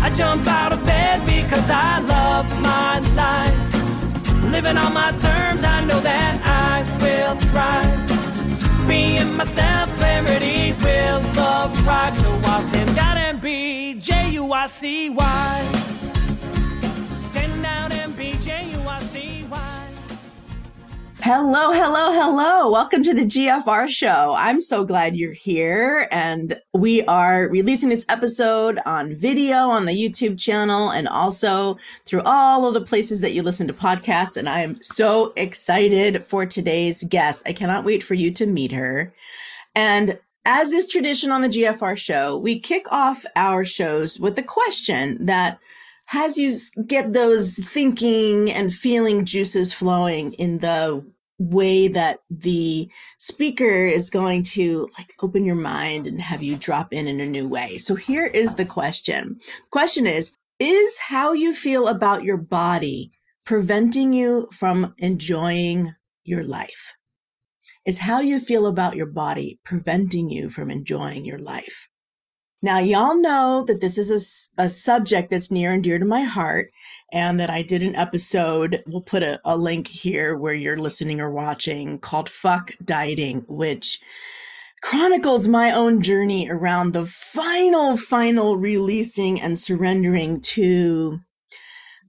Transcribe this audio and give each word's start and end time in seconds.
I 0.00 0.10
jump 0.10 0.46
out 0.46 0.72
of 0.72 0.84
bed 0.84 1.24
because 1.26 1.70
I 1.70 2.00
love 2.00 2.46
my 2.62 3.00
life. 3.14 4.42
Living 4.52 4.76
on 4.78 4.94
my 4.94 5.10
terms, 5.12 5.64
I 5.64 5.84
know 5.84 6.00
that 6.00 6.40
I 6.44 6.82
will 7.02 7.34
thrive. 7.50 8.88
Being 8.88 9.36
myself, 9.36 9.94
clarity 9.96 10.72
will 10.82 11.20
arrive. 11.38 12.16
So 12.16 12.40
I'll 12.44 12.62
out 12.98 13.16
and 13.16 13.40
be 13.40 13.94
J 13.94 14.38
Hello, 21.20 21.72
hello, 21.72 22.12
hello. 22.12 22.70
Welcome 22.70 23.02
to 23.02 23.12
the 23.12 23.24
GFR 23.24 23.88
show. 23.88 24.34
I'm 24.38 24.60
so 24.60 24.84
glad 24.84 25.16
you're 25.16 25.32
here. 25.32 26.06
And 26.12 26.60
we 26.72 27.02
are 27.06 27.48
releasing 27.48 27.88
this 27.88 28.06
episode 28.08 28.78
on 28.86 29.16
video 29.16 29.68
on 29.68 29.86
the 29.86 29.92
YouTube 29.92 30.38
channel 30.38 30.90
and 30.90 31.08
also 31.08 31.76
through 32.04 32.22
all 32.22 32.68
of 32.68 32.74
the 32.74 32.80
places 32.80 33.20
that 33.22 33.32
you 33.34 33.42
listen 33.42 33.66
to 33.66 33.72
podcasts. 33.72 34.36
And 34.36 34.48
I 34.48 34.60
am 34.60 34.80
so 34.80 35.32
excited 35.36 36.24
for 36.24 36.46
today's 36.46 37.02
guest. 37.02 37.42
I 37.46 37.52
cannot 37.52 37.84
wait 37.84 38.04
for 38.04 38.14
you 38.14 38.30
to 38.30 38.46
meet 38.46 38.70
her. 38.70 39.12
And 39.74 40.20
as 40.44 40.72
is 40.72 40.86
tradition 40.86 41.32
on 41.32 41.42
the 41.42 41.48
GFR 41.48 41.98
show, 41.98 42.38
we 42.38 42.60
kick 42.60 42.90
off 42.92 43.26
our 43.34 43.64
shows 43.64 44.20
with 44.20 44.36
the 44.36 44.42
question 44.44 45.26
that 45.26 45.58
has 46.08 46.38
you 46.38 46.50
get 46.86 47.12
those 47.12 47.56
thinking 47.58 48.50
and 48.50 48.72
feeling 48.72 49.26
juices 49.26 49.74
flowing 49.74 50.32
in 50.34 50.56
the 50.58 51.04
way 51.38 51.86
that 51.86 52.20
the 52.30 52.88
speaker 53.18 53.86
is 53.86 54.08
going 54.08 54.42
to 54.42 54.88
like 54.96 55.12
open 55.20 55.44
your 55.44 55.54
mind 55.54 56.06
and 56.06 56.18
have 56.18 56.42
you 56.42 56.56
drop 56.56 56.94
in 56.94 57.06
in 57.06 57.20
a 57.20 57.26
new 57.26 57.46
way. 57.46 57.76
So 57.76 57.94
here 57.94 58.24
is 58.24 58.54
the 58.54 58.64
question. 58.64 59.36
The 59.38 59.70
question 59.70 60.06
is, 60.06 60.34
is 60.58 60.98
how 60.98 61.34
you 61.34 61.52
feel 61.52 61.88
about 61.88 62.24
your 62.24 62.38
body 62.38 63.12
preventing 63.44 64.14
you 64.14 64.48
from 64.50 64.94
enjoying 64.96 65.94
your 66.24 66.42
life? 66.42 66.94
Is 67.84 67.98
how 67.98 68.20
you 68.20 68.40
feel 68.40 68.66
about 68.66 68.96
your 68.96 69.06
body 69.06 69.60
preventing 69.62 70.30
you 70.30 70.48
from 70.48 70.70
enjoying 70.70 71.26
your 71.26 71.38
life? 71.38 71.90
Now, 72.60 72.78
y'all 72.78 73.14
know 73.14 73.64
that 73.68 73.80
this 73.80 73.98
is 73.98 74.52
a, 74.58 74.64
a, 74.64 74.68
subject 74.68 75.30
that's 75.30 75.50
near 75.50 75.72
and 75.72 75.82
dear 75.82 75.98
to 75.98 76.04
my 76.04 76.24
heart, 76.24 76.72
and 77.12 77.38
that 77.38 77.50
I 77.50 77.62
did 77.62 77.84
an 77.84 77.94
episode. 77.94 78.82
We'll 78.86 79.00
put 79.00 79.22
a, 79.22 79.40
a 79.44 79.56
link 79.56 79.86
here 79.86 80.36
where 80.36 80.54
you're 80.54 80.76
listening 80.76 81.20
or 81.20 81.30
watching 81.30 82.00
called 82.00 82.28
Fuck 82.28 82.72
Dieting, 82.84 83.44
which 83.48 84.00
chronicles 84.82 85.46
my 85.46 85.70
own 85.70 86.02
journey 86.02 86.50
around 86.50 86.92
the 86.92 87.06
final, 87.06 87.96
final 87.96 88.56
releasing 88.56 89.40
and 89.40 89.56
surrendering 89.56 90.40
to 90.40 91.20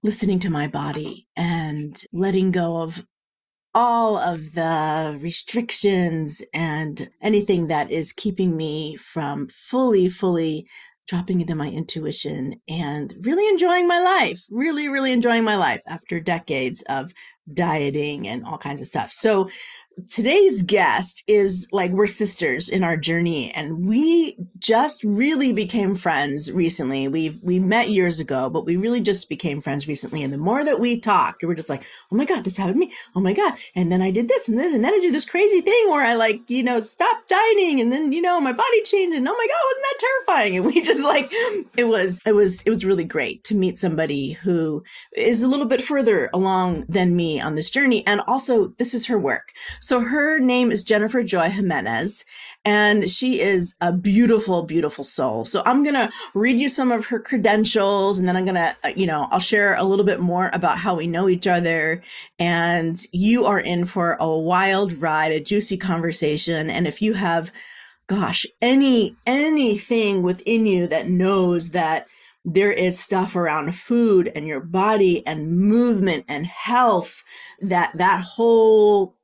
listening 0.04 0.40
to 0.40 0.50
my 0.50 0.68
body 0.68 1.28
and 1.36 2.04
letting 2.12 2.52
go 2.52 2.78
of 2.81 3.06
all 3.74 4.18
of 4.18 4.53
the 4.53 5.18
restrictions 5.22 6.44
and 6.53 7.09
anything 7.22 7.68
that 7.68 7.91
is 7.91 8.12
keeping 8.12 8.57
me 8.57 8.96
from 8.96 9.47
fully, 9.47 10.09
fully 10.09 10.68
dropping 11.07 11.41
into 11.41 11.56
my 11.56 11.68
intuition 11.68 12.56
and 12.68 13.16
really 13.22 13.47
enjoying 13.47 13.88
my 13.88 14.00
life, 14.00 14.41
really, 14.52 14.88
really 14.88 15.12
enjoying 15.12 15.44
my 15.44 15.56
life 15.56 15.81
after 15.88 16.19
decades 16.19 16.84
of 16.88 17.12
dieting 17.52 18.28
and 18.28 18.46
all 18.46 18.59
kinds 18.59 18.80
of 18.80 18.85
stuff. 18.88 19.12
So 19.12 19.50
today's 20.08 20.62
guest 20.62 21.24
is 21.28 21.68
like 21.72 21.92
we're 21.92 22.08
sisters 22.08 22.70
in 22.70 22.84
our 22.84 22.98
journey 22.98 23.52
and 23.52 23.88
we 23.88 24.38
just 24.58 25.04
really 25.04 25.52
became 25.54 25.96
friends 25.96 26.52
recently. 26.52 27.08
We've 27.08 27.42
we 27.44 27.60
met 27.60 27.90
years 27.90 28.20
ago 28.20 28.50
but 28.50 28.66
we 28.66 28.78
really 28.78 29.02
just 29.02 29.30
became 29.30 29.62
friends 29.62 29.88
recently 29.88 30.24
and 30.24 30.34
the 30.34 30.38
more 30.38 30.64
that 30.64 30.80
we 30.80 31.00
talked 31.00 31.42
we 31.42 31.48
were 31.48 31.56
just 31.56 31.70
like 31.70 31.84
oh 32.12 32.16
my 32.16 32.26
god 32.26 32.44
this 32.44 32.58
happened 32.58 32.76
to 32.76 32.88
me. 32.88 32.94
Oh 33.16 33.22
my 33.22 33.34
god. 33.34 33.54
And 33.76 33.92
then 33.92 34.02
i 34.02 34.12
did 34.12 34.28
this 34.28 34.48
and 34.48 34.60
this 34.60 34.74
and 34.74 34.84
then 34.84 34.94
i 34.94 35.00
did 35.00 35.14
this 35.14 35.26
crazy 35.26 35.62
thing 35.62 35.90
where 35.90 36.06
i 36.06 36.14
like 36.14 36.42
you 36.48 36.64
know 36.64 36.80
stopped 36.80 37.30
dining 37.30 37.81
and 37.81 37.92
then 37.92 38.12
you 38.12 38.22
know 38.22 38.40
my 38.40 38.54
body 38.54 38.81
changed 38.84 39.18
and 39.18 39.28
oh 39.28 39.36
my 39.36 39.48
god 39.48 39.60
wasn't 39.70 39.86
that 39.90 40.00
terrifying? 40.00 40.58
And 40.58 40.66
we 40.66 40.81
just 40.81 41.04
like 41.04 41.31
it 41.78 41.88
was 41.88 42.22
it 42.26 42.34
was 42.34 42.62
it 42.62 42.70
was 42.70 42.86
really 42.86 43.04
great 43.04 43.44
to 43.46 43.56
meet 43.56 43.78
somebody 43.78 44.34
who 44.34 44.84
is 45.16 45.44
a 45.44 45.48
little 45.48 45.66
bit 45.66 45.81
further 45.81 46.30
along 46.34 46.86
than 46.88 47.16
me 47.16 47.40
on 47.40 47.56
this 47.56 47.70
journey. 47.70 48.06
And 48.06 48.22
also 48.22 48.68
this 48.78 48.94
is 48.94 49.08
her 49.08 49.20
work. 49.20 49.54
so 49.80 49.88
her 49.97 50.38
name 50.38 50.72
is 50.72 50.83
Jennifer 50.83 51.23
Joy 51.23 51.50
Jimenez, 51.50 52.23
and 52.63 53.09
she 53.09 53.41
is 53.41 53.73
a 53.81 53.91
beautiful, 53.91 54.61
beautiful 54.61 55.03
soul. 55.03 55.45
So 55.45 55.63
I'm 55.66 55.81
going 55.81 55.95
to 55.95 56.11
read 56.35 56.59
you 56.59 56.69
some 56.69 56.91
of 56.91 57.07
her 57.07 57.19
credentials, 57.19 58.19
and 58.19 58.27
then 58.27 58.38
I'm 58.38 58.45
going 58.45 58.53
to, 58.53 58.75
uh, 58.83 58.89
you 58.95 59.07
know, 59.07 59.27
I'll 59.31 59.39
share 59.39 59.73
a 59.75 59.83
little 59.83 60.05
bit 60.05 60.19
more 60.19 60.51
about 60.53 60.77
how 60.77 60.94
we 60.94 61.07
know 61.07 61.27
each 61.27 61.47
other. 61.47 62.03
And 62.38 63.01
you 63.11 63.47
are 63.47 63.59
in 63.59 63.85
for 63.85 64.16
a 64.19 64.29
wild 64.29 64.94
ride, 64.94 65.31
a 65.31 65.39
juicy 65.39 65.77
conversation. 65.77 66.69
And 66.69 66.85
if 66.85 67.01
you 67.01 67.16
have, 67.16 67.51
gosh, 68.06 68.45
any, 68.61 69.16
anything 69.25 70.21
within 70.21 70.67
you 70.67 70.85
that 70.85 71.09
knows 71.09 71.71
that 71.71 72.06
there 72.45 72.71
is 72.71 73.00
stuff 73.00 73.35
around 73.35 73.75
food 73.75 74.31
and 74.35 74.47
your 74.47 74.61
body 74.61 75.25
and 75.25 75.57
movement 75.57 76.25
and 76.27 76.45
health 76.45 77.23
that 77.59 77.91
that 77.97 78.21
whole 78.23 79.16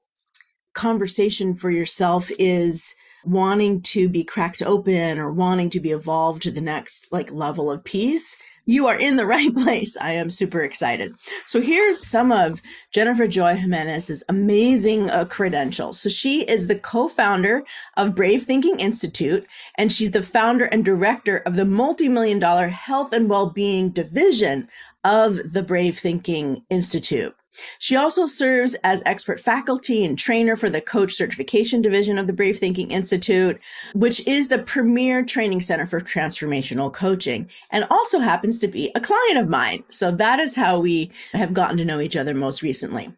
conversation 0.75 1.56
for 1.56 1.72
yourself 1.72 2.30
is 2.38 2.96
wanting 3.25 3.81
to 3.81 4.08
be 4.08 4.24
cracked 4.24 4.62
open 4.62 5.18
or 5.18 5.31
wanting 5.31 5.69
to 5.72 5.80
be 5.80 5.91
evolved 5.91 6.44
to 6.44 6.52
the 6.52 6.62
next 6.62 7.12
like 7.12 7.31
level 7.31 7.72
of 7.72 7.84
peace 7.84 8.38
you 8.66 8.88
are 8.88 8.97
in 8.97 9.16
the 9.16 9.25
right 9.36 9.53
place. 9.53 9.97
I 10.00 10.12
am 10.12 10.30
super 10.30 10.62
excited. 10.62 11.13
So 11.46 11.62
here's 11.62 12.06
some 12.06 12.31
of 12.31 12.62
Jennifer 12.91 13.28
Joy 13.28 13.56
Jimenez's 13.56 14.24
amazing 14.28 15.09
uh, 15.09 15.25
credentials. 15.25 16.00
So 16.00 16.09
she 16.09 16.44
is 16.44 16.68
the 16.68 16.75
co-founder 16.75 17.63
of 17.97 18.16
Brave 18.16 18.44
Thinking 18.44 18.80
Institute, 18.80 19.46
and 19.78 19.92
she's 19.92 20.12
the 20.12 20.24
founder 20.24 20.66
and 20.66 20.84
director 20.84 21.38
of 21.38 21.56
the 21.56 21.66
multi-million 21.66 22.40
dollar 22.40 22.68
health 22.68 23.13
and 23.13 23.30
well-being 23.30 23.89
division 23.89 24.68
of 25.04 25.39
the 25.54 25.63
Brave 25.63 25.98
Thinking 26.00 26.63
Institute. 26.69 27.36
She 27.80 27.96
also 27.96 28.25
serves 28.25 28.75
as 28.84 29.04
expert 29.06 29.40
faculty 29.40 30.04
and 30.04 30.18
trainer 30.18 30.56
for 30.56 30.69
the 30.69 30.81
Coach 30.81 31.13
Certification 31.13 31.81
Division 31.81 32.18
of 32.18 32.28
the 32.28 32.34
Brave 32.34 32.57
Thinking 32.57 32.92
Institute, 32.92 33.60
which 33.94 34.25
is 34.28 34.48
the 34.48 34.60
premier 34.60 35.24
training 35.24 35.62
center 35.62 35.86
for 35.86 36.00
transformational 36.00 36.92
coaching, 36.92 37.50
and 37.72 37.86
also 37.90 38.19
happens 38.19 38.60
to 38.60 38.68
be 38.68 38.92
a 38.96 39.00
client 39.00 39.38
of 39.38 39.50
mine. 39.50 39.84
So 39.90 40.12
that 40.12 40.40
is 40.40 40.56
how 40.56 40.80
we 40.80 41.12
have 41.34 41.54
gotten 41.54 41.78
to 41.78 41.86
know 41.86 42.00
each 42.00 42.18
other 42.18 42.34
most 42.34 42.62
recently. 42.62 43.13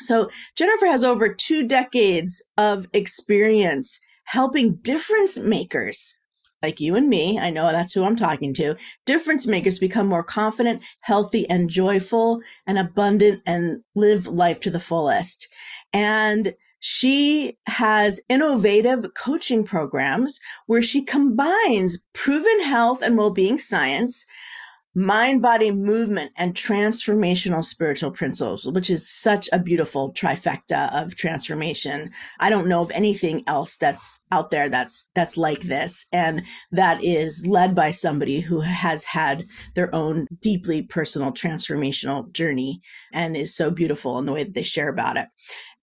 So 0.00 0.30
Jennifer 0.56 0.86
has 0.86 1.04
over 1.04 1.32
two 1.32 1.66
decades 1.66 2.42
of 2.58 2.86
experience 2.92 4.00
helping 4.24 4.74
difference 4.76 5.38
makers 5.38 6.16
like 6.66 6.80
you 6.80 6.96
and 6.96 7.08
me, 7.08 7.38
I 7.38 7.50
know 7.50 7.70
that's 7.70 7.92
who 7.92 8.02
I'm 8.04 8.16
talking 8.16 8.52
to, 8.54 8.74
difference 9.04 9.46
makers 9.46 9.78
become 9.78 10.08
more 10.08 10.24
confident, 10.24 10.82
healthy, 11.02 11.48
and 11.48 11.70
joyful 11.70 12.40
and 12.66 12.76
abundant 12.76 13.40
and 13.46 13.82
live 13.94 14.26
life 14.26 14.58
to 14.60 14.70
the 14.70 14.80
fullest. 14.80 15.48
And 15.92 16.54
she 16.80 17.56
has 17.68 18.20
innovative 18.28 19.06
coaching 19.16 19.62
programs 19.62 20.40
where 20.66 20.82
she 20.82 21.02
combines 21.02 21.98
proven 22.12 22.60
health 22.64 23.00
and 23.00 23.16
well-being 23.16 23.60
science 23.60 24.26
mind 24.96 25.42
body 25.42 25.70
movement 25.70 26.32
and 26.36 26.54
transformational 26.54 27.62
spiritual 27.62 28.10
principles, 28.10 28.64
which 28.64 28.88
is 28.88 29.06
such 29.06 29.46
a 29.52 29.58
beautiful 29.58 30.10
trifecta 30.14 30.90
of 30.94 31.14
transformation. 31.14 32.10
I 32.40 32.48
don't 32.48 32.66
know 32.66 32.80
of 32.80 32.90
anything 32.92 33.44
else 33.46 33.76
that's 33.76 34.20
out 34.32 34.50
there 34.50 34.70
that's 34.70 35.10
that's 35.14 35.36
like 35.36 35.60
this 35.60 36.06
and 36.12 36.42
that 36.72 37.04
is 37.04 37.44
led 37.46 37.74
by 37.74 37.90
somebody 37.90 38.40
who 38.40 38.60
has 38.60 39.04
had 39.04 39.44
their 39.74 39.94
own 39.94 40.26
deeply 40.40 40.80
personal 40.80 41.30
transformational 41.30 42.32
journey 42.32 42.80
and 43.12 43.36
is 43.36 43.54
so 43.54 43.70
beautiful 43.70 44.18
in 44.18 44.24
the 44.24 44.32
way 44.32 44.44
that 44.44 44.54
they 44.54 44.62
share 44.62 44.88
about 44.88 45.18
it. 45.18 45.28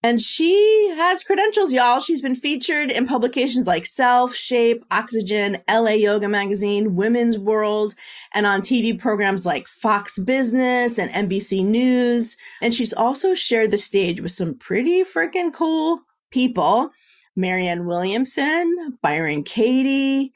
And 0.06 0.20
she 0.20 0.94
has 0.98 1.24
credentials, 1.24 1.72
y'all. 1.72 2.02
She's 2.02 2.22
been 2.22 2.36
featured 2.36 2.92
in 2.92 3.08
publications 3.08 3.68
like 3.68 3.86
Self, 3.86 4.36
Shape, 4.36 4.84
Oxygen, 4.92 5.60
LA 5.72 5.92
Yoga 5.92 6.28
Magazine, 6.28 6.96
Women's 6.96 7.38
World, 7.38 7.96
and 8.34 8.46
on 8.46 8.60
TV 8.60 9.00
programs 9.00 9.46
like 9.46 9.66
Fox 9.66 10.20
Business 10.20 11.00
and 11.00 11.10
NBC 11.10 11.64
News. 11.64 12.36
And 12.62 12.74
she's 12.74 12.92
also 12.92 13.34
shared 13.34 13.72
the 13.72 13.78
stage 13.78 14.20
with 14.20 14.34
some 14.34 14.56
pretty 14.56 15.04
freaking 15.04 15.54
cool 15.54 16.02
people 16.32 16.92
Marianne 17.36 17.86
Williamson, 17.86 18.98
Byron 19.02 19.44
Katie, 19.44 20.34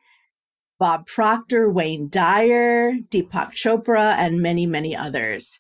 Bob 0.80 1.08
Proctor, 1.08 1.70
Wayne 1.70 2.08
Dyer, 2.10 2.94
Deepak 3.10 3.52
Chopra, 3.52 4.16
and 4.16 4.42
many, 4.42 4.66
many 4.66 4.96
others. 4.96 5.60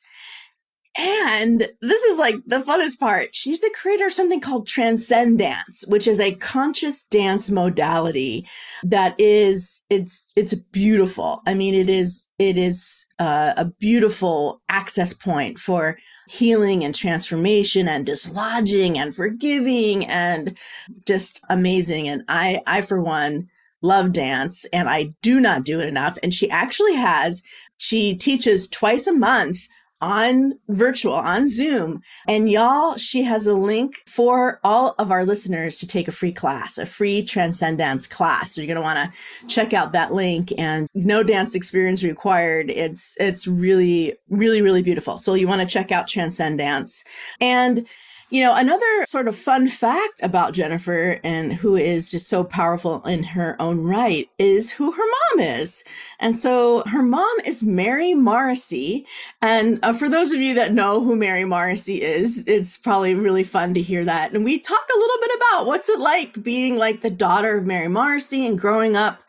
And 0.97 1.67
this 1.81 2.01
is 2.03 2.17
like 2.17 2.37
the 2.47 2.59
funnest 2.59 2.99
part. 2.99 3.35
She's 3.35 3.59
the 3.59 3.73
creator 3.79 4.07
of 4.07 4.13
something 4.13 4.41
called 4.41 4.65
Transcendance, 4.65 5.83
which 5.87 6.07
is 6.07 6.19
a 6.19 6.33
conscious 6.35 7.03
dance 7.03 7.51
modality 7.51 8.47
that 8.83 9.13
is, 9.19 9.83
it's, 9.91 10.31
it's 10.35 10.55
beautiful. 10.55 11.41
I 11.45 11.53
mean, 11.53 11.75
it 11.75 11.87
is, 11.87 12.27
it 12.39 12.57
is 12.57 13.05
uh, 13.19 13.53
a 13.57 13.65
beautiful 13.65 14.61
access 14.69 15.13
point 15.13 15.59
for 15.59 15.97
healing 16.27 16.83
and 16.83 16.95
transformation 16.95 17.87
and 17.87 18.05
dislodging 18.05 18.97
and 18.97 19.15
forgiving 19.15 20.03
and 20.07 20.57
just 21.05 21.41
amazing. 21.47 22.09
And 22.09 22.23
I, 22.27 22.61
I, 22.65 22.81
for 22.81 22.99
one, 22.99 23.49
love 23.83 24.11
dance 24.11 24.65
and 24.73 24.89
I 24.89 25.13
do 25.21 25.39
not 25.39 25.63
do 25.63 25.79
it 25.79 25.87
enough. 25.87 26.17
And 26.23 26.33
she 26.33 26.49
actually 26.49 26.95
has, 26.95 27.43
she 27.77 28.15
teaches 28.15 28.67
twice 28.67 29.05
a 29.05 29.13
month 29.13 29.67
on 30.01 30.53
virtual, 30.69 31.13
on 31.13 31.47
Zoom. 31.47 32.01
And 32.27 32.49
y'all, 32.49 32.97
she 32.97 33.23
has 33.23 33.47
a 33.47 33.53
link 33.53 34.03
for 34.05 34.59
all 34.63 34.95
of 34.99 35.11
our 35.11 35.25
listeners 35.25 35.77
to 35.77 35.87
take 35.87 36.07
a 36.07 36.11
free 36.11 36.33
class, 36.33 36.77
a 36.77 36.85
free 36.85 37.23
Transcendance 37.23 38.07
class. 38.07 38.53
So 38.53 38.61
you're 38.61 38.67
going 38.67 38.75
to 38.75 38.81
want 38.81 39.11
to 39.11 39.47
check 39.47 39.73
out 39.73 39.93
that 39.93 40.13
link 40.13 40.53
and 40.57 40.87
no 40.93 41.23
dance 41.23 41.55
experience 41.55 42.03
required. 42.03 42.69
It's, 42.69 43.15
it's 43.19 43.47
really, 43.47 44.15
really, 44.29 44.61
really 44.61 44.83
beautiful. 44.83 45.17
So 45.17 45.33
you 45.33 45.47
want 45.47 45.61
to 45.61 45.67
check 45.67 45.91
out 45.91 46.07
Transcendance 46.07 47.03
and 47.41 47.87
you 48.29 48.41
know, 48.43 48.53
another 48.53 49.05
sort 49.05 49.27
of 49.29 49.37
fun 49.37 49.67
fact 49.67 50.21
about 50.21 50.53
Jennifer 50.53 51.19
and 51.23 51.53
who 51.53 51.77
is 51.77 52.11
just 52.11 52.27
so 52.27 52.43
powerful 52.43 53.01
in 53.05 53.23
her 53.23 53.55
own 53.61 53.79
right 53.83 54.29
is 54.37 54.71
who 54.71 54.91
her 54.91 55.03
mom 55.31 55.39
is. 55.39 55.85
And 56.19 56.35
so 56.35 56.83
her 56.87 57.01
mom 57.01 57.33
is 57.45 57.63
Mary 57.63 58.13
Morrissey. 58.13 59.07
And 59.41 59.79
uh, 59.81 59.93
for 59.93 60.09
those 60.09 60.33
of 60.33 60.41
you 60.41 60.53
that 60.55 60.73
know 60.73 61.01
who 61.01 61.15
Mary 61.15 61.45
Morrissey 61.45 62.01
is, 62.01 62.43
it's 62.47 62.77
probably 62.77 63.15
really 63.15 63.45
fun 63.45 63.73
to 63.75 63.81
hear 63.81 64.03
that. 64.03 64.33
And 64.33 64.43
we 64.43 64.59
talk 64.59 64.85
a 64.93 64.99
little 64.99 65.17
bit 65.21 65.31
about 65.37 65.65
what's 65.65 65.87
it 65.87 65.99
like 65.99 66.43
being 66.43 66.75
like 66.75 67.01
the 67.01 67.09
daughter 67.09 67.57
of 67.57 67.65
Mary 67.65 67.87
Morrissey 67.87 68.45
and 68.45 68.59
growing 68.59 68.97
up 68.97 69.21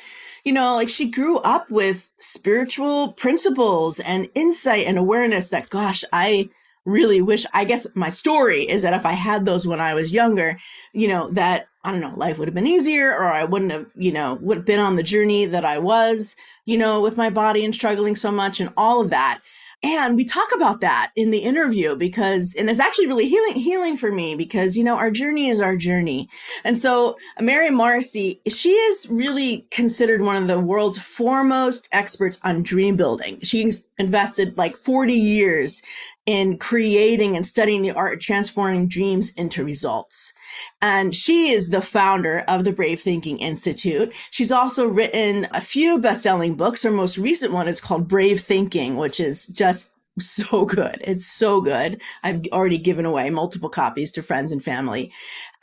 you 0.44 0.54
know, 0.54 0.76
like 0.76 0.88
she 0.88 1.10
grew 1.10 1.38
up 1.40 1.70
with 1.70 2.10
spiritual 2.16 3.12
principles 3.12 4.00
and 4.00 4.30
insight 4.34 4.86
and 4.86 4.96
awareness 4.96 5.50
that, 5.50 5.68
gosh, 5.68 6.04
I 6.10 6.48
really 6.88 7.20
wish, 7.20 7.44
I 7.52 7.64
guess 7.64 7.86
my 7.94 8.08
story 8.08 8.62
is 8.68 8.82
that 8.82 8.94
if 8.94 9.04
I 9.06 9.12
had 9.12 9.44
those 9.44 9.66
when 9.66 9.80
I 9.80 9.94
was 9.94 10.12
younger, 10.12 10.58
you 10.92 11.08
know, 11.08 11.30
that 11.32 11.68
I 11.84 11.92
don't 11.92 12.00
know, 12.00 12.14
life 12.16 12.38
would 12.38 12.48
have 12.48 12.54
been 12.54 12.66
easier 12.66 13.12
or 13.12 13.26
I 13.26 13.44
wouldn't 13.44 13.72
have, 13.72 13.86
you 13.94 14.12
know, 14.12 14.38
would 14.40 14.58
have 14.58 14.66
been 14.66 14.80
on 14.80 14.96
the 14.96 15.02
journey 15.02 15.44
that 15.46 15.64
I 15.64 15.78
was, 15.78 16.36
you 16.64 16.76
know, 16.76 17.00
with 17.00 17.16
my 17.16 17.30
body 17.30 17.64
and 17.64 17.74
struggling 17.74 18.16
so 18.16 18.32
much 18.32 18.60
and 18.60 18.72
all 18.76 19.00
of 19.00 19.10
that. 19.10 19.40
And 19.82 20.16
we 20.16 20.24
talk 20.24 20.48
about 20.52 20.80
that 20.80 21.12
in 21.14 21.30
the 21.30 21.38
interview 21.38 21.94
because, 21.94 22.52
and 22.56 22.68
it's 22.68 22.80
actually 22.80 23.06
really 23.06 23.28
healing, 23.28 23.54
healing 23.54 23.96
for 23.96 24.10
me 24.10 24.34
because, 24.34 24.76
you 24.76 24.82
know, 24.82 24.96
our 24.96 25.10
journey 25.10 25.50
is 25.50 25.60
our 25.60 25.76
journey. 25.76 26.28
And 26.64 26.76
so 26.76 27.16
Mary 27.40 27.70
Morrissey, 27.70 28.40
she 28.48 28.70
is 28.70 29.08
really 29.08 29.68
considered 29.70 30.22
one 30.22 30.34
of 30.34 30.48
the 30.48 30.58
world's 30.58 30.98
foremost 30.98 31.88
experts 31.92 32.40
on 32.42 32.64
dream 32.64 32.96
building. 32.96 33.38
She's 33.42 33.86
invested 33.98 34.58
like 34.58 34.76
40 34.76 35.14
years 35.14 35.80
in 36.28 36.58
creating 36.58 37.34
and 37.36 37.46
studying 37.46 37.80
the 37.80 37.90
art 37.90 38.12
of 38.12 38.20
transforming 38.20 38.86
dreams 38.86 39.30
into 39.30 39.64
results. 39.64 40.34
And 40.82 41.14
she 41.14 41.48
is 41.48 41.70
the 41.70 41.80
founder 41.80 42.40
of 42.40 42.64
the 42.64 42.72
Brave 42.72 43.00
Thinking 43.00 43.38
Institute. 43.38 44.12
She's 44.30 44.52
also 44.52 44.86
written 44.86 45.48
a 45.52 45.62
few 45.62 45.98
best-selling 45.98 46.54
books. 46.54 46.82
Her 46.82 46.90
most 46.90 47.16
recent 47.16 47.54
one 47.54 47.66
is 47.66 47.80
called 47.80 48.08
Brave 48.08 48.42
Thinking, 48.42 48.96
which 48.96 49.20
is 49.20 49.46
just 49.46 49.90
so 50.18 50.64
good. 50.66 51.00
It's 51.00 51.26
so 51.26 51.62
good. 51.62 52.02
I've 52.22 52.42
already 52.52 52.76
given 52.76 53.06
away 53.06 53.30
multiple 53.30 53.70
copies 53.70 54.12
to 54.12 54.22
friends 54.22 54.52
and 54.52 54.62
family. 54.62 55.10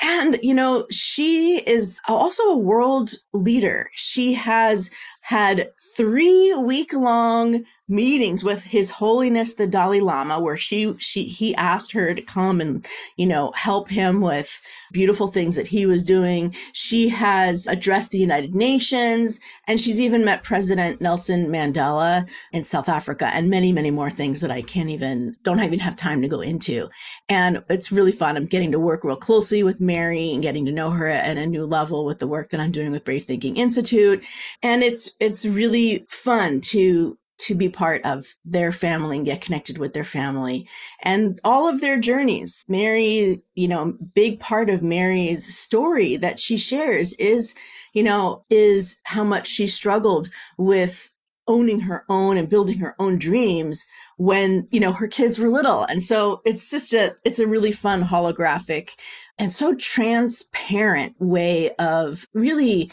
And, 0.01 0.39
you 0.41 0.53
know, 0.53 0.87
she 0.89 1.61
is 1.67 1.99
also 2.07 2.41
a 2.45 2.57
world 2.57 3.11
leader. 3.33 3.89
She 3.93 4.33
has 4.33 4.89
had 5.25 5.71
three 5.97 6.53
week 6.53 6.93
long 6.93 7.65
meetings 7.87 8.43
with 8.43 8.63
his 8.63 8.89
holiness 8.89 9.53
the 9.53 9.67
dalai 9.67 9.99
lama 9.99 10.39
where 10.39 10.57
she 10.57 10.95
she 10.97 11.25
he 11.25 11.53
asked 11.55 11.91
her 11.91 12.15
to 12.15 12.21
come 12.21 12.59
and 12.59 12.87
you 13.15 13.27
know 13.27 13.51
help 13.51 13.89
him 13.89 14.21
with 14.21 14.59
beautiful 14.91 15.27
things 15.27 15.55
that 15.55 15.67
he 15.67 15.85
was 15.85 16.03
doing. 16.03 16.55
She 16.73 17.09
has 17.09 17.67
addressed 17.67 18.11
the 18.11 18.17
united 18.17 18.55
nations 18.55 19.39
and 19.67 19.79
she's 19.79 20.01
even 20.01 20.25
met 20.25 20.43
president 20.43 20.99
nelson 20.99 21.47
mandela 21.47 22.27
in 22.51 22.63
south 22.63 22.89
africa 22.89 23.27
and 23.27 23.49
many 23.49 23.71
many 23.71 23.91
more 23.91 24.09
things 24.09 24.41
that 24.41 24.51
i 24.51 24.61
can't 24.61 24.89
even 24.89 25.35
don't 25.43 25.61
even 25.61 25.79
have 25.79 25.95
time 25.95 26.21
to 26.21 26.27
go 26.27 26.41
into. 26.41 26.89
And 27.29 27.63
it's 27.69 27.91
really 27.91 28.11
fun. 28.11 28.37
I'm 28.37 28.45
getting 28.45 28.71
to 28.71 28.79
work 28.79 29.03
real 29.03 29.15
closely 29.15 29.61
with 29.61 29.79
mary 29.79 30.31
and 30.33 30.41
getting 30.41 30.65
to 30.65 30.71
know 30.71 30.89
her 30.89 31.07
at 31.07 31.37
a 31.37 31.45
new 31.45 31.65
level 31.65 32.05
with 32.05 32.19
the 32.19 32.27
work 32.27 32.49
that 32.49 32.59
i'm 32.59 32.71
doing 32.71 32.91
with 32.91 33.05
brave 33.05 33.25
thinking 33.25 33.57
institute. 33.57 34.23
And 34.63 34.81
it's 34.81 35.11
it's 35.19 35.45
really 35.45 36.05
fun 36.09 36.61
to 36.61 37.17
to 37.37 37.55
be 37.55 37.69
part 37.69 38.03
of 38.05 38.35
their 38.45 38.71
family 38.71 39.17
and 39.17 39.25
get 39.25 39.41
connected 39.41 39.77
with 39.77 39.93
their 39.93 40.05
family 40.05 40.67
and 41.01 41.39
all 41.43 41.67
of 41.67 41.81
their 41.81 41.99
journeys. 41.99 42.63
Mary, 42.67 43.41
you 43.55 43.67
know, 43.67 43.93
big 44.13 44.39
part 44.39 44.69
of 44.69 44.81
Mary's 44.81 45.55
story 45.55 46.15
that 46.17 46.39
she 46.39 46.57
shares 46.57 47.13
is, 47.13 47.53
you 47.93 48.03
know, 48.03 48.43
is 48.49 48.99
how 49.03 49.23
much 49.23 49.47
she 49.47 49.67
struggled 49.67 50.29
with 50.57 51.11
owning 51.47 51.81
her 51.81 52.05
own 52.09 52.37
and 52.37 52.49
building 52.49 52.79
her 52.79 52.95
own 52.97 53.19
dreams 53.19 53.85
when, 54.17 54.67
you 54.71 54.79
know, 54.79 54.91
her 54.91 55.07
kids 55.07 55.37
were 55.37 55.49
little. 55.49 55.83
And 55.83 56.01
so 56.01 56.41
it's 56.45 56.71
just 56.71 56.93
a, 56.93 57.15
it's 57.23 57.39
a 57.39 57.47
really 57.47 57.71
fun 57.71 58.03
holographic 58.03 58.91
and 59.37 59.53
so 59.53 59.75
transparent 59.75 61.15
way 61.19 61.75
of 61.75 62.25
really 62.33 62.91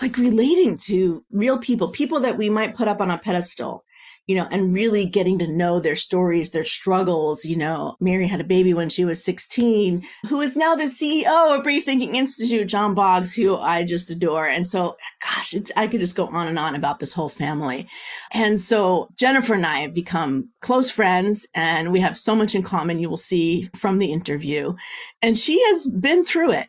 like 0.00 0.16
relating 0.16 0.76
to 0.76 1.24
real 1.30 1.58
people, 1.58 1.88
people 1.88 2.20
that 2.20 2.38
we 2.38 2.48
might 2.48 2.74
put 2.74 2.88
up 2.88 3.00
on 3.00 3.10
a 3.10 3.18
pedestal, 3.18 3.84
you 4.26 4.36
know, 4.36 4.46
and 4.50 4.72
really 4.72 5.06
getting 5.06 5.38
to 5.40 5.48
know 5.48 5.80
their 5.80 5.96
stories, 5.96 6.50
their 6.50 6.64
struggles. 6.64 7.44
You 7.44 7.56
know, 7.56 7.96
Mary 8.00 8.26
had 8.26 8.40
a 8.40 8.44
baby 8.44 8.72
when 8.72 8.88
she 8.88 9.04
was 9.04 9.24
16, 9.24 10.02
who 10.28 10.40
is 10.40 10.56
now 10.56 10.74
the 10.74 10.84
CEO 10.84 11.56
of 11.56 11.64
Brave 11.64 11.84
Thinking 11.84 12.14
Institute, 12.14 12.68
John 12.68 12.94
Boggs, 12.94 13.34
who 13.34 13.56
I 13.56 13.84
just 13.84 14.10
adore. 14.10 14.46
And 14.46 14.66
so, 14.66 14.96
gosh, 15.22 15.54
it's 15.54 15.72
I 15.76 15.86
could 15.86 16.00
just 16.00 16.16
go 16.16 16.28
on 16.28 16.46
and 16.46 16.58
on 16.58 16.74
about 16.74 17.00
this 17.00 17.12
whole 17.12 17.28
family. 17.28 17.88
And 18.32 18.60
so 18.60 19.08
Jennifer 19.16 19.54
and 19.54 19.66
I 19.66 19.80
have 19.80 19.94
become 19.94 20.50
close 20.60 20.90
friends 20.90 21.48
and 21.54 21.92
we 21.92 22.00
have 22.00 22.16
so 22.16 22.34
much 22.34 22.54
in 22.54 22.62
common. 22.62 23.00
You 23.00 23.10
will 23.10 23.16
see 23.16 23.68
from 23.74 23.98
the 23.98 24.12
interview. 24.12 24.74
And 25.20 25.36
she 25.36 25.62
has 25.64 25.88
been 25.88 26.24
through 26.24 26.52
it 26.52 26.68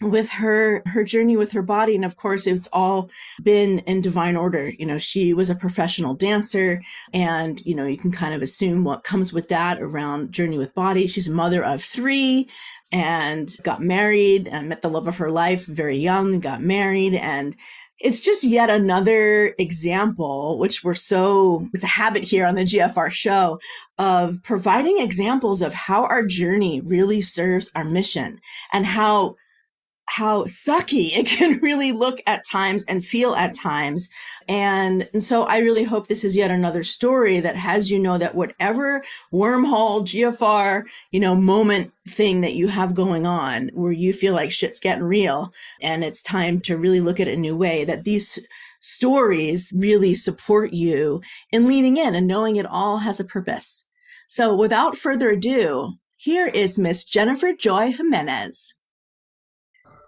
with 0.00 0.28
her 0.30 0.82
her 0.86 1.02
journey 1.04 1.36
with 1.36 1.52
her 1.52 1.62
body. 1.62 1.94
And 1.94 2.04
of 2.04 2.16
course 2.16 2.46
it's 2.46 2.68
all 2.72 3.10
been 3.42 3.80
in 3.80 4.00
divine 4.00 4.36
order. 4.36 4.70
You 4.78 4.86
know 4.86 4.98
she 4.98 5.34
was 5.34 5.50
a 5.50 5.54
professional 5.54 6.14
dancer 6.14 6.82
and 7.12 7.60
you 7.66 7.74
know 7.74 7.86
you 7.86 7.96
can 7.96 8.12
kind 8.12 8.34
of 8.34 8.42
assume 8.42 8.84
what 8.84 9.04
comes 9.04 9.32
with 9.32 9.48
that 9.48 9.80
around 9.80 10.32
journey 10.32 10.58
with 10.58 10.74
body. 10.74 11.06
She's 11.06 11.28
a 11.28 11.32
mother 11.32 11.64
of 11.64 11.82
3 11.82 12.48
and 12.92 13.54
got 13.62 13.82
married 13.82 14.48
and 14.48 14.68
met 14.68 14.82
the 14.82 14.88
love 14.88 15.08
of 15.08 15.18
her 15.18 15.30
life 15.30 15.66
very 15.66 15.96
young 15.98 16.40
got 16.40 16.62
married. 16.62 17.14
And 17.14 17.56
it's 18.00 18.20
just 18.20 18.44
yet 18.44 18.70
another 18.70 19.54
example, 19.58 20.58
which 20.58 20.84
we're 20.84 20.94
so, 20.94 21.68
it's 21.74 21.84
a 21.84 21.88
habit 21.88 22.22
here 22.22 22.46
on 22.46 22.54
the 22.54 22.62
GFR 22.62 23.10
show 23.10 23.58
of 23.98 24.40
providing 24.44 24.98
examples 25.00 25.62
of 25.62 25.74
how 25.74 26.04
our 26.04 26.24
journey 26.24 26.80
really 26.80 27.20
serves 27.20 27.70
our 27.74 27.84
mission 27.84 28.40
and 28.72 28.86
how 28.86 29.34
how 30.08 30.44
sucky 30.44 31.10
it 31.16 31.26
can 31.26 31.58
really 31.62 31.92
look 31.92 32.20
at 32.26 32.44
times 32.44 32.82
and 32.84 33.04
feel 33.04 33.34
at 33.34 33.54
times. 33.54 34.08
And, 34.48 35.08
and 35.12 35.22
so 35.22 35.44
I 35.44 35.58
really 35.58 35.84
hope 35.84 36.06
this 36.06 36.24
is 36.24 36.34
yet 36.34 36.50
another 36.50 36.82
story 36.82 37.40
that 37.40 37.56
has 37.56 37.90
you 37.90 37.98
know 37.98 38.16
that 38.16 38.34
whatever 38.34 39.04
wormhole, 39.32 40.02
GFR, 40.02 40.84
you 41.10 41.20
know, 41.20 41.34
moment 41.34 41.92
thing 42.08 42.40
that 42.40 42.54
you 42.54 42.68
have 42.68 42.94
going 42.94 43.26
on 43.26 43.70
where 43.74 43.92
you 43.92 44.12
feel 44.14 44.34
like 44.34 44.50
shit's 44.50 44.80
getting 44.80 45.04
real 45.04 45.52
and 45.82 46.02
it's 46.02 46.22
time 46.22 46.60
to 46.62 46.78
really 46.78 47.00
look 47.00 47.20
at 47.20 47.28
it 47.28 47.34
a 47.34 47.40
new 47.40 47.56
way, 47.56 47.84
that 47.84 48.04
these 48.04 48.38
stories 48.80 49.72
really 49.76 50.14
support 50.14 50.72
you 50.72 51.20
in 51.52 51.66
leaning 51.66 51.98
in 51.98 52.14
and 52.14 52.26
knowing 52.26 52.56
it 52.56 52.66
all 52.66 52.98
has 52.98 53.20
a 53.20 53.24
purpose. 53.24 53.84
So 54.26 54.54
without 54.54 54.96
further 54.96 55.30
ado, 55.30 55.94
here 56.16 56.46
is 56.46 56.78
Miss 56.78 57.04
Jennifer 57.04 57.52
Joy 57.52 57.92
Jimenez. 57.92 58.74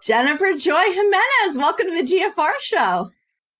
Jennifer 0.03 0.53
Joy 0.57 0.81
Jimenez, 0.81 1.57
welcome 1.57 1.85
to 1.85 2.03
the 2.03 2.11
GFR 2.11 2.53
show. 2.59 3.11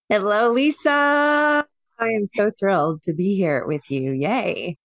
Hello, 0.09 0.51
Lisa. 0.51 1.67
I 1.99 2.07
am 2.07 2.25
so 2.25 2.49
thrilled 2.59 3.03
to 3.03 3.13
be 3.13 3.35
here 3.35 3.63
with 3.67 3.91
you. 3.91 4.11
Yay. 4.11 4.75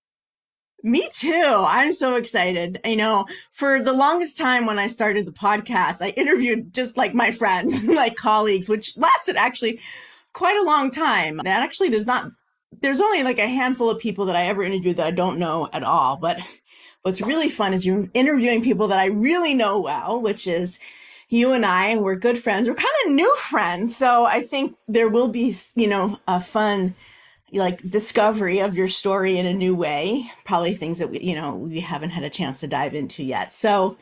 Me 0.82 1.08
too. 1.10 1.64
I'm 1.66 1.94
so 1.94 2.16
excited. 2.16 2.78
You 2.84 2.96
know, 2.96 3.24
for 3.52 3.82
the 3.82 3.94
longest 3.94 4.36
time 4.36 4.66
when 4.66 4.78
I 4.78 4.86
started 4.86 5.24
the 5.24 5.32
podcast, 5.32 6.02
I 6.02 6.10
interviewed 6.10 6.74
just 6.74 6.98
like 6.98 7.14
my 7.14 7.30
friends, 7.30 7.88
like 7.88 8.16
colleagues, 8.16 8.68
which 8.68 8.94
lasted 8.98 9.36
actually 9.36 9.80
quite 10.34 10.58
a 10.58 10.66
long 10.66 10.90
time. 10.90 11.38
And 11.38 11.48
actually, 11.48 11.88
there's 11.88 12.04
not, 12.04 12.32
there's 12.82 13.00
only 13.00 13.22
like 13.22 13.38
a 13.38 13.48
handful 13.48 13.88
of 13.88 13.98
people 13.98 14.26
that 14.26 14.36
I 14.36 14.44
ever 14.44 14.62
interviewed 14.62 14.98
that 14.98 15.06
I 15.06 15.10
don't 15.10 15.38
know 15.38 15.70
at 15.72 15.84
all. 15.84 16.18
But 16.18 16.38
what's 17.00 17.22
really 17.22 17.48
fun 17.48 17.72
is 17.72 17.86
you're 17.86 18.10
interviewing 18.12 18.62
people 18.62 18.88
that 18.88 18.98
I 18.98 19.06
really 19.06 19.54
know 19.54 19.80
well, 19.80 20.20
which 20.20 20.46
is 20.46 20.80
you 21.28 21.52
and 21.52 21.66
I. 21.66 21.96
We're 21.96 22.16
good 22.16 22.38
friends. 22.38 22.68
We're 22.68 22.74
kind 22.74 22.88
of 23.06 23.12
new 23.12 23.34
friends. 23.36 23.96
So 23.96 24.24
I 24.24 24.42
think 24.42 24.76
there 24.88 25.08
will 25.08 25.28
be, 25.28 25.54
you 25.74 25.88
know, 25.88 26.18
a 26.28 26.40
fun, 26.40 26.94
like 27.52 27.82
discovery 27.88 28.60
of 28.60 28.76
your 28.76 28.88
story 28.88 29.38
in 29.38 29.46
a 29.46 29.54
new 29.54 29.74
way. 29.74 30.30
Probably 30.44 30.74
things 30.74 30.98
that 30.98 31.10
we, 31.10 31.20
you 31.20 31.34
know, 31.34 31.54
we 31.54 31.80
haven't 31.80 32.10
had 32.10 32.24
a 32.24 32.30
chance 32.30 32.60
to 32.60 32.68
dive 32.68 32.94
into 32.94 33.22
yet. 33.24 33.52
So, 33.52 33.96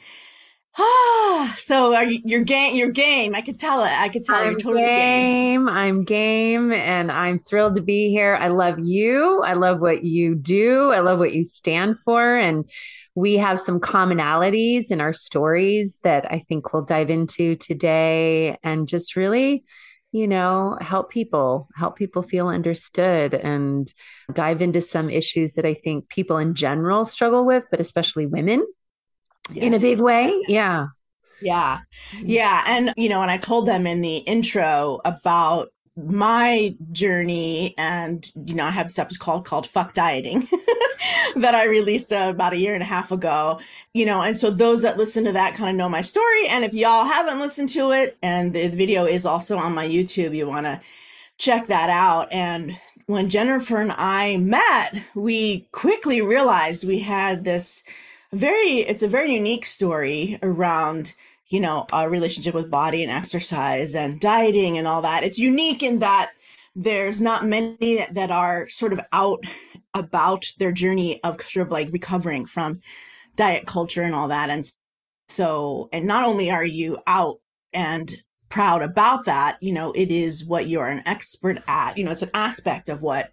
Ah, 0.77 1.55
so 1.57 1.95
are 1.95 2.05
you, 2.05 2.21
you're 2.25 2.43
game. 2.43 2.75
You're 2.75 2.91
game. 2.91 3.35
I 3.35 3.43
could 3.43 3.59
tell 3.61 3.85
it. 3.85 3.93
I 3.93 4.09
could 4.09 4.25
tell 4.25 4.35
I'm 4.35 4.53
you're 4.53 4.59
totally 4.59 4.83
game. 4.83 5.69
I'm 5.69 6.03
game, 6.03 6.73
and 6.73 7.13
I'm 7.13 7.39
thrilled 7.39 7.77
to 7.77 7.83
be 7.83 8.09
here. 8.09 8.37
I 8.41 8.49
love 8.49 8.81
you. 8.81 9.41
I 9.43 9.53
love 9.55 9.81
what 9.81 10.03
you 10.03 10.35
do. 10.35 10.91
I 10.91 10.99
love 10.99 11.21
what 11.21 11.33
you 11.33 11.45
stand 11.45 12.01
for, 12.05 12.37
and 12.37 12.69
we 13.15 13.37
have 13.37 13.61
some 13.61 13.81
commonalities 13.81 14.91
in 14.91 15.01
our 15.01 15.13
stories 15.13 16.01
that 16.03 16.31
I 16.31 16.41
think 16.41 16.73
we'll 16.73 16.85
dive 16.85 17.11
into 17.11 17.57
today, 17.57 18.59
and 18.63 18.89
just 18.89 19.17
really, 19.17 19.65
you 20.13 20.27
know, 20.27 20.77
help 20.81 21.11
people, 21.11 21.69
help 21.77 21.97
people 21.97 22.23
feel 22.23 22.49
understood, 22.49 23.35
and 23.35 23.93
dive 24.33 24.63
into 24.63 24.81
some 24.81 25.11
issues 25.11 25.55
that 25.55 25.65
I 25.65 25.75
think 25.75 26.09
people 26.09 26.39
in 26.39 26.55
general 26.55 27.05
struggle 27.05 27.45
with, 27.47 27.67
but 27.71 27.81
especially 27.81 28.27
women 28.27 28.65
Yes. 29.53 29.65
in 29.65 29.75
a 29.75 29.79
big 29.79 30.01
way. 30.01 30.33
Yeah. 30.49 30.87
Yeah. 31.43 31.81
Mm-hmm. 32.15 32.27
Yeah. 32.27 32.65
And, 32.67 32.95
you 32.97 33.11
know, 33.11 33.21
and 33.21 33.31
I 33.31 33.37
told 33.37 33.67
them 33.69 33.87
in 33.87 34.01
the 34.01 34.17
intro 34.17 35.01
about 35.05 35.69
my 35.97 36.75
journey 36.93 37.75
and, 37.77 38.27
you 38.47 38.55
know, 38.55 38.65
I 38.65 38.71
have 38.71 38.87
this 38.87 38.99
episode 38.99 39.21
called, 39.21 39.45
called 39.45 39.67
Fuck 39.69 39.93
Dieting 39.93 40.49
that 41.37 41.55
I 41.55 41.65
released 41.65 42.13
uh, 42.13 42.29
about 42.31 42.53
a 42.53 42.59
year 42.59 42.75
and 42.75 42.83
a 42.83 42.87
half 42.87 43.13
ago, 43.13 43.61
you 43.93 44.07
know, 44.07 44.23
and 44.23 44.37
so 44.37 44.51
those 44.51 44.83
that 44.83 44.97
listen 44.97 45.25
to 45.25 45.33
that 45.33 45.55
kind 45.55 45.71
of 45.71 45.77
know 45.77 45.89
my 45.89 46.01
story. 46.01 46.47
And 46.49 46.65
if 46.65 46.75
y'all 46.75 47.05
haven't 47.05 47.41
listened 47.41 47.69
to 47.71 47.93
it 47.93 48.17
and 48.23 48.53
the 48.53 48.69
video 48.69 49.05
is 49.05 49.27
also 49.27 49.59
on 49.59 49.75
my 49.75 49.87
YouTube, 49.87 50.37
you 50.37 50.47
want 50.47 50.67
to 50.67 50.81
check 51.39 51.67
that 51.67 51.91
out. 51.91 52.29
And 52.33 52.79
when 53.07 53.29
Jennifer 53.29 53.81
and 53.81 53.93
I 53.93 54.37
met, 54.39 55.03
we 55.15 55.67
quickly 55.73 56.23
realized 56.23 56.87
we 56.87 57.01
had 57.01 57.45
this 57.45 57.85
very 58.33 58.81
it's 58.81 59.03
a 59.03 59.09
very 59.09 59.33
unique 59.33 59.65
story 59.65 60.39
around 60.43 61.15
you 61.49 61.61
know 61.61 61.87
our 61.93 62.11
relationship 62.11 62.53
with 62.53 62.71
body 62.71 63.03
and 63.03 63.13
exercise 63.13 63.95
and 63.95 64.19
dieting 64.19 64.77
and 64.77 64.89
all 64.89 65.03
that 65.03 65.23
it's 65.23 65.39
unique 65.39 65.85
in 65.85 66.01
that 66.01 66.33
there's 66.75 67.21
not 67.21 67.47
many 67.47 67.97
that, 67.97 68.13
that 68.15 68.33
are 68.33 68.69
sort 68.69 68.93
of 68.93 69.01
out 69.13 69.45
about 69.95 70.47
their 70.59 70.73
journey 70.73 71.23
of 71.23 71.41
sort 71.43 71.67
of 71.67 71.73
like 71.73 71.93
recovering 71.93 72.47
from 72.47 72.81
diet 73.37 73.67
culture 73.67 74.03
and 74.03 74.15
all 74.15 74.29
that. 74.29 74.51
And 74.51 74.65
so 75.29 75.89
and 75.93 76.07
not 76.07 76.25
only 76.25 76.51
are 76.51 76.65
you 76.65 76.99
out 77.07 77.37
and 77.73 78.13
proud 78.51 78.83
about 78.83 79.25
that 79.25 79.57
you 79.61 79.73
know 79.73 79.91
it 79.93 80.13
is 80.13 80.45
what 80.45 80.69
you're 80.69 80.89
an 80.89 81.03
expert 81.07 81.63
at. 81.67 81.97
You 81.97 82.05
know 82.05 82.11
it's 82.11 82.23
an 82.23 82.31
aspect 82.35 82.89
of 82.89 83.03
what 83.03 83.31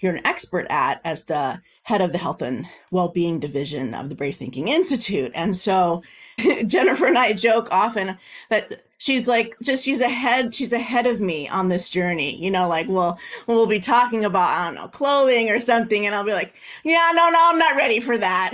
you're 0.00 0.14
an 0.14 0.26
expert 0.26 0.66
at 0.70 1.00
as 1.04 1.24
the 1.24 1.60
head 1.88 2.02
of 2.02 2.12
the 2.12 2.18
health 2.18 2.42
and 2.42 2.66
well-being 2.90 3.40
division 3.40 3.94
of 3.94 4.10
the 4.10 4.14
brave 4.14 4.36
thinking 4.36 4.68
institute. 4.68 5.32
And 5.34 5.56
so 5.56 6.02
jennifer 6.66 7.06
and 7.06 7.18
i 7.18 7.32
joke 7.32 7.68
often 7.70 8.16
that 8.48 8.84
she's 8.98 9.26
like 9.26 9.56
just 9.62 9.84
she's 9.84 10.00
ahead 10.00 10.54
she's 10.54 10.72
ahead 10.72 11.06
of 11.06 11.20
me 11.20 11.48
on 11.48 11.68
this 11.68 11.90
journey 11.90 12.36
you 12.36 12.50
know 12.50 12.68
like 12.68 12.86
we'll 12.88 13.18
we'll 13.46 13.66
be 13.66 13.80
talking 13.80 14.24
about 14.24 14.50
i 14.50 14.64
don't 14.64 14.74
know 14.74 14.88
clothing 14.88 15.50
or 15.50 15.58
something 15.58 16.06
and 16.06 16.14
i'll 16.14 16.24
be 16.24 16.32
like 16.32 16.54
yeah 16.84 17.10
no 17.14 17.28
no 17.28 17.38
i'm 17.40 17.58
not 17.58 17.76
ready 17.76 18.00
for 18.00 18.16
that. 18.18 18.52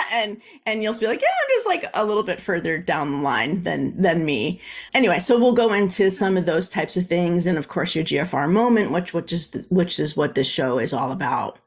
And 0.10 0.40
and 0.64 0.82
you'll 0.82 0.98
be 0.98 1.06
like 1.06 1.20
yeah 1.20 1.28
i'm 1.28 1.48
just 1.50 1.66
like 1.66 1.84
a 1.92 2.04
little 2.04 2.22
bit 2.22 2.40
further 2.40 2.78
down 2.78 3.10
the 3.12 3.18
line 3.18 3.62
than 3.62 4.00
than 4.00 4.24
me. 4.24 4.58
Anyway 4.94 5.18
so 5.18 5.38
we'll 5.38 5.52
go 5.52 5.72
into 5.74 6.10
some 6.10 6.36
of 6.38 6.46
those 6.46 6.68
types 6.68 6.96
of 6.96 7.06
things 7.06 7.46
and 7.46 7.58
of 7.58 7.68
course 7.68 7.94
your 7.94 8.04
gfr 8.04 8.50
moment 8.50 8.90
which 8.90 9.12
which 9.12 9.32
is 9.32 9.50
which 9.68 10.00
is 10.00 10.16
what 10.16 10.34
this 10.34 10.46
show 10.46 10.78
is 10.78 10.94
all 10.94 11.12
about 11.12 11.58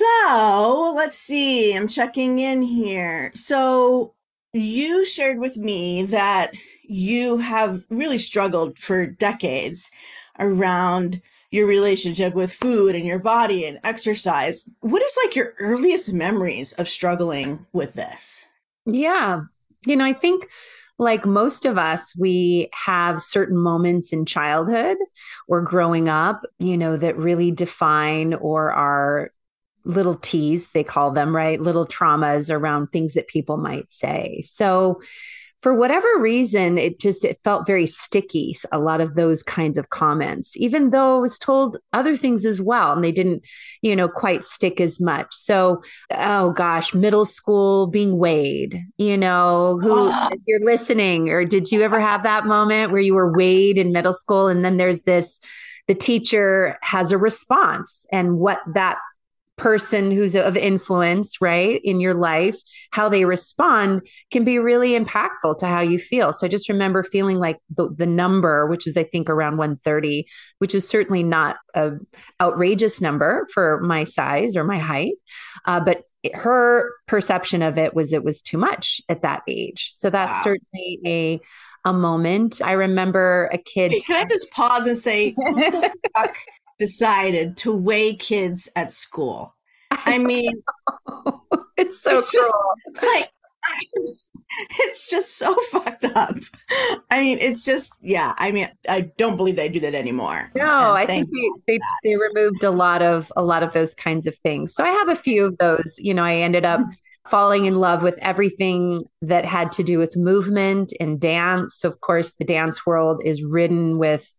so 0.00 0.94
let's 0.96 1.18
see 1.18 1.72
i'm 1.72 1.88
checking 1.88 2.38
in 2.38 2.62
here 2.62 3.30
so 3.34 4.14
you 4.52 5.04
shared 5.04 5.38
with 5.38 5.56
me 5.56 6.04
that 6.04 6.54
you 6.84 7.36
have 7.38 7.84
really 7.88 8.18
struggled 8.18 8.78
for 8.78 9.06
decades 9.06 9.90
around 10.38 11.22
your 11.50 11.66
relationship 11.66 12.34
with 12.34 12.52
food 12.52 12.94
and 12.94 13.04
your 13.04 13.18
body 13.18 13.64
and 13.64 13.78
exercise. 13.84 14.68
What 14.80 15.02
is 15.02 15.16
like 15.24 15.36
your 15.36 15.54
earliest 15.58 16.12
memories 16.12 16.72
of 16.74 16.88
struggling 16.88 17.66
with 17.72 17.94
this? 17.94 18.46
Yeah. 18.86 19.42
You 19.86 19.96
know, 19.96 20.04
I 20.04 20.12
think 20.12 20.48
like 20.98 21.24
most 21.26 21.64
of 21.64 21.78
us, 21.78 22.14
we 22.16 22.68
have 22.72 23.22
certain 23.22 23.56
moments 23.56 24.12
in 24.12 24.26
childhood 24.26 24.98
or 25.48 25.62
growing 25.62 26.08
up, 26.08 26.42
you 26.58 26.76
know, 26.76 26.96
that 26.96 27.16
really 27.16 27.50
define 27.50 28.34
or 28.34 28.70
are 28.72 29.32
little 29.84 30.14
T's, 30.14 30.68
they 30.70 30.84
call 30.84 31.10
them, 31.10 31.34
right? 31.34 31.60
Little 31.60 31.86
traumas 31.86 32.52
around 32.52 32.88
things 32.88 33.14
that 33.14 33.28
people 33.28 33.56
might 33.56 33.90
say. 33.90 34.42
So, 34.42 35.00
for 35.60 35.74
whatever 35.74 36.08
reason, 36.18 36.78
it 36.78 36.98
just 36.98 37.22
it 37.22 37.38
felt 37.44 37.66
very 37.66 37.86
sticky. 37.86 38.56
A 38.72 38.78
lot 38.78 39.02
of 39.02 39.14
those 39.14 39.42
kinds 39.42 39.76
of 39.76 39.90
comments, 39.90 40.56
even 40.56 40.88
though 40.88 41.18
I 41.18 41.20
was 41.20 41.38
told 41.38 41.76
other 41.92 42.16
things 42.16 42.46
as 42.46 42.62
well, 42.62 42.94
and 42.94 43.04
they 43.04 43.12
didn't, 43.12 43.42
you 43.82 43.94
know, 43.94 44.08
quite 44.08 44.42
stick 44.42 44.80
as 44.80 45.00
much. 45.00 45.34
So, 45.34 45.82
oh 46.12 46.50
gosh, 46.52 46.94
middle 46.94 47.26
school 47.26 47.86
being 47.86 48.16
weighed, 48.16 48.82
you 48.96 49.18
know, 49.18 49.78
who 49.82 50.08
oh. 50.10 50.30
you're 50.46 50.64
listening, 50.64 51.28
or 51.28 51.44
did 51.44 51.70
you 51.70 51.82
ever 51.82 52.00
have 52.00 52.22
that 52.22 52.46
moment 52.46 52.90
where 52.90 53.02
you 53.02 53.14
were 53.14 53.32
weighed 53.32 53.76
in 53.76 53.92
middle 53.92 54.14
school, 54.14 54.48
and 54.48 54.64
then 54.64 54.78
there's 54.78 55.02
this 55.02 55.40
the 55.88 55.94
teacher 55.94 56.78
has 56.82 57.10
a 57.10 57.18
response 57.18 58.06
and 58.12 58.38
what 58.38 58.60
that 58.74 58.98
person 59.60 60.10
who's 60.10 60.34
of 60.34 60.56
influence, 60.56 61.38
right, 61.42 61.82
in 61.84 62.00
your 62.00 62.14
life, 62.14 62.56
how 62.92 63.10
they 63.10 63.26
respond 63.26 64.00
can 64.30 64.42
be 64.42 64.58
really 64.58 64.98
impactful 64.98 65.58
to 65.58 65.66
how 65.66 65.82
you 65.82 65.98
feel. 65.98 66.32
So 66.32 66.46
I 66.46 66.48
just 66.48 66.70
remember 66.70 67.04
feeling 67.04 67.36
like 67.36 67.58
the, 67.68 67.90
the 67.94 68.06
number, 68.06 68.66
which 68.66 68.86
is 68.86 68.96
I 68.96 69.04
think 69.04 69.28
around 69.28 69.58
130, 69.58 70.26
which 70.60 70.74
is 70.74 70.88
certainly 70.88 71.22
not 71.22 71.58
a 71.74 71.92
outrageous 72.40 73.02
number 73.02 73.46
for 73.52 73.80
my 73.82 74.04
size 74.04 74.56
or 74.56 74.64
my 74.64 74.78
height, 74.78 75.12
uh, 75.66 75.80
but 75.80 76.04
her 76.32 76.90
perception 77.06 77.60
of 77.60 77.76
it 77.76 77.92
was 77.92 78.14
it 78.14 78.24
was 78.24 78.40
too 78.40 78.56
much 78.56 79.02
at 79.10 79.20
that 79.22 79.42
age. 79.46 79.90
So 79.92 80.08
that's 80.08 80.38
wow. 80.38 80.42
certainly 80.42 81.00
a 81.06 81.40
a 81.84 81.92
moment. 81.92 82.60
I 82.62 82.72
remember 82.72 83.48
a 83.52 83.58
kid. 83.58 83.92
Hey, 83.92 84.00
can 84.00 84.16
I 84.16 84.24
just 84.26 84.50
pause 84.50 84.86
and 84.86 84.98
say, 84.98 85.32
what 85.32 85.72
the 85.72 85.92
fuck 86.16 86.36
decided 86.80 87.58
to 87.58 87.72
weigh 87.72 88.16
kids 88.16 88.68
at 88.74 88.90
school. 88.90 89.54
I 89.92 90.18
mean, 90.18 90.62
it's 91.76 92.02
so 92.02 92.18
it's 92.18 92.32
Just, 92.32 92.52
like 93.02 93.30
it's 93.94 95.10
just 95.10 95.36
so 95.36 95.54
fucked 95.70 96.04
up. 96.06 96.36
I 97.10 97.20
mean, 97.20 97.38
it's 97.38 97.62
just 97.62 97.92
yeah. 98.00 98.34
I 98.38 98.50
mean, 98.50 98.68
I 98.88 99.12
don't 99.18 99.36
believe 99.36 99.56
they 99.56 99.68
do 99.68 99.80
that 99.80 99.94
anymore. 99.94 100.50
No, 100.54 100.92
I 100.92 101.04
think 101.04 101.28
they, 101.66 101.74
they, 101.74 101.80
they 102.02 102.16
removed 102.16 102.64
a 102.64 102.70
lot 102.70 103.02
of 103.02 103.30
a 103.36 103.42
lot 103.42 103.62
of 103.62 103.72
those 103.72 103.94
kinds 103.94 104.26
of 104.26 104.36
things. 104.38 104.74
So 104.74 104.82
I 104.82 104.88
have 104.88 105.10
a 105.10 105.16
few 105.16 105.44
of 105.44 105.58
those. 105.58 105.96
You 105.98 106.14
know, 106.14 106.24
I 106.24 106.36
ended 106.36 106.64
up 106.64 106.80
mm-hmm. 106.80 107.28
falling 107.28 107.66
in 107.66 107.76
love 107.76 108.02
with 108.02 108.18
everything 108.22 109.04
that 109.20 109.44
had 109.44 109.70
to 109.72 109.82
do 109.82 109.98
with 109.98 110.16
movement 110.16 110.94
and 110.98 111.20
dance. 111.20 111.84
Of 111.84 112.00
course, 112.00 112.32
the 112.32 112.44
dance 112.44 112.86
world 112.86 113.20
is 113.22 113.44
ridden 113.44 113.98
with 113.98 114.34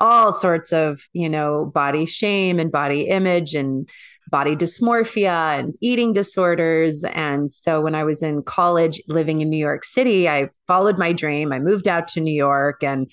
all 0.00 0.32
sorts 0.32 0.72
of, 0.72 1.02
you 1.12 1.28
know, 1.28 1.66
body 1.66 2.06
shame 2.06 2.58
and 2.58 2.72
body 2.72 3.02
image 3.02 3.54
and 3.54 3.88
body 4.30 4.56
dysmorphia 4.56 5.58
and 5.58 5.74
eating 5.80 6.12
disorders. 6.12 7.04
And 7.04 7.50
so 7.50 7.80
when 7.80 7.94
I 7.94 8.04
was 8.04 8.22
in 8.22 8.42
college 8.42 9.02
living 9.08 9.40
in 9.40 9.50
New 9.50 9.58
York 9.58 9.84
City, 9.84 10.28
I 10.28 10.50
followed 10.66 10.98
my 10.98 11.12
dream. 11.12 11.52
I 11.52 11.58
moved 11.58 11.88
out 11.88 12.08
to 12.08 12.20
New 12.20 12.34
York 12.34 12.82
and 12.82 13.10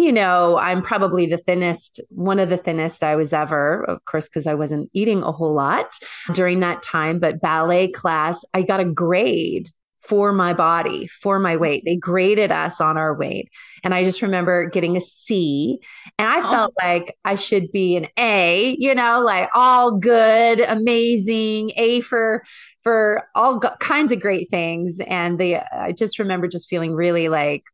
you 0.00 0.12
know, 0.12 0.56
I'm 0.56 0.80
probably 0.80 1.26
the 1.26 1.36
thinnest, 1.36 2.00
one 2.08 2.38
of 2.38 2.48
the 2.48 2.56
thinnest 2.56 3.04
I 3.04 3.16
was 3.16 3.34
ever, 3.34 3.84
of 3.84 4.02
course, 4.06 4.30
because 4.30 4.46
I 4.46 4.54
wasn't 4.54 4.88
eating 4.94 5.22
a 5.22 5.30
whole 5.30 5.52
lot 5.52 5.92
during 6.32 6.60
that 6.60 6.82
time. 6.82 7.18
But 7.18 7.42
ballet 7.42 7.88
class, 7.88 8.42
I 8.54 8.62
got 8.62 8.80
a 8.80 8.86
grade 8.86 9.68
for 10.00 10.32
my 10.32 10.52
body, 10.52 11.06
for 11.06 11.38
my 11.38 11.52
mm-hmm. 11.52 11.62
weight. 11.62 11.82
They 11.84 11.96
graded 11.96 12.50
us 12.50 12.80
on 12.80 12.96
our 12.96 13.14
weight. 13.14 13.50
And 13.84 13.94
I 13.94 14.04
just 14.04 14.22
remember 14.22 14.66
getting 14.66 14.96
a 14.96 15.00
C. 15.00 15.78
And 16.18 16.28
I 16.28 16.38
oh. 16.38 16.50
felt 16.50 16.74
like 16.80 17.16
I 17.24 17.34
should 17.34 17.70
be 17.70 17.96
an 17.96 18.06
A, 18.18 18.76
you 18.78 18.94
know, 18.94 19.20
like 19.20 19.48
all 19.54 19.98
good, 19.98 20.60
amazing, 20.60 21.72
A 21.76 22.00
for 22.00 22.42
for 22.82 23.24
all 23.34 23.60
kinds 23.60 24.10
of 24.10 24.20
great 24.20 24.50
things. 24.50 25.00
And 25.06 25.38
the 25.38 25.56
I 25.56 25.92
just 25.92 26.18
remember 26.18 26.48
just 26.48 26.68
feeling 26.68 26.94
really 26.94 27.28
like 27.28 27.64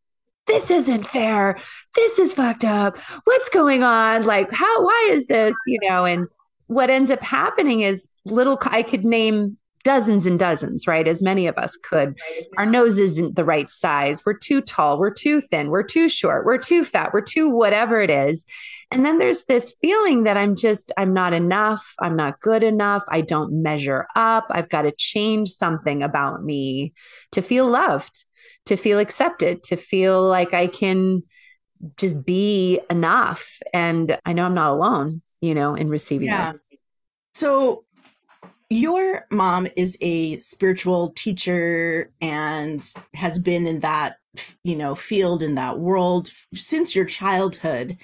this 0.47 0.71
isn't 0.71 1.05
fair. 1.05 1.59
This 1.95 2.19
is 2.19 2.33
fucked 2.33 2.65
up. 2.65 2.99
What's 3.25 3.49
going 3.49 3.83
on? 3.83 4.25
Like, 4.25 4.53
how, 4.53 4.85
why 4.85 5.09
is 5.11 5.27
this? 5.27 5.57
You 5.67 5.81
know, 5.89 6.05
and 6.05 6.29
what 6.69 6.91
ends 6.91 7.11
up 7.11 7.23
happening 7.23 7.81
is 7.81 8.09
little, 8.25 8.59
I 8.63 8.83
could 8.83 9.05
name 9.05 9.59
dozens 9.87 10.27
and 10.27 10.37
dozens, 10.37 10.89
right? 10.89 11.07
As 11.07 11.23
many 11.23 11.47
of 11.47 11.57
us 11.57 11.77
could. 11.77 12.19
Our 12.59 12.67
nose 12.67 12.99
isn't 12.99 13.37
the 13.37 13.45
right 13.45 13.71
size. 13.71 14.21
We're 14.27 14.37
too 14.37 14.61
tall. 14.61 14.99
We're 14.99 15.15
too 15.15 15.41
thin. 15.41 15.71
We're 15.71 15.85
too 15.85 16.09
short. 16.09 16.45
We're 16.45 16.59
too 16.59 16.85
fat. 16.85 17.15
We're 17.15 17.21
too 17.21 17.49
whatever 17.49 18.01
it 18.01 18.11
is. 18.11 18.45
And 18.91 19.07
then 19.07 19.21
there's 19.21 19.45
this 19.45 19.77
feeling 19.81 20.25
that 20.25 20.37
I'm 20.37 20.57
just, 20.57 20.91
I'm 20.97 21.15
not 21.15 21.33
enough. 21.33 21.95
I'm 22.01 22.17
not 22.17 22.41
good 22.41 22.65
enough. 22.65 23.05
I 23.09 23.21
don't 23.21 23.63
measure 23.63 24.09
up. 24.17 24.47
I've 24.51 24.69
got 24.69 24.83
to 24.83 24.93
change 24.93 25.51
something 25.51 26.03
about 26.03 26.43
me 26.43 26.93
to 27.31 27.41
feel 27.41 27.71
loved, 27.71 28.25
to 28.65 28.77
feel 28.77 28.99
accepted, 28.99 29.63
to 29.65 29.77
feel 29.77 30.21
like 30.21 30.53
I 30.53 30.67
can 30.67 31.23
just 31.97 32.27
be 32.27 32.81
enough. 32.91 33.61
And 33.73 34.19
I 34.27 34.33
know 34.33 34.47
I'm 34.47 34.55
not 34.55 34.73
alone, 34.73 35.23
you 35.41 35.55
know, 35.55 35.77
in 35.77 35.89
receiving 35.89 36.27
yeah. 36.27 36.51
this. 36.51 36.69
So 37.35 37.85
your 38.69 39.27
mom 39.31 39.69
is 39.77 39.97
a 40.01 40.39
spiritual 40.39 41.11
teacher 41.11 42.11
and 42.21 42.93
has 43.15 43.39
been 43.39 43.67
in 43.67 43.81
that 43.81 44.17
you 44.65 44.77
know 44.77 44.95
field 44.95 45.43
in 45.43 45.55
that 45.55 45.79
world 45.79 46.29
since 46.53 46.95
your 46.95 47.05
childhood 47.05 47.97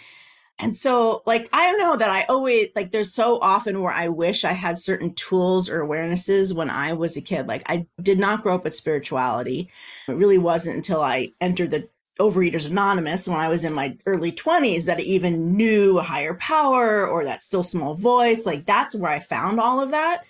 and 0.58 0.74
so 0.74 1.22
like 1.26 1.48
i 1.52 1.72
know 1.72 1.96
that 1.96 2.10
i 2.10 2.22
always 2.28 2.68
like 2.76 2.90
there's 2.90 3.12
so 3.12 3.38
often 3.40 3.82
where 3.82 3.92
i 3.92 4.08
wish 4.08 4.44
i 4.44 4.52
had 4.52 4.78
certain 4.78 5.12
tools 5.14 5.68
or 5.68 5.80
awarenesses 5.80 6.54
when 6.54 6.70
i 6.70 6.92
was 6.92 7.16
a 7.16 7.20
kid 7.20 7.48
like 7.48 7.62
i 7.68 7.86
did 8.00 8.18
not 8.18 8.40
grow 8.40 8.54
up 8.54 8.64
with 8.64 8.74
spirituality 8.74 9.68
it 10.08 10.12
really 10.12 10.38
wasn't 10.38 10.74
until 10.74 11.02
i 11.02 11.28
entered 11.40 11.70
the 11.70 11.88
Overeaters 12.20 12.70
Anonymous 12.70 13.26
when 13.26 13.40
I 13.40 13.48
was 13.48 13.64
in 13.64 13.72
my 13.72 13.96
early 14.04 14.30
20s 14.32 14.84
that 14.84 14.98
I 14.98 15.00
even 15.00 15.56
knew 15.56 15.98
a 15.98 16.02
higher 16.02 16.34
power 16.34 17.06
or 17.06 17.24
that 17.24 17.42
still 17.42 17.62
small 17.62 17.94
voice. 17.94 18.44
Like 18.44 18.66
that's 18.66 18.94
where 18.94 19.10
I 19.10 19.18
found 19.18 19.58
all 19.58 19.80
of 19.80 19.92
that. 19.92 20.24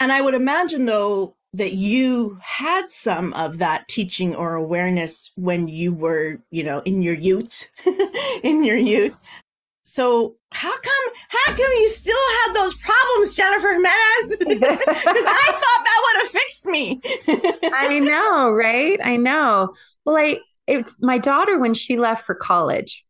And 0.00 0.10
I 0.12 0.22
would 0.22 0.34
imagine, 0.34 0.86
though, 0.86 1.36
that 1.52 1.74
you 1.74 2.38
had 2.42 2.90
some 2.90 3.32
of 3.34 3.58
that 3.58 3.86
teaching 3.88 4.34
or 4.34 4.54
awareness 4.54 5.30
when 5.36 5.68
you 5.68 5.92
were, 5.92 6.38
you 6.50 6.64
know, 6.64 6.80
in 6.80 7.02
your 7.02 7.14
youth, 7.14 7.68
in 8.42 8.64
your 8.64 8.76
youth. 8.76 9.18
So 9.84 10.36
how 10.52 10.70
come, 10.70 11.14
how 11.28 11.52
come 11.52 11.72
you 11.78 11.88
still 11.88 12.14
had 12.44 12.54
those 12.54 12.74
problems, 12.74 13.34
Jennifer 13.34 13.72
Jimenez? 13.72 14.38
Because 14.60 15.26
I 15.26 15.52
thought 15.52 15.84
that 15.84 16.02
would 16.04 16.22
have 16.22 16.30
fixed 16.30 16.66
me. 16.66 17.00
I 17.74 17.98
know, 17.98 18.52
right? 18.52 19.00
I 19.02 19.16
know. 19.16 19.74
Well, 20.04 20.16
I, 20.16 20.38
it's 20.66 20.96
my 21.02 21.18
daughter 21.18 21.58
when 21.58 21.74
she 21.74 21.96
left 21.96 22.24
for 22.24 22.34
college 22.34 23.04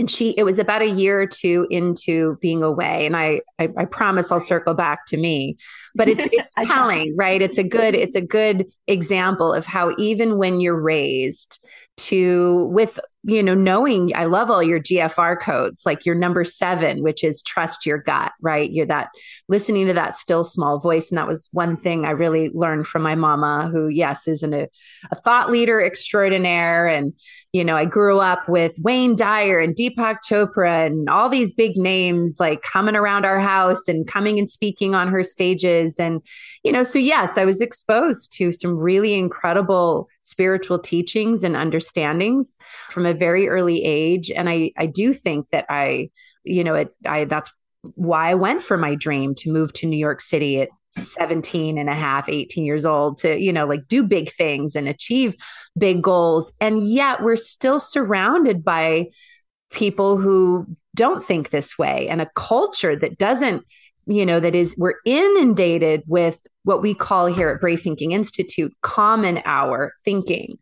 and 0.00 0.10
she 0.10 0.30
it 0.30 0.44
was 0.44 0.58
about 0.58 0.82
a 0.82 0.88
year 0.88 1.20
or 1.20 1.26
two 1.26 1.66
into 1.70 2.36
being 2.40 2.62
away. 2.62 3.06
And 3.06 3.16
I, 3.16 3.42
I 3.58 3.68
i, 3.76 3.84
promise 3.84 4.32
i'll 4.32 4.40
circle 4.40 4.74
back 4.74 5.06
to 5.06 5.16
me. 5.16 5.56
But 5.94 6.08
it's 6.08 6.26
it's 6.32 6.54
telling 6.68 7.14
right? 7.16 7.40
It's 7.40 7.58
a 7.58 7.62
good 7.62 7.94
it's 7.94 8.16
a 8.16 8.20
good 8.20 8.66
example 8.88 9.52
of 9.52 9.66
how 9.66 9.94
even 9.98 10.38
when 10.38 10.60
you're 10.60 10.80
raised 10.80 11.64
to 11.98 12.64
with 12.72 12.98
you 13.24 13.42
know 13.42 13.54
knowing 13.54 14.14
i 14.14 14.24
love 14.24 14.50
all 14.50 14.62
your 14.62 14.80
gfr 14.80 15.38
codes 15.40 15.84
like 15.84 16.06
your 16.06 16.14
number 16.14 16.44
seven 16.44 17.02
which 17.02 17.22
is 17.22 17.42
trust 17.42 17.84
your 17.84 17.98
gut 17.98 18.32
right? 18.40 18.70
You're 18.70 18.86
that 18.86 19.10
listening 19.48 19.86
to 19.86 19.92
that 19.94 20.16
still 20.16 20.44
small 20.44 20.78
voice. 20.78 21.10
And 21.10 21.18
that 21.18 21.26
was 21.26 21.48
one 21.52 21.76
thing 21.76 22.04
i 22.04 22.10
really 22.10 22.50
learned 22.50 22.86
from 22.86 23.02
my 23.02 23.14
mama 23.14 23.68
who 23.72 23.88
yes 23.88 24.28
is 24.28 24.42
an, 24.42 24.54
a, 24.54 24.68
a 25.10 25.16
thought 25.16 25.50
leader 25.50 25.82
extraordinaire. 25.82 26.86
And 26.86 27.12
you 27.52 27.64
know 27.64 27.74
i 27.74 27.84
grew 27.84 28.20
up 28.20 28.48
with 28.48 28.78
wayne 28.78 29.16
dyer 29.16 29.58
and 29.58 29.74
deepak 29.74 30.18
chopra 30.24 30.86
and 30.86 31.08
all 31.08 31.28
these 31.28 31.52
big 31.52 31.76
names 31.76 32.36
like 32.38 32.62
coming 32.62 32.94
around 32.94 33.24
our 33.24 33.40
house 33.40 33.88
and 33.88 34.06
coming 34.06 34.38
and 34.38 34.48
speaking 34.48 34.94
on 34.94 35.08
her 35.08 35.22
stages. 35.22 35.98
And 35.98 36.22
you 36.62 36.72
know 36.72 36.82
so 36.82 36.98
yes 36.98 37.38
i 37.38 37.44
was 37.44 37.60
exposed 37.60 38.32
to 38.32 38.52
some 38.52 38.76
really 38.76 39.14
incredible 39.14 40.08
spiritual 40.22 40.78
teachings 40.78 41.42
and 41.42 41.56
understandings 41.56 42.56
from 42.90 43.06
a 43.06 43.14
very 43.14 43.48
early 43.48 43.84
age. 43.84 44.30
And 44.30 44.48
i 44.48 44.72
i 44.76 44.86
do 44.86 45.12
think 45.12 45.48
that 45.50 45.66
i 45.68 46.10
you 46.44 46.64
know 46.64 46.74
it 46.74 46.94
i 47.06 47.24
that's 47.24 47.52
why 47.94 48.30
i 48.30 48.34
went 48.34 48.62
for 48.62 48.76
my 48.76 48.94
dream 48.94 49.34
to 49.36 49.50
move 49.50 49.72
to 49.74 49.86
new 49.86 49.96
york 49.96 50.20
city 50.20 50.60
at 50.60 50.68
17 50.92 51.78
and 51.78 51.88
a 51.88 51.94
half 51.94 52.28
18 52.28 52.64
years 52.64 52.84
old 52.84 53.18
to 53.18 53.38
you 53.38 53.52
know 53.52 53.66
like 53.66 53.86
do 53.86 54.02
big 54.02 54.32
things 54.32 54.74
and 54.74 54.88
achieve 54.88 55.36
big 55.78 56.02
goals. 56.02 56.52
And 56.60 56.88
yet 56.88 57.22
we're 57.22 57.36
still 57.36 57.78
surrounded 57.78 58.64
by 58.64 59.10
people 59.70 60.16
who 60.16 60.66
don't 60.94 61.24
think 61.24 61.50
this 61.50 61.78
way 61.78 62.08
and 62.08 62.20
a 62.20 62.30
culture 62.34 62.96
that 62.96 63.18
doesn't 63.18 63.64
you 64.06 64.26
know 64.26 64.40
that 64.40 64.54
is 64.54 64.74
we're 64.76 64.96
inundated 65.04 66.02
with 66.06 66.44
what 66.64 66.82
we 66.82 66.94
call 66.94 67.26
here 67.26 67.48
at 67.48 67.60
brave 67.60 67.80
thinking 67.80 68.12
institute 68.12 68.72
common 68.82 69.40
hour 69.44 69.92
thinking 70.04 70.58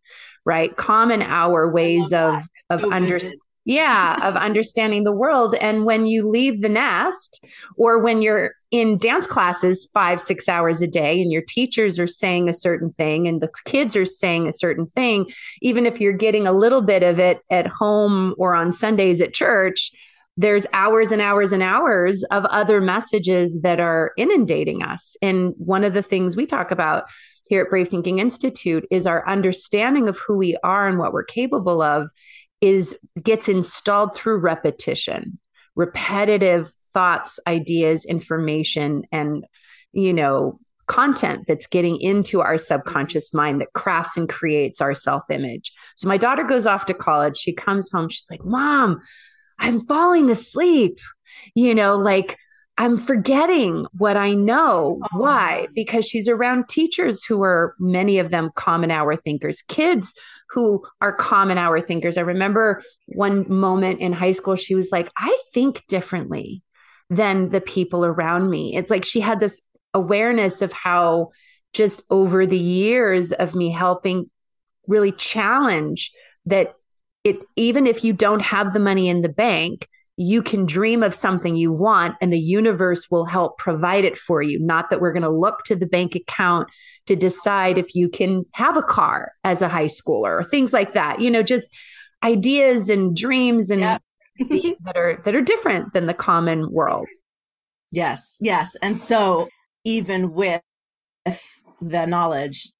right? 0.48 0.74
Common 0.78 1.20
hour 1.20 1.70
ways 1.70 2.10
of 2.12 2.42
of 2.70 2.82
understanding 2.82 3.38
yeah 3.66 4.16
of 4.26 4.34
understanding 4.34 5.04
the 5.04 5.12
world. 5.12 5.54
And 5.60 5.84
when 5.84 6.06
you 6.06 6.26
leave 6.26 6.62
the 6.62 6.70
nest 6.70 7.44
or 7.76 8.02
when 8.02 8.22
you're 8.22 8.52
in 8.70 8.96
dance 8.96 9.26
classes 9.26 9.88
five 9.92 10.20
six 10.22 10.48
hours 10.48 10.80
a 10.80 10.86
day 10.86 11.20
and 11.20 11.30
your 11.30 11.42
teachers 11.46 11.98
are 11.98 12.06
saying 12.06 12.48
a 12.48 12.54
certain 12.54 12.92
thing 12.94 13.28
and 13.28 13.42
the 13.42 13.50
kids 13.66 13.94
are 13.94 14.06
saying 14.06 14.48
a 14.48 14.52
certain 14.54 14.86
thing 14.94 15.26
even 15.60 15.84
if 15.84 16.00
you're 16.00 16.12
getting 16.12 16.46
a 16.46 16.52
little 16.52 16.82
bit 16.82 17.02
of 17.02 17.18
it 17.18 17.40
at 17.50 17.66
home 17.66 18.34
or 18.36 18.54
on 18.54 18.72
sundays 18.72 19.22
at 19.22 19.32
church 19.32 19.90
there's 20.38 20.68
hours 20.72 21.10
and 21.10 21.20
hours 21.20 21.52
and 21.52 21.64
hours 21.64 22.22
of 22.30 22.44
other 22.46 22.80
messages 22.80 23.60
that 23.62 23.80
are 23.80 24.12
inundating 24.16 24.84
us. 24.84 25.16
And 25.20 25.52
one 25.58 25.82
of 25.82 25.94
the 25.94 26.02
things 26.02 26.36
we 26.36 26.46
talk 26.46 26.70
about 26.70 27.10
here 27.48 27.62
at 27.62 27.70
brave 27.70 27.88
thinking 27.88 28.20
institute 28.20 28.86
is 28.88 29.06
our 29.06 29.28
understanding 29.28 30.08
of 30.08 30.16
who 30.18 30.36
we 30.36 30.56
are 30.62 30.86
and 30.86 30.98
what 30.98 31.12
we're 31.12 31.24
capable 31.24 31.82
of 31.82 32.08
is 32.60 32.96
gets 33.20 33.48
installed 33.48 34.16
through 34.16 34.38
repetition 34.38 35.38
repetitive 35.76 36.72
thoughts 36.92 37.38
ideas 37.46 38.04
information 38.04 39.04
and 39.12 39.46
you 39.92 40.12
know 40.12 40.58
content 40.88 41.44
that's 41.46 41.66
getting 41.66 42.00
into 42.00 42.40
our 42.40 42.58
subconscious 42.58 43.30
mm-hmm. 43.30 43.38
mind 43.38 43.60
that 43.60 43.72
crafts 43.74 44.16
and 44.16 44.28
creates 44.28 44.80
our 44.80 44.94
self 44.94 45.22
image 45.30 45.72
so 45.94 46.06
my 46.08 46.16
daughter 46.16 46.44
goes 46.44 46.66
off 46.66 46.86
to 46.86 46.94
college. 46.94 47.36
She 47.36 47.52
comes 47.52 47.90
home. 47.90 48.08
She's 48.08 48.28
like 48.30 48.44
mom 48.44 49.00
i'm 49.58 49.80
falling 49.80 50.30
asleep 50.30 50.98
you 51.54 51.74
know 51.74 51.96
like 51.96 52.38
I'm 52.80 52.96
forgetting 52.96 53.86
what 53.92 54.16
I 54.16 54.34
know. 54.34 55.00
Oh. 55.02 55.18
Why? 55.18 55.66
Because 55.74 56.06
she's 56.06 56.28
around 56.28 56.68
teachers 56.68 57.24
who 57.24 57.42
are 57.42 57.74
many 57.80 58.18
of 58.18 58.30
them 58.30 58.50
common 58.54 58.92
hour 58.92 59.16
thinkers, 59.16 59.62
kids 59.62 60.14
who 60.50 60.86
are 61.00 61.12
common 61.12 61.58
hour 61.58 61.80
thinkers. 61.80 62.16
I 62.16 62.22
remember 62.22 62.82
one 63.06 63.50
moment 63.52 63.98
in 63.98 64.12
high 64.12 64.32
school, 64.32 64.54
she 64.54 64.76
was 64.76 64.90
like, 64.92 65.10
I 65.18 65.36
think 65.52 65.86
differently 65.88 66.62
than 67.10 67.50
the 67.50 67.60
people 67.60 68.04
around 68.04 68.48
me. 68.48 68.76
It's 68.76 68.90
like 68.90 69.04
she 69.04 69.20
had 69.20 69.40
this 69.40 69.60
awareness 69.92 70.62
of 70.62 70.72
how 70.72 71.30
just 71.72 72.02
over 72.10 72.46
the 72.46 72.58
years 72.58 73.32
of 73.32 73.56
me 73.56 73.70
helping 73.70 74.30
really 74.86 75.12
challenge 75.12 76.12
that 76.46 76.74
it 77.28 77.38
even 77.56 77.86
if 77.86 78.02
you 78.02 78.12
don't 78.12 78.40
have 78.40 78.72
the 78.72 78.80
money 78.80 79.08
in 79.08 79.22
the 79.22 79.28
bank 79.28 79.86
you 80.20 80.42
can 80.42 80.66
dream 80.66 81.04
of 81.04 81.14
something 81.14 81.54
you 81.54 81.72
want 81.72 82.16
and 82.20 82.32
the 82.32 82.40
universe 82.40 83.08
will 83.08 83.24
help 83.24 83.56
provide 83.56 84.04
it 84.04 84.18
for 84.18 84.42
you. 84.42 84.58
Not 84.58 84.90
that 84.90 85.00
we're 85.00 85.12
going 85.12 85.22
to 85.22 85.28
look 85.28 85.62
to 85.66 85.76
the 85.76 85.86
bank 85.86 86.16
account 86.16 86.68
to 87.06 87.14
decide 87.14 87.78
if 87.78 87.94
you 87.94 88.08
can 88.08 88.44
have 88.54 88.76
a 88.76 88.82
car 88.82 89.30
as 89.44 89.62
a 89.62 89.68
high 89.68 89.86
schooler 89.86 90.40
or 90.40 90.42
things 90.42 90.72
like 90.72 90.94
that. 90.94 91.20
You 91.20 91.30
know, 91.30 91.44
just 91.44 91.68
ideas 92.24 92.90
and 92.90 93.16
dreams 93.16 93.70
and 93.70 93.80
yeah. 93.80 93.98
that 94.84 94.96
are 94.96 95.22
that 95.24 95.36
are 95.36 95.40
different 95.40 95.94
than 95.94 96.06
the 96.06 96.14
common 96.14 96.72
world. 96.72 97.06
Yes, 97.92 98.38
yes. 98.40 98.76
And 98.82 98.96
so 98.96 99.48
even 99.84 100.32
with 100.32 100.62
the 101.80 102.06
knowledge 102.06 102.72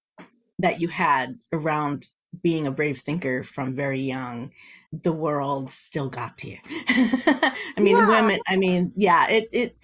that 0.58 0.80
you 0.80 0.88
had 0.88 1.36
around 1.52 2.08
being 2.42 2.66
a 2.66 2.70
brave 2.70 2.98
thinker 2.98 3.42
from 3.42 3.74
very 3.74 4.00
young, 4.00 4.52
the 4.92 5.12
world 5.12 5.72
still 5.72 6.08
got 6.08 6.38
to 6.38 6.50
you. 6.50 6.58
I 6.88 7.54
mean, 7.78 7.96
yeah. 7.96 8.08
women. 8.08 8.40
I 8.46 8.56
mean, 8.56 8.92
yeah, 8.96 9.28
it 9.28 9.48
it 9.52 9.76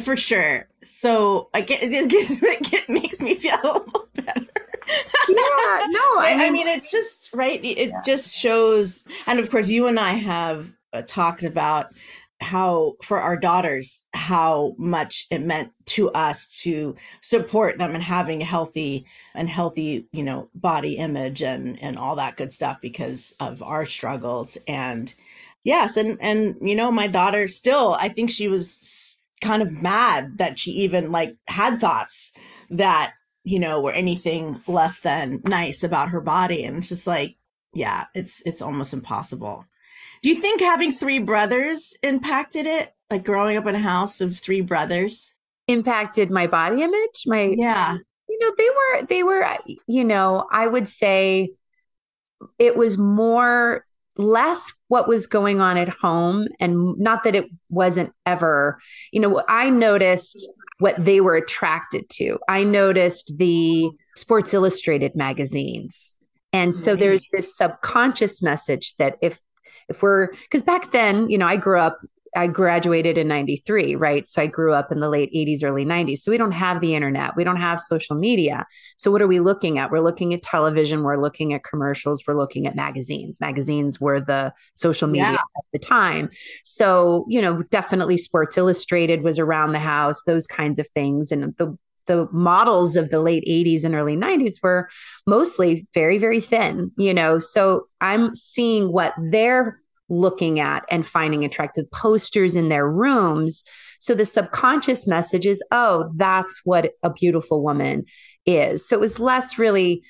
for 0.00 0.16
sure. 0.16 0.68
So 0.82 1.48
I 1.54 1.60
get 1.60 1.82
it, 1.82 2.10
gives, 2.10 2.38
it 2.42 2.88
makes 2.88 3.20
me 3.20 3.34
feel 3.34 3.54
a 3.62 3.66
little 3.66 4.08
better. 4.14 4.46
yeah, 5.28 5.86
no, 5.88 6.14
I 6.18 6.34
mean, 6.36 6.40
I 6.40 6.50
mean, 6.50 6.68
it's 6.68 6.90
just 6.90 7.32
right. 7.32 7.62
It 7.64 7.90
yeah. 7.90 8.00
just 8.04 8.36
shows, 8.36 9.04
and 9.26 9.38
of 9.38 9.50
course, 9.50 9.68
you 9.68 9.86
and 9.86 9.98
I 9.98 10.12
have 10.12 10.72
uh, 10.92 11.02
talked 11.02 11.44
about 11.44 11.92
how 12.42 12.94
for 13.02 13.20
our 13.20 13.36
daughters 13.36 14.04
how 14.12 14.74
much 14.78 15.26
it 15.30 15.40
meant 15.40 15.72
to 15.86 16.10
us 16.10 16.60
to 16.60 16.96
support 17.20 17.78
them 17.78 17.94
and 17.94 18.02
having 18.02 18.42
a 18.42 18.46
healthy 18.46 19.06
and 19.34 19.48
healthy 19.48 20.06
you 20.12 20.22
know 20.22 20.48
body 20.54 20.94
image 20.94 21.42
and 21.42 21.82
and 21.82 21.98
all 21.98 22.16
that 22.16 22.36
good 22.36 22.52
stuff 22.52 22.78
because 22.80 23.34
of 23.40 23.62
our 23.62 23.86
struggles. 23.86 24.58
And 24.66 25.14
yes 25.64 25.96
and 25.96 26.18
and 26.20 26.56
you 26.60 26.74
know 26.74 26.90
my 26.90 27.06
daughter 27.06 27.46
still 27.46 27.96
i 28.00 28.08
think 28.08 28.28
she 28.28 28.48
was 28.48 29.20
kind 29.42 29.62
of 29.62 29.70
mad 29.72 30.38
that 30.38 30.58
she 30.58 30.70
even 30.70 31.12
like 31.12 31.36
had 31.48 31.78
thoughts 31.78 32.32
that 32.70 33.12
you 33.44 33.58
know 33.58 33.80
were 33.80 33.92
anything 33.92 34.60
less 34.66 35.00
than 35.00 35.42
nice 35.44 35.82
about 35.82 36.10
her 36.10 36.20
body. 36.20 36.64
And 36.64 36.78
it's 36.78 36.88
just 36.88 37.06
like 37.06 37.36
yeah 37.74 38.06
it's 38.14 38.42
it's 38.46 38.62
almost 38.62 38.92
impossible 38.92 39.66
do 40.22 40.28
you 40.28 40.36
think 40.36 40.60
having 40.60 40.92
three 40.92 41.18
brothers 41.18 41.96
impacted 42.02 42.66
it? 42.66 42.94
Like 43.10 43.24
growing 43.24 43.56
up 43.56 43.66
in 43.66 43.74
a 43.74 43.80
house 43.80 44.20
of 44.20 44.38
three 44.38 44.60
brothers? 44.60 45.34
Impacted 45.68 46.30
my 46.30 46.46
body 46.46 46.82
image? 46.82 47.24
My 47.26 47.54
Yeah. 47.56 47.98
You 48.28 48.38
know, 48.40 48.52
they 48.56 48.68
were 48.70 49.06
they 49.06 49.22
were 49.22 49.58
you 49.86 50.04
know, 50.04 50.46
I 50.50 50.66
would 50.66 50.88
say 50.88 51.50
it 52.58 52.76
was 52.76 52.98
more 52.98 53.84
less 54.16 54.72
what 54.88 55.08
was 55.08 55.26
going 55.26 55.60
on 55.60 55.76
at 55.76 55.88
home 55.88 56.46
and 56.60 56.98
not 56.98 57.24
that 57.24 57.34
it 57.34 57.46
wasn't 57.70 58.12
ever 58.26 58.78
you 59.10 59.18
know 59.18 59.42
i 59.48 59.70
noticed 59.70 60.52
what 60.80 61.02
they 61.02 61.20
were 61.20 61.34
attracted 61.34 62.06
to 62.10 62.38
i 62.46 62.62
noticed 62.62 63.32
the 63.38 63.88
sports 64.14 64.52
illustrated 64.52 65.16
magazines 65.16 66.18
and 66.52 66.74
so 66.74 66.94
there's 66.94 67.26
this 67.32 67.56
subconscious 67.56 68.42
message 68.42 68.94
that 68.96 69.16
if 69.22 69.40
if 69.92 70.02
we're 70.02 70.28
because 70.42 70.62
back 70.62 70.90
then 70.92 71.28
you 71.30 71.38
know 71.38 71.46
i 71.46 71.56
grew 71.56 71.78
up 71.78 72.00
I 72.34 72.46
graduated 72.46 73.18
in 73.18 73.28
93, 73.28 73.94
right? 73.96 74.26
So 74.26 74.40
I 74.40 74.46
grew 74.46 74.72
up 74.72 74.90
in 74.90 75.00
the 75.00 75.10
late 75.10 75.30
80s, 75.34 75.62
early 75.62 75.84
90s. 75.84 76.18
So 76.18 76.30
we 76.30 76.38
don't 76.38 76.52
have 76.52 76.80
the 76.80 76.94
internet. 76.94 77.36
We 77.36 77.44
don't 77.44 77.58
have 77.58 77.78
social 77.78 78.16
media. 78.16 78.66
So 78.96 79.10
what 79.10 79.20
are 79.20 79.26
we 79.26 79.40
looking 79.40 79.78
at? 79.78 79.90
We're 79.90 80.00
looking 80.00 80.32
at 80.32 80.42
television. 80.42 81.02
We're 81.02 81.20
looking 81.20 81.52
at 81.52 81.62
commercials. 81.62 82.22
We're 82.26 82.38
looking 82.38 82.66
at 82.66 82.74
magazines. 82.74 83.40
Magazines 83.40 84.00
were 84.00 84.20
the 84.20 84.54
social 84.76 85.08
media 85.08 85.32
yeah. 85.32 85.34
at 85.34 85.64
the 85.74 85.78
time. 85.78 86.30
So, 86.64 87.26
you 87.28 87.42
know, 87.42 87.64
definitely 87.64 88.16
Sports 88.16 88.56
Illustrated 88.56 89.22
was 89.22 89.38
around 89.38 89.72
the 89.72 89.78
house, 89.78 90.22
those 90.24 90.46
kinds 90.46 90.78
of 90.78 90.88
things. 90.94 91.32
And 91.32 91.54
the 91.56 91.76
the 92.06 92.28
models 92.32 92.96
of 92.96 93.10
the 93.10 93.20
late 93.20 93.44
80s 93.46 93.84
and 93.84 93.94
early 93.94 94.16
90s 94.16 94.54
were 94.60 94.88
mostly 95.24 95.86
very 95.94 96.18
very 96.18 96.40
thin 96.40 96.90
you 96.96 97.14
know 97.14 97.38
so 97.38 97.86
i'm 98.00 98.34
seeing 98.34 98.92
what 98.92 99.14
they're 99.16 99.80
looking 100.12 100.60
at 100.60 100.84
and 100.90 101.06
finding 101.06 101.44
attractive 101.44 101.90
posters 101.90 102.54
in 102.54 102.68
their 102.68 102.88
rooms 102.88 103.64
so 103.98 104.14
the 104.14 104.24
subconscious 104.24 105.06
message 105.06 105.46
is 105.46 105.62
oh 105.70 106.10
that's 106.16 106.60
what 106.64 106.92
a 107.02 107.10
beautiful 107.10 107.62
woman 107.62 108.04
is 108.46 108.86
so 108.86 108.96
it 108.96 109.00
was 109.00 109.18
less 109.18 109.58
really 109.58 110.02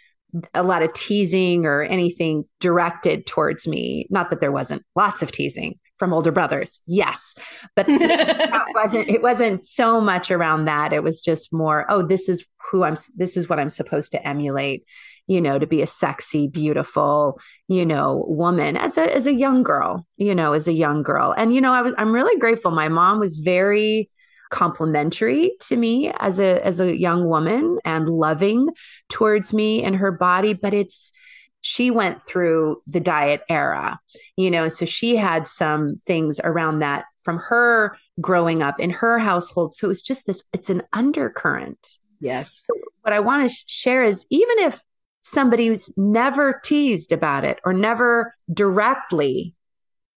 a 0.54 0.62
lot 0.62 0.82
of 0.82 0.92
teasing 0.94 1.66
or 1.66 1.82
anything 1.82 2.44
directed 2.58 3.26
towards 3.26 3.68
me 3.68 4.06
not 4.10 4.30
that 4.30 4.40
there 4.40 4.52
wasn't 4.52 4.82
lots 4.96 5.22
of 5.22 5.30
teasing 5.30 5.78
from 6.02 6.12
older 6.12 6.32
brothers. 6.32 6.80
Yes. 6.84 7.36
But 7.76 7.86
it 7.88 8.74
wasn't 8.74 9.08
it 9.08 9.22
wasn't 9.22 9.64
so 9.64 10.00
much 10.00 10.32
around 10.32 10.64
that. 10.64 10.92
It 10.92 11.04
was 11.04 11.20
just 11.20 11.52
more, 11.52 11.86
oh, 11.88 12.02
this 12.02 12.28
is 12.28 12.44
who 12.72 12.82
I'm 12.82 12.96
this 13.14 13.36
is 13.36 13.48
what 13.48 13.60
I'm 13.60 13.68
supposed 13.68 14.10
to 14.10 14.26
emulate, 14.26 14.84
you 15.26 15.40
know, 15.40 15.58
to 15.58 15.66
be 15.66 15.82
a 15.82 15.86
sexy, 15.86 16.48
beautiful, 16.48 17.40
you 17.68 17.86
know, 17.86 18.24
woman 18.28 18.76
as 18.76 18.98
a 18.98 19.14
as 19.14 19.26
a 19.26 19.34
young 19.34 19.62
girl, 19.62 20.06
you 20.16 20.34
know, 20.34 20.52
as 20.52 20.68
a 20.68 20.72
young 20.72 21.02
girl. 21.02 21.34
And 21.36 21.54
you 21.54 21.60
know, 21.60 21.72
I 21.72 21.82
was 21.82 21.94
I'm 21.98 22.12
really 22.12 22.38
grateful. 22.38 22.70
My 22.70 22.88
mom 22.88 23.20
was 23.20 23.36
very 23.36 24.10
complimentary 24.50 25.52
to 25.60 25.76
me 25.76 26.10
as 26.18 26.38
a 26.38 26.64
as 26.64 26.80
a 26.80 26.96
young 26.96 27.26
woman 27.26 27.78
and 27.84 28.08
loving 28.08 28.68
towards 29.08 29.54
me 29.54 29.82
and 29.82 29.96
her 29.96 30.12
body, 30.12 30.54
but 30.54 30.74
it's 30.74 31.12
she 31.62 31.90
went 31.90 32.20
through 32.22 32.82
the 32.86 33.00
diet 33.00 33.42
era, 33.48 33.98
you 34.36 34.50
know, 34.50 34.68
so 34.68 34.84
she 34.84 35.16
had 35.16 35.46
some 35.46 36.00
things 36.04 36.40
around 36.42 36.80
that 36.80 37.04
from 37.22 37.38
her 37.38 37.96
growing 38.20 38.62
up 38.62 38.78
in 38.80 38.90
her 38.90 39.18
household. 39.18 39.72
So 39.72 39.88
it's 39.88 40.02
just 40.02 40.26
this, 40.26 40.42
it's 40.52 40.70
an 40.70 40.82
undercurrent. 40.92 41.98
Yes. 42.20 42.64
What 43.02 43.14
I 43.14 43.20
want 43.20 43.48
to 43.48 43.56
share 43.68 44.02
is 44.02 44.26
even 44.28 44.58
if 44.58 44.82
somebody's 45.22 45.92
never 45.96 46.60
teased 46.64 47.12
about 47.12 47.44
it 47.44 47.58
or 47.64 47.72
never 47.72 48.34
directly 48.52 49.54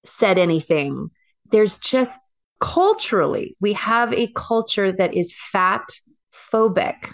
said 0.03 0.37
anything, 0.37 1.09
there's 1.51 1.77
just 1.77 2.19
culturally, 2.59 3.55
we 3.59 3.73
have 3.73 4.13
a 4.13 4.27
culture 4.35 4.91
that 4.91 5.13
is 5.13 5.33
fat 5.51 5.87
phobic. 6.33 7.13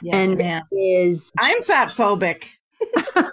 Yes, 0.00 0.30
and 0.30 0.38
ma'am. 0.38 0.62
is 0.72 1.30
I'm 1.38 1.60
fat 1.62 1.88
phobic. 1.88 2.44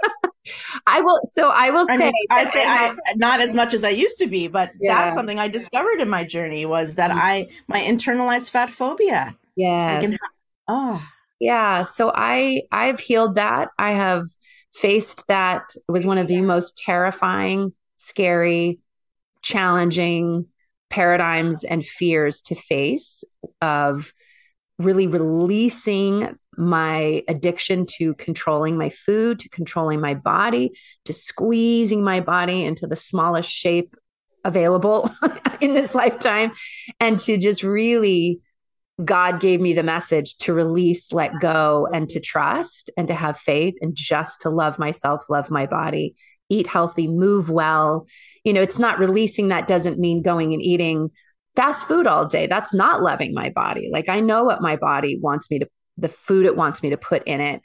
I 0.88 1.02
will. 1.02 1.22
So 1.24 1.50
I 1.50 1.70
will 1.70 1.86
say. 1.86 1.94
I 1.94 1.98
mean, 1.98 2.14
I'd 2.30 2.50
say 2.50 2.64
I, 2.64 2.96
not 3.16 3.40
as 3.40 3.56
much 3.56 3.74
as 3.74 3.84
I 3.84 3.90
used 3.90 4.20
to 4.20 4.28
be, 4.28 4.48
but 4.48 4.72
yeah. 4.80 5.06
that's 5.06 5.16
something 5.16 5.40
I 5.40 5.48
discovered 5.48 6.02
in 6.02 6.10
my 6.10 6.26
journey 6.26 6.66
was 6.66 6.96
that 6.96 7.10
mm-hmm. 7.10 7.20
I 7.20 7.48
my 7.68 7.80
internalized 7.80 8.50
fat 8.50 8.70
phobia. 8.70 9.36
Yes. 9.56 10.18
oh. 10.68 11.02
Yeah. 11.40 11.84
So 11.84 12.12
I 12.14 12.64
I've 12.72 13.00
healed 13.00 13.36
that. 13.36 13.70
I 13.78 13.92
have 13.92 14.26
faced 14.74 15.28
that. 15.28 15.64
It 15.76 15.92
was 15.92 16.06
one 16.06 16.18
of 16.18 16.28
the 16.28 16.42
most 16.42 16.78
terrifying, 16.78 17.74
scary, 17.98 18.80
challenging 19.42 20.48
paradigms 20.90 21.64
and 21.64 21.86
fears 21.86 22.42
to 22.42 22.56
face 22.56 23.24
of 23.62 24.14
really 24.78 25.08
releasing 25.08 26.38
my 26.58 27.24
addiction 27.28 27.86
to 27.86 28.14
controlling 28.16 28.78
my 28.78 28.90
food, 28.90 29.40
to 29.40 29.50
controlling 29.50 30.00
my 30.00 30.14
body, 30.14 30.72
to 31.06 31.14
squeezing 31.14 32.04
my 32.04 32.20
body 32.20 32.64
into 32.64 32.88
the 32.88 32.96
smallest 32.96 33.50
shape 33.50 33.96
available 34.44 35.10
in 35.62 35.74
this 35.74 35.96
lifetime, 35.96 36.52
and 37.00 37.20
to 37.20 37.38
just 37.38 37.64
really, 37.64 38.40
God 39.04 39.42
gave 39.42 39.60
me 39.60 39.74
the 39.74 39.84
message 39.84 40.38
to 40.38 40.54
release, 40.54 41.12
let 41.12 41.40
go, 41.42 41.88
and 41.94 42.08
to 42.10 42.20
trust 42.20 42.90
and 42.98 43.08
to 43.10 43.14
have 43.14 43.38
faith 43.38 43.76
and 43.82 43.94
just 43.94 44.42
to 44.42 44.50
love 44.50 44.80
myself, 44.80 45.26
love 45.30 45.52
my 45.52 45.66
body, 45.66 46.16
eat 46.50 46.68
healthy, 46.68 47.08
move 47.08 47.50
well. 47.50 48.08
You 48.44 48.54
know, 48.54 48.62
it's 48.62 48.80
not 48.80 49.00
releasing 49.00 49.50
that 49.50 49.68
doesn't 49.68 50.00
mean 50.00 50.22
going 50.22 50.54
and 50.54 50.62
eating 50.62 51.10
fast 51.56 51.88
food 51.88 52.08
all 52.08 52.26
day. 52.26 52.48
That's 52.48 52.74
not 52.74 53.02
loving 53.02 53.34
my 53.34 53.50
body. 53.50 53.90
Like 53.92 54.08
I 54.08 54.22
know 54.22 54.44
what 54.44 54.62
my 54.62 54.78
body 54.78 55.20
wants 55.22 55.52
me 55.52 55.60
to 55.60 55.68
the 55.98 56.10
food 56.10 56.46
it 56.46 56.56
wants 56.56 56.84
me 56.84 56.90
to 56.90 56.98
put 56.98 57.24
in 57.26 57.40
it 57.40 57.62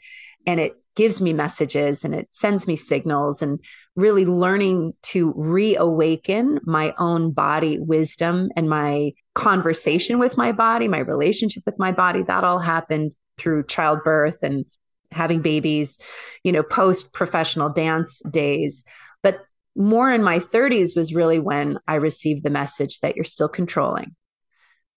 and 0.46 0.60
it 0.60 0.74
gives 0.96 1.20
me 1.20 1.32
messages 1.32 2.04
and 2.04 2.14
it 2.14 2.28
sends 2.30 2.66
me 2.66 2.76
signals 2.76 3.42
and 3.42 3.60
really 4.00 4.26
learning 4.26 4.92
to 5.02 5.32
reawaken 5.36 6.58
my 6.64 6.94
own 6.98 7.32
body 7.32 7.78
wisdom 7.78 8.50
and 8.56 8.68
my 8.68 9.12
conversation 9.34 10.18
with 10.18 10.36
my 10.36 10.52
body 10.52 10.88
my 10.88 10.98
relationship 10.98 11.62
with 11.66 11.78
my 11.78 11.92
body. 11.92 12.22
That 12.22 12.44
all 12.44 12.58
happened 12.58 13.12
through 13.38 13.66
childbirth 13.66 14.42
and 14.42 14.64
having 15.12 15.40
babies 15.40 15.98
you 16.44 16.52
know 16.52 16.62
post 16.62 17.12
professional 17.12 17.68
dance 17.68 18.22
days. 18.30 18.84
But 19.22 19.40
more 19.76 20.10
in 20.10 20.22
my 20.22 20.38
30s 20.38 20.96
was 20.96 21.14
really 21.14 21.38
when 21.38 21.78
i 21.86 21.94
received 21.94 22.42
the 22.42 22.50
message 22.50 23.00
that 23.00 23.16
you're 23.16 23.24
still 23.24 23.48
controlling. 23.48 24.16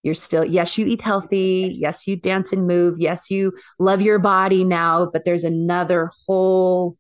You're 0.02 0.16
still 0.16 0.46
yes 0.46 0.78
you 0.78 0.86
eat 0.86 1.02
healthy. 1.02 1.76
Yes 1.80 2.08
you 2.08 2.16
dance 2.16 2.54
and 2.54 2.68
move. 2.68 3.00
Yes 3.00 3.30
you 3.30 3.54
love 3.80 4.02
your 4.02 4.20
body 4.20 4.64
now 4.64 5.10
but 5.12 5.26
there's 5.26 5.44
another 5.44 6.10
whole 6.26 6.98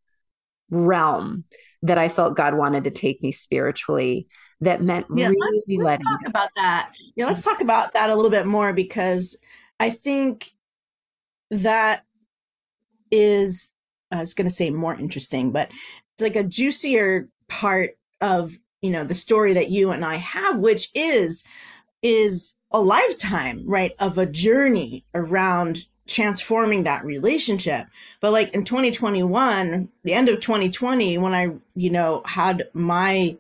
realm 0.70 1.46
that 1.84 2.00
i 2.00 2.10
felt 2.10 2.36
god 2.36 2.56
wanted 2.56 2.84
to 2.84 2.92
take 2.92 3.22
me 3.22 3.32
spiritually 3.32 4.28
that 4.64 4.82
meant 4.82 5.06
yeah, 5.14 5.28
really 5.28 5.38
let's, 5.40 5.68
let's 5.70 5.84
letting 5.84 6.06
talk 6.06 6.28
about 6.28 6.50
that. 6.56 6.94
Yeah, 7.16 7.26
let's 7.26 7.42
mm. 7.42 7.46
talk 7.46 7.62
about 7.62 7.94
that 7.94 8.10
a 8.10 8.16
little 8.16 8.32
bit 8.32 8.46
more 8.46 8.74
because 8.74 9.38
I 9.80 9.90
think 9.90 10.54
that 11.52 12.04
is 13.12 13.74
I 14.12 14.20
was 14.20 14.34
going 14.34 14.48
to 14.48 14.54
say 14.54 14.70
more 14.70 14.96
interesting, 14.96 15.52
but 15.52 15.72
it's 16.14 16.22
like 16.22 16.36
a 16.36 16.44
juicier 16.44 17.30
part 17.50 17.92
of 18.22 18.58
you 18.82 18.90
know 18.90 19.04
the 19.04 19.16
story 19.16 19.54
that 19.54 19.70
you 19.70 19.92
and 19.92 20.06
I 20.06 20.16
have, 20.16 20.60
which 20.60 20.90
is 20.96 21.44
is 22.02 22.56
a 22.72 22.82
lifetime, 22.82 23.64
right, 23.66 23.92
of 24.00 24.18
a 24.18 24.26
journey 24.26 25.06
around 25.14 25.88
transforming 26.08 26.84
that 26.84 27.06
relationship. 27.06 27.88
But 28.20 28.32
like 28.32 28.54
in 28.54 28.66
2021, 28.66 29.90
the 30.04 30.14
end 30.14 30.30
of 30.30 30.40
2020, 30.40 31.18
when 31.18 31.34
I, 31.34 31.52
you 31.76 31.90
know, 31.90 32.22
had 32.26 32.68
my 32.74 33.38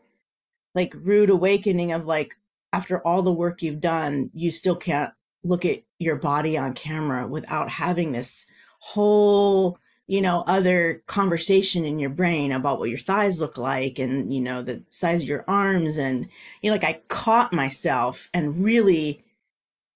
like 0.75 0.93
rude 0.95 1.29
awakening 1.29 1.91
of 1.91 2.05
like, 2.05 2.35
after 2.71 2.99
all 2.99 3.21
the 3.21 3.31
work 3.31 3.61
you've 3.61 3.81
done, 3.81 4.31
you 4.33 4.49
still 4.49 4.75
can't 4.75 5.13
look 5.43 5.65
at 5.65 5.83
your 5.99 6.15
body 6.15 6.57
on 6.57 6.73
camera 6.73 7.27
without 7.27 7.69
having 7.69 8.11
this 8.11 8.47
whole 8.79 9.77
you 10.07 10.21
know 10.21 10.43
other 10.47 11.01
conversation 11.07 11.85
in 11.85 11.99
your 11.99 12.09
brain 12.09 12.51
about 12.51 12.79
what 12.79 12.89
your 12.89 12.99
thighs 12.99 13.39
look 13.39 13.57
like 13.57 13.99
and 13.99 14.33
you 14.33 14.41
know 14.41 14.61
the 14.61 14.83
size 14.89 15.23
of 15.23 15.29
your 15.29 15.45
arms 15.47 15.97
and 15.97 16.27
you 16.61 16.69
know 16.69 16.75
like 16.75 16.83
i 16.83 16.99
caught 17.07 17.53
myself 17.53 18.29
and 18.33 18.63
really 18.63 19.23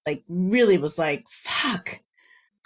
like 0.06 0.22
really 0.28 0.78
was 0.78 0.98
like 0.98 1.28
fuck 1.28 2.00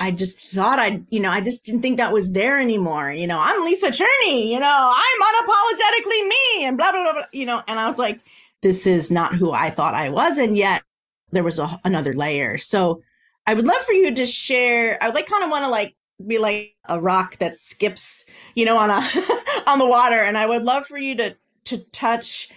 I 0.02 0.10
just 0.10 0.52
thought 0.52 0.80
I'd, 0.80 1.06
you 1.10 1.20
know, 1.20 1.30
I 1.30 1.40
just 1.40 1.64
didn't 1.64 1.82
think 1.82 1.96
that 1.96 2.12
was 2.12 2.32
there 2.32 2.58
anymore. 2.58 3.12
You 3.12 3.28
know, 3.28 3.38
I'm 3.40 3.64
Lisa 3.64 3.86
Cherney, 3.86 4.48
you 4.48 4.58
know, 4.58 4.92
I'm 4.96 5.46
unapologetically 5.46 6.28
me 6.28 6.64
and 6.64 6.76
blah, 6.76 6.90
blah, 6.90 7.02
blah, 7.04 7.12
blah, 7.12 7.22
you 7.32 7.46
know, 7.46 7.62
and 7.68 7.78
I 7.78 7.86
was 7.86 7.98
like, 7.98 8.18
this 8.62 8.84
is 8.84 9.12
not 9.12 9.36
who 9.36 9.52
I 9.52 9.70
thought 9.70 9.94
I 9.94 10.10
was. 10.10 10.38
And 10.38 10.56
yet 10.56 10.82
there 11.30 11.44
was 11.44 11.60
a, 11.60 11.80
another 11.84 12.14
layer. 12.14 12.58
So 12.58 13.00
I 13.46 13.54
would 13.54 13.64
love 13.64 13.80
for 13.82 13.92
you 13.92 14.12
to 14.12 14.26
share, 14.26 15.00
I 15.00 15.06
would 15.06 15.14
like 15.14 15.26
kind 15.26 15.44
of 15.44 15.50
want 15.50 15.66
to 15.66 15.70
like 15.70 15.94
be 16.26 16.38
like 16.38 16.74
a 16.88 17.00
rock 17.00 17.36
that 17.36 17.56
skips, 17.56 18.24
you 18.56 18.64
know, 18.64 18.78
on 18.78 18.90
a, 18.90 19.08
on 19.68 19.78
the 19.78 19.86
water. 19.86 20.20
And 20.20 20.36
I 20.36 20.46
would 20.46 20.64
love 20.64 20.84
for 20.84 20.98
you 20.98 21.14
to, 21.14 21.36
to 21.66 21.78
touch 21.78 22.48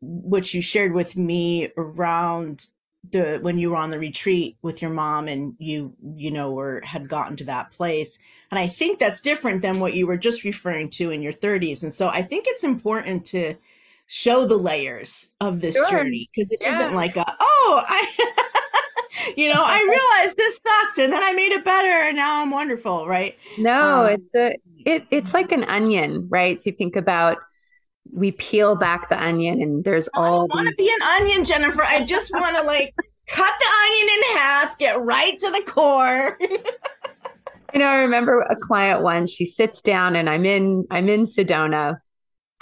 what 0.00 0.54
you 0.54 0.62
shared 0.62 0.94
with 0.94 1.18
me 1.18 1.68
around 1.76 2.66
the 3.10 3.38
when 3.42 3.58
you 3.58 3.70
were 3.70 3.76
on 3.76 3.90
the 3.90 3.98
retreat 3.98 4.56
with 4.62 4.82
your 4.82 4.90
mom 4.90 5.28
and 5.28 5.54
you 5.58 5.94
you 6.16 6.30
know 6.30 6.50
were 6.50 6.80
had 6.84 7.08
gotten 7.08 7.36
to 7.36 7.44
that 7.44 7.70
place 7.70 8.18
and 8.50 8.58
i 8.58 8.66
think 8.66 8.98
that's 8.98 9.20
different 9.20 9.62
than 9.62 9.80
what 9.80 9.94
you 9.94 10.06
were 10.06 10.16
just 10.16 10.44
referring 10.44 10.88
to 10.88 11.10
in 11.10 11.22
your 11.22 11.32
30s 11.32 11.82
and 11.82 11.92
so 11.92 12.08
i 12.08 12.22
think 12.22 12.44
it's 12.48 12.64
important 12.64 13.24
to 13.24 13.54
show 14.06 14.46
the 14.46 14.56
layers 14.56 15.28
of 15.40 15.60
this 15.60 15.76
sure. 15.76 15.90
journey 15.90 16.28
because 16.32 16.50
it 16.50 16.58
yeah. 16.60 16.78
not 16.78 16.92
like 16.92 17.16
a 17.16 17.36
oh 17.40 17.84
i 17.86 18.32
you 19.36 19.52
know 19.52 19.62
i 19.64 19.78
realized 20.16 20.36
this 20.36 20.56
sucked 20.56 20.98
and 20.98 21.12
then 21.12 21.22
i 21.22 21.32
made 21.32 21.52
it 21.52 21.64
better 21.64 21.88
and 21.88 22.16
now 22.16 22.42
i'm 22.42 22.50
wonderful 22.50 23.06
right 23.06 23.36
no 23.58 24.04
um, 24.04 24.12
it's 24.12 24.34
a 24.34 24.56
it 24.86 25.06
it's 25.10 25.34
like 25.34 25.52
an 25.52 25.64
onion 25.64 26.26
right 26.30 26.60
to 26.60 26.72
think 26.72 26.96
about 26.96 27.38
we 28.12 28.32
peel 28.32 28.76
back 28.76 29.08
the 29.08 29.22
onion 29.22 29.60
and 29.60 29.84
there's 29.84 30.08
all 30.14 30.48
I 30.50 30.56
want 30.56 30.68
to 30.68 30.74
be 30.74 30.88
an 30.88 31.02
onion, 31.20 31.44
Jennifer. 31.44 31.82
I 31.82 32.04
just 32.04 32.30
want 32.32 32.56
to 32.56 32.62
like 32.62 32.94
cut 33.28 33.54
the 33.58 33.66
onion 33.82 34.08
in 34.16 34.36
half, 34.36 34.78
get 34.78 35.00
right 35.00 35.38
to 35.38 35.50
the 35.50 35.62
core. 35.66 36.38
you 37.74 37.80
know, 37.80 37.86
I 37.86 37.96
remember 37.98 38.40
a 38.40 38.56
client 38.56 39.02
once, 39.02 39.30
she 39.30 39.44
sits 39.44 39.82
down 39.82 40.16
and 40.16 40.28
I'm 40.28 40.44
in 40.44 40.86
I'm 40.90 41.08
in 41.08 41.24
Sedona 41.24 41.98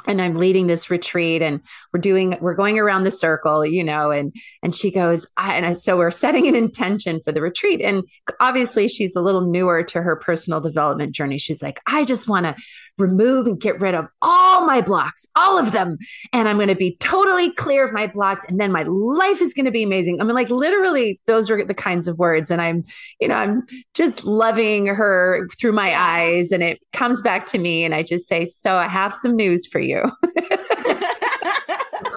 and 0.07 0.23
I'm 0.23 0.35
leading 0.35 0.67
this 0.67 0.91
retreat 0.91 1.43
and 1.43 1.61
we're 1.93 2.01
doing 2.01 2.37
we're 2.41 2.55
going 2.55 2.79
around 2.79 3.05
the 3.05 3.11
circle, 3.11 3.65
you 3.65 3.83
know, 3.83 4.11
and 4.11 4.35
and 4.63 4.75
she 4.75 4.91
goes, 4.91 5.27
I, 5.37 5.57
and 5.57 5.67
I, 5.67 5.73
so 5.73 5.97
we're 5.97 6.11
setting 6.11 6.47
an 6.47 6.55
intention 6.55 7.21
for 7.25 7.33
the 7.33 7.41
retreat. 7.41 7.81
And 7.81 8.05
obviously 8.41 8.89
she's 8.89 9.17
a 9.17 9.21
little 9.21 9.43
newer 9.43 9.83
to 9.85 10.03
her 10.03 10.17
personal 10.17 10.61
development 10.61 11.15
journey. 11.15 11.39
She's 11.39 11.63
like, 11.63 11.81
I 11.87 12.05
just 12.05 12.29
want 12.29 12.47
to 12.47 12.57
remove 12.99 13.47
and 13.47 13.61
get 13.61 13.81
rid 13.81 13.95
of 13.95 14.07
all 14.23 14.67
my 14.67 14.81
blocks, 14.81 15.27
all 15.37 15.59
of 15.59 15.73
them. 15.73 15.99
And 16.33 16.49
I'm 16.49 16.57
going 16.57 16.69
to 16.69 16.75
be 16.75 16.97
totally 16.97 17.53
clear 17.53 17.85
of 17.85 17.93
my 17.93 18.07
blocks. 18.07 18.45
And 18.49 18.61
then 18.61 18.73
my 18.73 18.85
life 18.85 19.41
is 19.41 19.55
going 19.55 19.67
to 19.67 19.71
be 19.71 19.83
amazing. 19.83 20.21
I 20.21 20.25
mean, 20.25 20.35
like 20.35 20.51
literally, 20.51 21.21
those 21.27 21.51
are 21.51 21.65
the 21.65 21.75
kinds 21.75 22.09
of 22.09 22.19
words. 22.19 22.51
And 22.51 22.61
I'm, 22.61 22.85
you 23.21 23.29
know, 23.29 23.37
I'm 23.37 23.67
just 23.95 24.25
loving 24.25 24.87
her 24.87 25.49
through 25.59 25.73
my 25.73 25.95
eyes. 25.95 26.53
And 26.53 26.63
it 26.63 26.81
comes 26.93 27.23
back 27.23 27.47
to 27.47 27.59
me. 27.59 27.85
And 27.85 27.95
I 27.95 28.03
just 28.03 28.27
say, 28.27 28.47
So 28.47 28.77
I 28.77 28.89
have 28.89 29.15
some 29.15 29.37
news 29.37 29.67
for 29.67 29.81
you. 29.81 30.03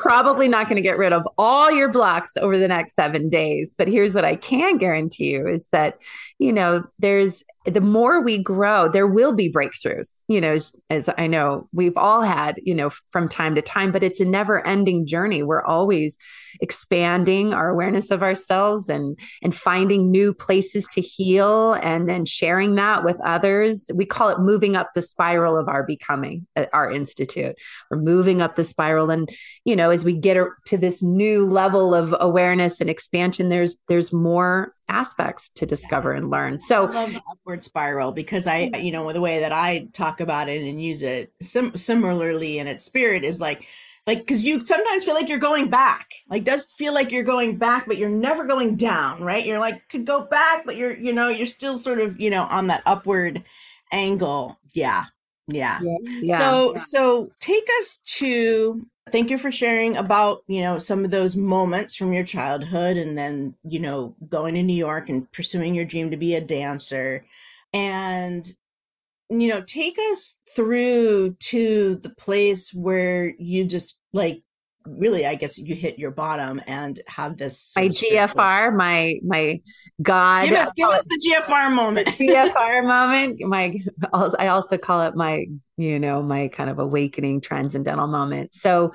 probably 0.09 0.47
not 0.47 0.67
going 0.67 0.75
to 0.75 0.81
get 0.81 0.97
rid 0.97 1.13
of 1.13 1.27
all 1.37 1.71
your 1.71 1.87
blocks 1.87 2.35
over 2.37 2.57
the 2.57 2.67
next 2.67 2.95
seven 2.95 3.29
days. 3.29 3.75
But 3.77 3.87
here's 3.87 4.11
what 4.11 4.25
I 4.25 4.37
can 4.37 4.79
guarantee 4.79 5.29
you 5.29 5.47
is 5.47 5.69
that, 5.69 6.01
you 6.39 6.51
know, 6.51 6.83
there's 6.97 7.43
the 7.65 7.79
more 7.79 8.19
we 8.19 8.41
grow, 8.41 8.89
there 8.89 9.05
will 9.05 9.35
be 9.35 9.53
breakthroughs, 9.53 10.23
you 10.27 10.41
know, 10.41 10.53
as, 10.53 10.73
as, 10.89 11.11
I 11.15 11.27
know 11.27 11.67
we've 11.73 11.95
all 11.95 12.23
had, 12.23 12.59
you 12.63 12.73
know, 12.73 12.89
from 13.09 13.29
time 13.29 13.53
to 13.53 13.61
time, 13.61 13.91
but 13.91 14.01
it's 14.01 14.19
a 14.19 14.25
never 14.25 14.65
ending 14.65 15.05
journey. 15.05 15.43
We're 15.43 15.61
always 15.61 16.17
expanding 16.61 17.53
our 17.53 17.69
awareness 17.69 18.11
of 18.11 18.23
ourselves 18.23 18.89
and, 18.89 19.17
and 19.41 19.55
finding 19.55 20.11
new 20.11 20.33
places 20.33 20.87
to 20.93 21.01
heal 21.01 21.73
and 21.73 22.07
then 22.07 22.25
sharing 22.25 22.75
that 22.75 23.03
with 23.03 23.17
others. 23.23 23.89
We 23.93 24.05
call 24.05 24.29
it 24.29 24.39
moving 24.39 24.75
up 24.75 24.91
the 24.93 25.01
spiral 25.01 25.57
of 25.57 25.67
our 25.67 25.83
becoming 25.83 26.47
at 26.55 26.69
our 26.73 26.89
institute. 26.89 27.55
We're 27.89 27.97
moving 27.97 28.41
up 28.41 28.55
the 28.55 28.63
spiral. 28.63 29.09
And, 29.09 29.29
you 29.65 29.75
know, 29.75 29.89
as 29.89 30.05
we 30.05 30.13
get 30.13 30.37
to 30.65 30.77
this 30.77 31.01
new 31.03 31.45
level 31.45 31.93
of 31.93 32.15
awareness 32.19 32.81
and 32.81 32.89
expansion, 32.89 33.49
there's, 33.49 33.75
there's 33.87 34.13
more 34.13 34.73
aspects 34.87 35.49
to 35.49 35.65
discover 35.65 36.13
and 36.13 36.29
learn. 36.29 36.59
So 36.59 36.87
I 36.87 36.91
love 36.91 37.13
the 37.13 37.21
upward 37.31 37.63
spiral 37.63 38.11
because 38.11 38.47
I, 38.47 38.69
mm. 38.69 38.83
you 38.83 38.91
know, 38.91 39.11
the 39.13 39.21
way 39.21 39.41
that 39.41 39.51
I 39.51 39.87
talk 39.93 40.19
about 40.19 40.49
it 40.49 40.63
and 40.63 40.81
use 40.81 41.03
it 41.03 41.31
sim- 41.41 41.77
similarly 41.77 42.57
in 42.57 42.67
its 42.67 42.85
spirit 42.85 43.23
is 43.23 43.39
like, 43.39 43.67
like, 44.07 44.25
cause 44.25 44.43
you 44.43 44.59
sometimes 44.61 45.03
feel 45.03 45.13
like 45.13 45.29
you're 45.29 45.37
going 45.37 45.69
back, 45.69 46.09
like 46.29 46.43
does 46.43 46.67
feel 46.77 46.93
like 46.93 47.11
you're 47.11 47.23
going 47.23 47.57
back, 47.57 47.85
but 47.87 47.97
you're 47.97 48.09
never 48.09 48.45
going 48.45 48.75
down, 48.75 49.21
right? 49.21 49.45
You're 49.45 49.59
like, 49.59 49.87
could 49.89 50.05
go 50.05 50.21
back, 50.21 50.65
but 50.65 50.75
you're, 50.75 50.95
you 50.97 51.13
know, 51.13 51.29
you're 51.29 51.45
still 51.45 51.77
sort 51.77 51.99
of, 51.99 52.19
you 52.19 52.29
know, 52.29 52.43
on 52.43 52.67
that 52.67 52.83
upward 52.85 53.43
angle. 53.91 54.59
Yeah. 54.73 55.05
Yeah. 55.47 55.79
yeah. 55.81 56.37
So, 56.37 56.71
yeah. 56.71 56.81
so 56.81 57.31
take 57.39 57.67
us 57.79 57.99
to 58.17 58.85
thank 59.11 59.29
you 59.29 59.37
for 59.37 59.51
sharing 59.51 59.97
about 59.97 60.43
you 60.47 60.61
know 60.61 60.77
some 60.77 61.03
of 61.03 61.11
those 61.11 61.35
moments 61.35 61.95
from 61.95 62.13
your 62.13 62.23
childhood 62.23 62.97
and 62.97 63.17
then 63.17 63.55
you 63.63 63.79
know 63.79 64.15
going 64.29 64.53
to 64.53 64.63
new 64.63 64.75
york 64.75 65.09
and 65.09 65.31
pursuing 65.31 65.73
your 65.73 65.85
dream 65.85 66.11
to 66.11 66.17
be 66.17 66.35
a 66.35 66.41
dancer 66.41 67.25
and 67.73 68.53
you 69.29 69.47
know 69.47 69.61
take 69.61 69.97
us 70.11 70.39
through 70.55 71.35
to 71.35 71.95
the 71.97 72.09
place 72.09 72.73
where 72.73 73.33
you 73.37 73.65
just 73.65 73.99
like 74.11 74.41
really 74.85 75.25
i 75.25 75.35
guess 75.35 75.57
you 75.57 75.75
hit 75.75 75.99
your 75.99 76.09
bottom 76.09 76.59
and 76.65 76.99
have 77.07 77.37
this 77.37 77.73
my 77.75 77.87
gfr 77.89 78.75
my 78.75 79.15
my 79.23 79.61
god 80.01 80.49
give 80.49 80.57
us, 80.57 80.71
give 80.73 80.89
us 80.89 81.03
the 81.05 81.29
gfr 81.29 81.73
moment. 81.73 82.07
gfr 82.07 82.83
moment 82.87 83.39
my 83.41 83.73
i 84.39 84.47
also 84.47 84.77
call 84.77 85.03
it 85.03 85.15
my 85.15 85.45
you 85.79 85.97
know 85.97 86.21
my 86.21 86.49
kind 86.49 86.69
of 86.69 86.77
awakening 86.77 87.39
transcendental 87.39 88.05
moment. 88.07 88.53
So 88.53 88.91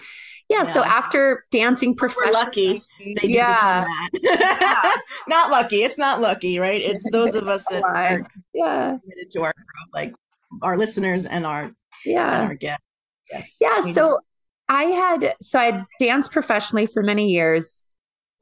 yeah, 0.51 0.59
yeah. 0.59 0.65
so 0.65 0.85
after 0.85 1.45
dancing 1.51 1.97
professionally 1.97 2.31
we're 2.31 2.33
lucky. 2.33 2.83
yeah. 3.23 3.87
yeah. 4.13 4.91
not 5.29 5.51
lucky. 5.51 5.83
It's 5.83 5.99
not 5.99 6.21
lucky 6.21 6.59
right? 6.59 6.81
It's 6.81 7.11
those 7.11 7.35
of 7.35 7.49
us 7.49 7.65
that 7.71 7.83
are 7.83 8.27
yeah. 8.53 8.99
committed 9.01 9.31
to 9.31 9.43
our 9.45 9.55
like 9.95 10.13
our 10.63 10.77
listeners 10.77 11.27
and 11.27 11.47
our 11.47 11.73
yeah 12.05 12.41
and 12.41 12.49
our 12.49 12.55
guests 12.55 12.85
yes 13.31 13.59
yeah 13.61 13.81
we 13.85 13.93
so 13.93 14.01
just- 14.01 14.19
I 14.69 14.85
had 14.85 15.35
so 15.43 15.59
I 15.59 15.85
danced 15.99 16.33
professionally 16.33 16.87
for 16.87 17.03
many 17.03 17.29
years. 17.29 17.83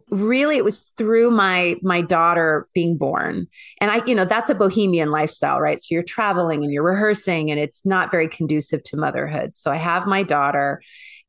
Really, 0.08 0.56
it 0.56 0.64
was 0.64 0.80
through 0.98 1.30
my 1.30 1.76
my 1.82 2.02
daughter 2.02 2.68
being 2.74 2.96
born, 2.98 3.46
and 3.80 3.90
I, 3.90 4.04
you 4.04 4.14
know, 4.14 4.26
that's 4.26 4.50
a 4.50 4.54
bohemian 4.54 5.10
lifestyle, 5.10 5.58
right? 5.58 5.80
So 5.82 5.94
you're 5.94 6.02
traveling 6.02 6.62
and 6.62 6.72
you're 6.72 6.82
rehearsing, 6.82 7.50
and 7.50 7.58
it's 7.58 7.86
not 7.86 8.10
very 8.10 8.28
conducive 8.28 8.82
to 8.84 8.96
motherhood. 8.96 9.54
So 9.54 9.70
I 9.72 9.76
have 9.76 10.06
my 10.06 10.22
daughter, 10.22 10.82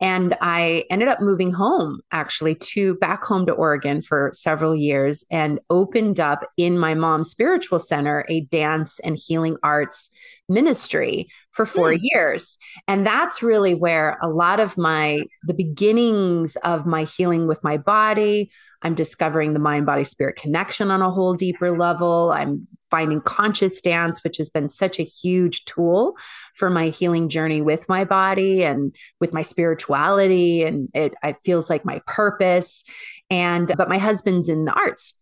and 0.03 0.35
I 0.41 0.83
ended 0.89 1.07
up 1.07 1.21
moving 1.21 1.53
home 1.53 2.01
actually 2.11 2.55
to 2.55 2.95
back 2.95 3.23
home 3.23 3.45
to 3.45 3.53
Oregon 3.53 4.01
for 4.01 4.31
several 4.33 4.75
years, 4.75 5.23
and 5.31 5.61
opened 5.69 6.19
up 6.19 6.41
in 6.57 6.77
my 6.77 6.93
mom's 6.93 7.29
spiritual 7.29 7.79
center 7.79 8.25
a 8.27 8.41
dance 8.41 8.99
and 8.99 9.17
healing 9.17 9.55
arts 9.63 10.11
ministry 10.49 11.29
for 11.51 11.65
four 11.65 11.93
mm. 11.93 11.99
years 12.01 12.57
and 12.87 13.07
that's 13.07 13.41
really 13.41 13.73
where 13.73 14.17
a 14.21 14.27
lot 14.27 14.59
of 14.59 14.77
my 14.77 15.23
the 15.43 15.53
beginnings 15.53 16.57
of 16.57 16.85
my 16.85 17.05
healing 17.05 17.47
with 17.47 17.63
my 17.63 17.77
body 17.77 18.51
i'm 18.81 18.93
discovering 18.93 19.53
the 19.53 19.59
mind 19.59 19.85
body 19.85 20.03
spirit 20.03 20.35
connection 20.35 20.91
on 20.91 21.01
a 21.01 21.09
whole 21.09 21.33
deeper 21.33 21.77
level 21.77 22.31
i'm 22.35 22.67
finding 22.93 23.19
conscious 23.21 23.81
dance, 23.81 24.23
which 24.23 24.37
has 24.37 24.51
been 24.51 24.69
such 24.69 24.99
a 24.99 25.03
huge 25.03 25.65
tool 25.65 26.15
for 26.53 26.69
my 26.69 26.89
healing 26.89 27.27
journey 27.27 27.59
with 27.59 27.89
my 27.89 28.05
body 28.05 28.63
and 28.63 28.95
with 29.19 29.33
my 29.33 29.41
spirituality. 29.41 30.61
And 30.61 30.89
it, 30.93 31.15
it 31.23 31.37
feels 31.43 31.71
like 31.71 31.83
my 31.83 32.03
purpose. 32.05 32.83
And, 33.31 33.73
but 33.75 33.89
my 33.89 33.97
husband's 33.97 34.47
in 34.47 34.65
the 34.65 34.73
arts. 34.73 35.15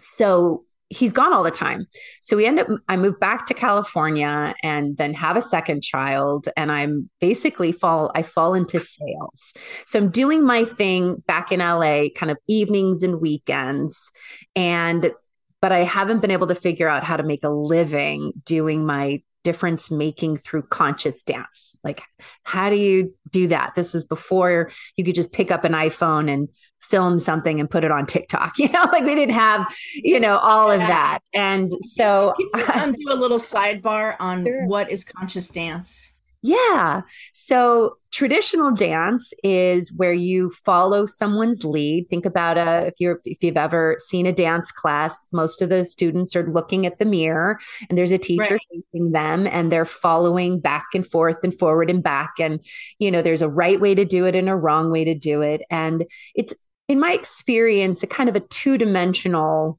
So 0.00 0.64
he's 0.88 1.12
gone 1.12 1.34
all 1.34 1.42
the 1.42 1.50
time. 1.50 1.84
So 2.22 2.34
we 2.34 2.46
end 2.46 2.60
up, 2.60 2.68
I 2.88 2.96
move 2.96 3.20
back 3.20 3.44
to 3.48 3.54
California 3.54 4.54
and 4.62 4.96
then 4.96 5.12
have 5.12 5.36
a 5.36 5.42
second 5.42 5.82
child. 5.82 6.48
And 6.56 6.72
I'm 6.72 7.10
basically 7.20 7.72
fall, 7.72 8.10
I 8.14 8.22
fall 8.22 8.54
into 8.54 8.80
sales. 8.80 9.52
So 9.84 9.98
I'm 9.98 10.08
doing 10.08 10.42
my 10.42 10.64
thing 10.64 11.22
back 11.26 11.52
in 11.52 11.60
LA, 11.60 12.04
kind 12.16 12.30
of 12.30 12.38
evenings 12.48 13.02
and 13.02 13.20
weekends. 13.20 14.12
And, 14.54 15.12
but 15.60 15.72
I 15.72 15.80
haven't 15.80 16.20
been 16.20 16.30
able 16.30 16.46
to 16.48 16.54
figure 16.54 16.88
out 16.88 17.04
how 17.04 17.16
to 17.16 17.22
make 17.22 17.44
a 17.44 17.48
living 17.48 18.32
doing 18.44 18.84
my 18.84 19.22
difference 19.46 19.92
making 19.92 20.36
through 20.38 20.62
conscious 20.62 21.22
dance. 21.22 21.78
Like, 21.84 22.02
how 22.42 22.68
do 22.68 22.76
you 22.76 23.14
do 23.30 23.46
that? 23.46 23.74
This 23.76 23.94
was 23.94 24.02
before 24.02 24.72
you 24.96 25.04
could 25.04 25.14
just 25.14 25.32
pick 25.32 25.52
up 25.52 25.62
an 25.62 25.72
iPhone 25.72 26.28
and 26.28 26.48
film 26.80 27.18
something 27.18 27.60
and 27.60 27.70
put 27.70 27.84
it 27.84 27.92
on 27.92 28.06
TikTok. 28.06 28.54
You 28.66 28.70
know, 28.70 28.84
like 28.90 29.04
we 29.04 29.14
didn't 29.14 29.34
have, 29.34 29.72
you 29.94 30.18
know, 30.18 30.38
all 30.38 30.70
of 30.70 30.80
that. 30.80 31.20
And 31.32 31.70
so 31.80 32.34
I'm 32.54 32.88
um, 32.88 32.94
do 32.94 33.12
a 33.12 33.14
little 33.14 33.38
sidebar 33.38 34.16
on 34.18 34.44
sure. 34.44 34.66
what 34.66 34.90
is 34.90 35.04
conscious 35.04 35.48
dance. 35.48 36.10
Yeah. 36.42 37.02
So 37.32 37.96
traditional 38.12 38.70
dance 38.70 39.32
is 39.42 39.92
where 39.92 40.12
you 40.12 40.50
follow 40.50 41.04
someone's 41.06 41.64
lead. 41.64 42.06
Think 42.08 42.24
about 42.24 42.56
a 42.56 42.86
if 42.86 42.94
you're 42.98 43.20
if 43.24 43.42
you've 43.42 43.56
ever 43.56 43.96
seen 43.98 44.26
a 44.26 44.32
dance 44.32 44.70
class, 44.70 45.26
most 45.32 45.60
of 45.60 45.68
the 45.68 45.84
students 45.86 46.36
are 46.36 46.50
looking 46.50 46.86
at 46.86 46.98
the 46.98 47.04
mirror 47.04 47.58
and 47.88 47.98
there's 47.98 48.12
a 48.12 48.18
teacher 48.18 48.54
right. 48.54 48.84
facing 48.92 49.12
them 49.12 49.46
and 49.46 49.72
they're 49.72 49.84
following 49.84 50.60
back 50.60 50.86
and 50.94 51.06
forth 51.06 51.38
and 51.42 51.58
forward 51.58 51.90
and 51.90 52.02
back 52.02 52.34
and 52.38 52.64
you 52.98 53.10
know 53.10 53.22
there's 53.22 53.42
a 53.42 53.48
right 53.48 53.80
way 53.80 53.94
to 53.94 54.04
do 54.04 54.24
it 54.24 54.34
and 54.34 54.48
a 54.48 54.56
wrong 54.56 54.90
way 54.90 55.04
to 55.04 55.14
do 55.14 55.42
it 55.42 55.62
and 55.70 56.04
it's 56.34 56.54
in 56.88 57.00
my 57.00 57.12
experience, 57.12 58.02
a 58.02 58.06
kind 58.06 58.28
of 58.28 58.36
a 58.36 58.40
two 58.40 58.78
dimensional 58.78 59.78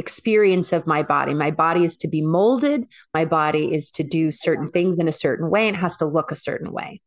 experience 0.00 0.72
of 0.72 0.86
my 0.86 1.02
body. 1.02 1.34
My 1.34 1.52
body 1.52 1.84
is 1.84 1.96
to 1.98 2.08
be 2.08 2.22
molded, 2.22 2.86
my 3.14 3.24
body 3.24 3.72
is 3.72 3.90
to 3.92 4.02
do 4.02 4.32
certain 4.32 4.70
things 4.72 4.98
in 4.98 5.06
a 5.06 5.12
certain 5.12 5.50
way 5.50 5.68
and 5.68 5.76
has 5.76 5.96
to 5.98 6.06
look 6.06 6.32
a 6.32 6.36
certain 6.36 6.72
way. 6.72 7.00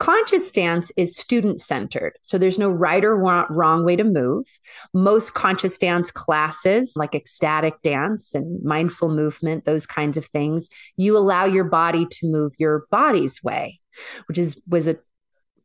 Conscious 0.00 0.50
dance 0.50 0.90
is 0.96 1.16
student 1.16 1.60
centered. 1.60 2.14
So 2.22 2.36
there's 2.36 2.58
no 2.58 2.68
right 2.68 3.04
or 3.04 3.16
wrong 3.16 3.84
way 3.84 3.94
to 3.94 4.02
move. 4.02 4.46
Most 4.92 5.34
conscious 5.34 5.78
dance 5.78 6.10
classes, 6.10 6.94
like 6.96 7.14
ecstatic 7.14 7.80
dance 7.82 8.34
and 8.34 8.60
mindful 8.64 9.10
movement, 9.10 9.64
those 9.64 9.86
kinds 9.86 10.18
of 10.18 10.24
things, 10.26 10.68
you 10.96 11.16
allow 11.16 11.44
your 11.44 11.62
body 11.62 12.06
to 12.06 12.26
move 12.26 12.52
your 12.58 12.86
body's 12.90 13.44
way, 13.44 13.78
which 14.26 14.38
is 14.38 14.60
was 14.66 14.88
a 14.88 14.96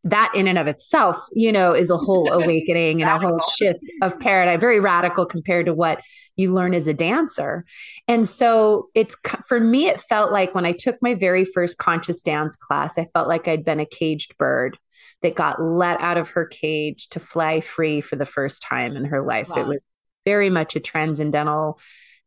that 0.03 0.31
in 0.33 0.47
and 0.47 0.57
of 0.57 0.67
itself, 0.67 1.17
you 1.33 1.51
know, 1.51 1.73
is 1.73 1.89
a 1.89 1.97
whole 1.97 2.31
awakening 2.31 3.01
and 3.01 3.09
a 3.09 3.19
whole 3.19 3.41
shift 3.57 3.83
of 4.01 4.19
paradigm, 4.19 4.59
very 4.59 4.79
radical 4.79 5.25
compared 5.25 5.65
to 5.65 5.73
what 5.73 6.01
you 6.35 6.53
learn 6.53 6.73
as 6.73 6.87
a 6.87 6.93
dancer. 6.93 7.65
And 8.07 8.27
so 8.27 8.89
it's 8.95 9.15
for 9.47 9.59
me, 9.59 9.87
it 9.87 10.01
felt 10.01 10.31
like 10.31 10.53
when 10.53 10.65
I 10.65 10.71
took 10.71 10.97
my 11.01 11.15
very 11.15 11.45
first 11.45 11.77
conscious 11.77 12.21
dance 12.23 12.55
class, 12.55 12.97
I 12.97 13.07
felt 13.13 13.27
like 13.27 13.47
I'd 13.47 13.65
been 13.65 13.79
a 13.79 13.85
caged 13.85 14.37
bird 14.37 14.77
that 15.21 15.35
got 15.35 15.61
let 15.61 15.99
out 15.99 16.17
of 16.17 16.29
her 16.29 16.45
cage 16.45 17.07
to 17.09 17.19
fly 17.19 17.59
free 17.59 18.01
for 18.01 18.15
the 18.15 18.25
first 18.25 18.61
time 18.61 18.95
in 18.95 19.05
her 19.05 19.23
life. 19.23 19.49
Wow. 19.49 19.61
It 19.61 19.67
was 19.67 19.79
very 20.25 20.49
much 20.49 20.75
a 20.75 20.79
transcendental 20.79 21.79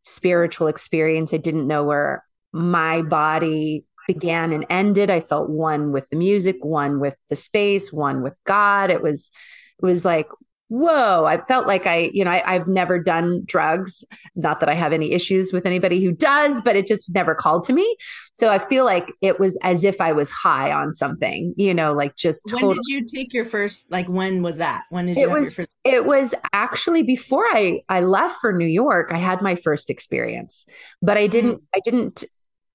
spiritual 0.03 0.67
experience. 0.67 1.33
I 1.33 1.37
didn't 1.37 1.67
know 1.67 1.85
where 1.85 2.25
my 2.53 3.03
body 3.03 3.85
began 4.13 4.53
and 4.53 4.67
ended. 4.69 5.09
I 5.09 5.21
felt 5.21 5.49
one 5.49 5.93
with 5.93 6.09
the 6.11 6.17
music, 6.17 6.57
one 6.63 6.99
with 6.99 7.15
the 7.29 7.37
space, 7.37 7.93
one 7.93 8.23
with 8.23 8.35
God. 8.45 8.91
It 8.91 9.03
was, 9.03 9.31
it 9.81 9.85
was 9.85 10.05
like, 10.05 10.27
whoa, 10.71 11.25
I 11.25 11.45
felt 11.47 11.67
like 11.67 11.87
I, 11.87 12.11
you 12.13 12.25
know, 12.25 12.31
I, 12.31 12.53
have 12.53 12.69
never 12.69 12.99
done 12.99 13.43
drugs. 13.45 14.05
Not 14.37 14.61
that 14.61 14.69
I 14.69 14.75
have 14.75 14.93
any 14.93 15.13
issues 15.13 15.53
with 15.53 15.67
anybody 15.67 16.03
who 16.03 16.13
does, 16.13 16.63
but 16.63 16.77
it 16.77 16.87
just 16.87 17.13
never 17.13 17.35
called 17.35 17.65
to 17.65 17.73
me. 17.73 17.97
So 18.35 18.49
I 18.49 18.59
feel 18.59 18.85
like 18.85 19.13
it 19.21 19.41
was 19.41 19.59
as 19.65 19.83
if 19.85 20.01
I 20.01 20.13
was 20.13 20.31
high 20.31 20.71
on 20.73 20.95
something, 20.95 21.55
you 21.57 21.75
know, 21.75 21.93
like 21.93 22.15
just. 22.15 22.53
When 22.53 22.69
did 22.69 22.87
you 22.87 23.05
take 23.05 23.35
your 23.35 23.45
first? 23.45 23.91
Like, 23.91 24.09
when 24.09 24.43
was 24.43 24.59
that? 24.59 24.85
When 24.91 25.07
did 25.07 25.17
you? 25.17 25.25
It 25.25 25.31
was. 25.31 25.53
First- 25.53 25.75
it 25.83 26.05
was 26.05 26.35
actually 26.53 27.03
before 27.03 27.45
I 27.47 27.83
I 27.89 28.01
left 28.01 28.41
for 28.41 28.53
New 28.53 28.67
York. 28.67 29.11
I 29.13 29.19
had 29.19 29.43
my 29.43 29.57
first 29.57 29.91
experience, 29.91 30.67
but 31.03 31.17
I 31.17 31.27
didn't. 31.27 31.57
Mm. 31.57 31.65
I 31.75 31.81
didn't 31.85 32.25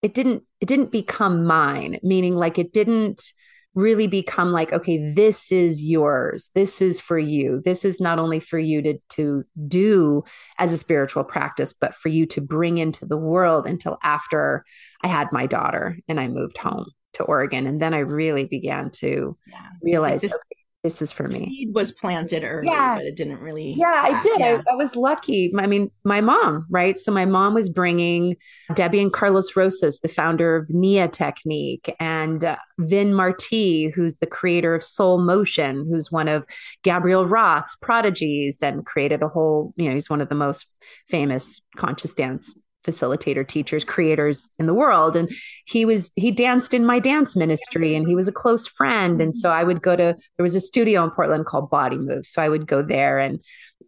it 0.06 0.14
didn't 0.14 0.44
it 0.62 0.68
didn't 0.68 0.92
become 0.92 1.46
mine 1.46 1.98
meaning 2.04 2.36
like 2.36 2.60
it 2.60 2.72
didn't 2.72 3.34
really 3.74 4.08
become 4.08 4.52
like 4.52 4.72
okay 4.72 5.12
this 5.14 5.52
is 5.52 5.84
yours. 5.84 6.50
This 6.56 6.82
is 6.82 7.00
for 7.00 7.20
you. 7.20 7.62
This 7.64 7.84
is 7.84 8.00
not 8.00 8.20
only 8.20 8.40
for 8.40 8.58
you 8.58 8.82
to 8.82 8.98
to 9.10 9.44
do 9.68 10.24
as 10.58 10.72
a 10.72 10.78
spiritual 10.78 11.24
practice 11.24 11.74
but 11.74 11.94
for 11.94 12.10
you 12.10 12.26
to 12.28 12.42
bring 12.42 12.78
into 12.78 13.06
the 13.06 13.18
world 13.18 13.68
until 13.68 13.98
after 14.04 14.64
i 15.04 15.08
had 15.08 15.28
my 15.32 15.46
daughter 15.46 15.98
and 16.08 16.20
i 16.20 16.28
moved 16.28 16.58
home 16.58 16.86
to 17.14 17.24
oregon. 17.24 17.68
And 17.68 17.82
then 17.82 17.94
i 17.94 18.00
really 18.00 18.46
began 18.46 18.92
to 18.92 19.38
yeah. 19.48 19.68
realize 19.82 20.22
this, 20.22 20.34
okay, 20.34 20.62
this 20.86 21.02
is 21.02 21.12
for 21.12 21.24
me. 21.24 21.40
Seed 21.40 21.74
was 21.74 21.92
planted 21.92 22.44
early, 22.44 22.68
yeah. 22.68 22.96
but 22.96 23.06
it 23.06 23.16
didn't 23.16 23.40
really. 23.40 23.74
Yeah, 23.76 23.88
I 23.88 24.22
did. 24.22 24.40
Yeah. 24.40 24.62
I, 24.70 24.74
I, 24.74 24.76
was 24.76 24.96
lucky. 24.96 25.52
I 25.58 25.66
mean, 25.66 25.90
my 26.04 26.22
mom, 26.22 26.68
right? 26.70 26.96
So 26.96 27.12
my 27.12 27.26
mom 27.26 27.56
was 27.56 27.70
bringing 27.70 28.38
Debbie 28.76 29.02
and 29.02 29.12
Carlos 29.12 29.56
Rosas, 29.56 30.02
the 30.02 30.08
founder 30.08 30.56
of 30.56 30.70
Nia 30.70 31.08
Technique, 31.08 31.96
and 32.00 32.46
uh, 32.46 32.58
Vinn 32.78 33.16
Marti, 33.16 33.88
who's 33.88 34.18
the 34.18 34.28
creator 34.28 34.76
of 34.76 34.84
Soul 34.84 35.18
Motion, 35.18 35.88
who's 35.90 36.12
one 36.12 36.28
of 36.28 36.46
Gabriel 36.84 37.26
Roth's 37.26 37.76
prodigies 37.76 38.62
and 38.62 38.86
created 38.86 39.24
a 39.24 39.28
whole, 39.28 39.74
you 39.78 39.90
know, 39.90 39.96
he's 39.96 40.10
one 40.10 40.22
of 40.22 40.30
the 40.30 40.36
most 40.36 40.68
famous 41.10 41.62
conscious 41.78 42.14
dance 42.14 42.60
facilitator 42.86 43.48
teachers 43.48 43.84
creators 43.84 44.50
in 44.60 44.66
the 44.66 44.74
world. 44.74 45.16
And 45.16 45.30
he 45.66 45.86
was 45.86 46.12
he 46.16 46.32
danced 46.32 46.74
in 46.74 46.86
my 46.86 47.00
dance 47.00 47.36
ministry 47.36 47.96
and 47.96 48.08
he 48.08 48.16
was 48.16 48.28
a 48.28 48.34
close 48.34 48.68
friend. 48.68 49.22
And 49.22 49.36
so 49.36 49.50
i 49.52 49.64
would 49.64 49.82
go 49.82 49.96
to 49.96 50.16
there 50.38 50.44
was 50.44 50.56
a 50.56 50.60
studio 50.60 51.04
in 51.04 51.12
portland 51.12 51.46
called 51.46 51.70
body 51.70 51.98
move. 51.98 52.26
So 52.26 52.42
i 52.42 52.50
would 52.50 52.68
go 52.68 52.82
there 52.82 53.20
and 53.20 53.42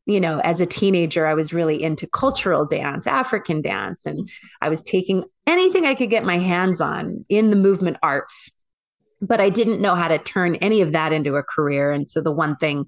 you 0.05 0.19
know 0.19 0.39
as 0.39 0.61
a 0.61 0.65
teenager 0.65 1.27
i 1.27 1.33
was 1.33 1.53
really 1.53 1.81
into 1.81 2.07
cultural 2.07 2.65
dance 2.65 3.07
african 3.07 3.61
dance. 3.61 4.05
And 4.05 4.29
i 4.61 4.69
was 4.69 4.81
taking 4.81 5.23
anything 5.45 5.85
i 5.85 5.95
could 5.95 6.09
get 6.09 6.25
my 6.25 6.37
hands 6.37 6.81
on 6.81 7.25
in 7.29 7.49
the 7.49 7.55
movement 7.55 7.97
arts 8.01 8.51
but 9.21 9.39
i 9.39 9.49
didn't 9.49 9.81
know 9.81 9.95
how 9.95 10.07
to 10.07 10.17
turn 10.17 10.55
any 10.55 10.81
of 10.81 10.91
that 10.91 11.13
into 11.13 11.35
a 11.35 11.43
career. 11.43 11.91
And 11.91 12.09
so 12.09 12.21
the 12.21 12.31
one 12.31 12.55
thing 12.55 12.85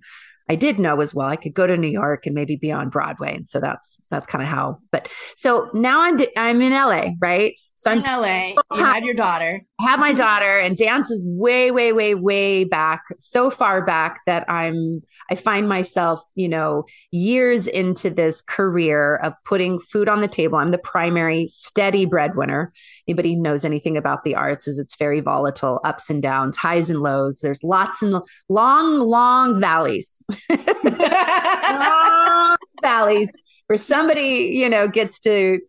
I 0.50 0.56
did 0.56 0.80
know 0.80 1.00
as 1.00 1.14
well 1.14 1.28
I 1.28 1.36
could 1.36 1.54
go 1.54 1.68
to 1.68 1.78
New 1.78 1.90
York 1.90 2.26
and 2.26 2.34
maybe 2.34 2.56
be 2.56 2.72
on 2.72 2.90
Broadway, 2.90 3.36
and 3.36 3.48
so 3.48 3.60
that's 3.60 4.00
that's 4.10 4.26
kind 4.28 4.42
of 4.42 4.50
how. 4.50 4.80
But 4.92 5.08
so 5.36 5.70
now 5.74 6.02
I'm 6.02 6.20
I'm 6.36 6.62
in 6.62 6.74
LA, 6.74 7.12
right? 7.22 7.54
So 7.80 7.90
I'm 7.90 8.00
in 8.00 8.04
LA. 8.04 8.62
You 8.76 8.84
had 8.84 9.06
your 9.06 9.14
daughter. 9.14 9.62
I 9.80 9.84
have 9.84 10.02
my 10.02 10.12
daughter, 10.12 10.60
and 10.60 10.76
dance 10.76 11.10
is 11.10 11.24
way, 11.26 11.72
way, 11.72 11.94
way, 11.94 12.14
way 12.14 12.66
back, 12.66 13.04
so 13.20 13.50
far 13.50 13.86
back 13.86 14.20
that 14.26 14.44
I'm. 14.52 15.02
I 15.32 15.36
find 15.36 15.70
myself, 15.70 16.22
you 16.36 16.50
know, 16.50 16.84
years 17.12 17.68
into 17.68 18.10
this 18.10 18.42
career 18.42 19.16
of 19.18 19.34
putting 19.46 19.80
food 19.80 20.10
on 20.10 20.20
the 20.20 20.28
table. 20.28 20.58
I'm 20.58 20.72
the 20.72 20.78
primary 20.78 21.48
steady 21.48 22.06
breadwinner. 22.06 22.74
Anybody 23.08 23.36
knows 23.36 23.64
anything 23.64 23.96
about 23.96 24.26
the 24.26 24.36
arts 24.36 24.68
is 24.68 24.78
it's 24.78 24.98
very 24.98 25.22
volatile, 25.22 25.80
ups 25.86 26.10
and 26.10 26.22
downs, 26.22 26.58
highs 26.58 26.90
and 26.90 27.00
lows. 27.00 27.40
There's 27.40 27.64
lots 27.64 28.02
and 28.02 28.22
long, 28.50 29.00
long 29.00 29.62
valleys. 29.62 30.22
long 30.50 32.58
valleys 32.82 33.32
where 33.68 33.78
somebody, 33.78 34.50
you 34.52 34.68
know, 34.68 34.90
gets 34.90 35.20
to 35.20 35.60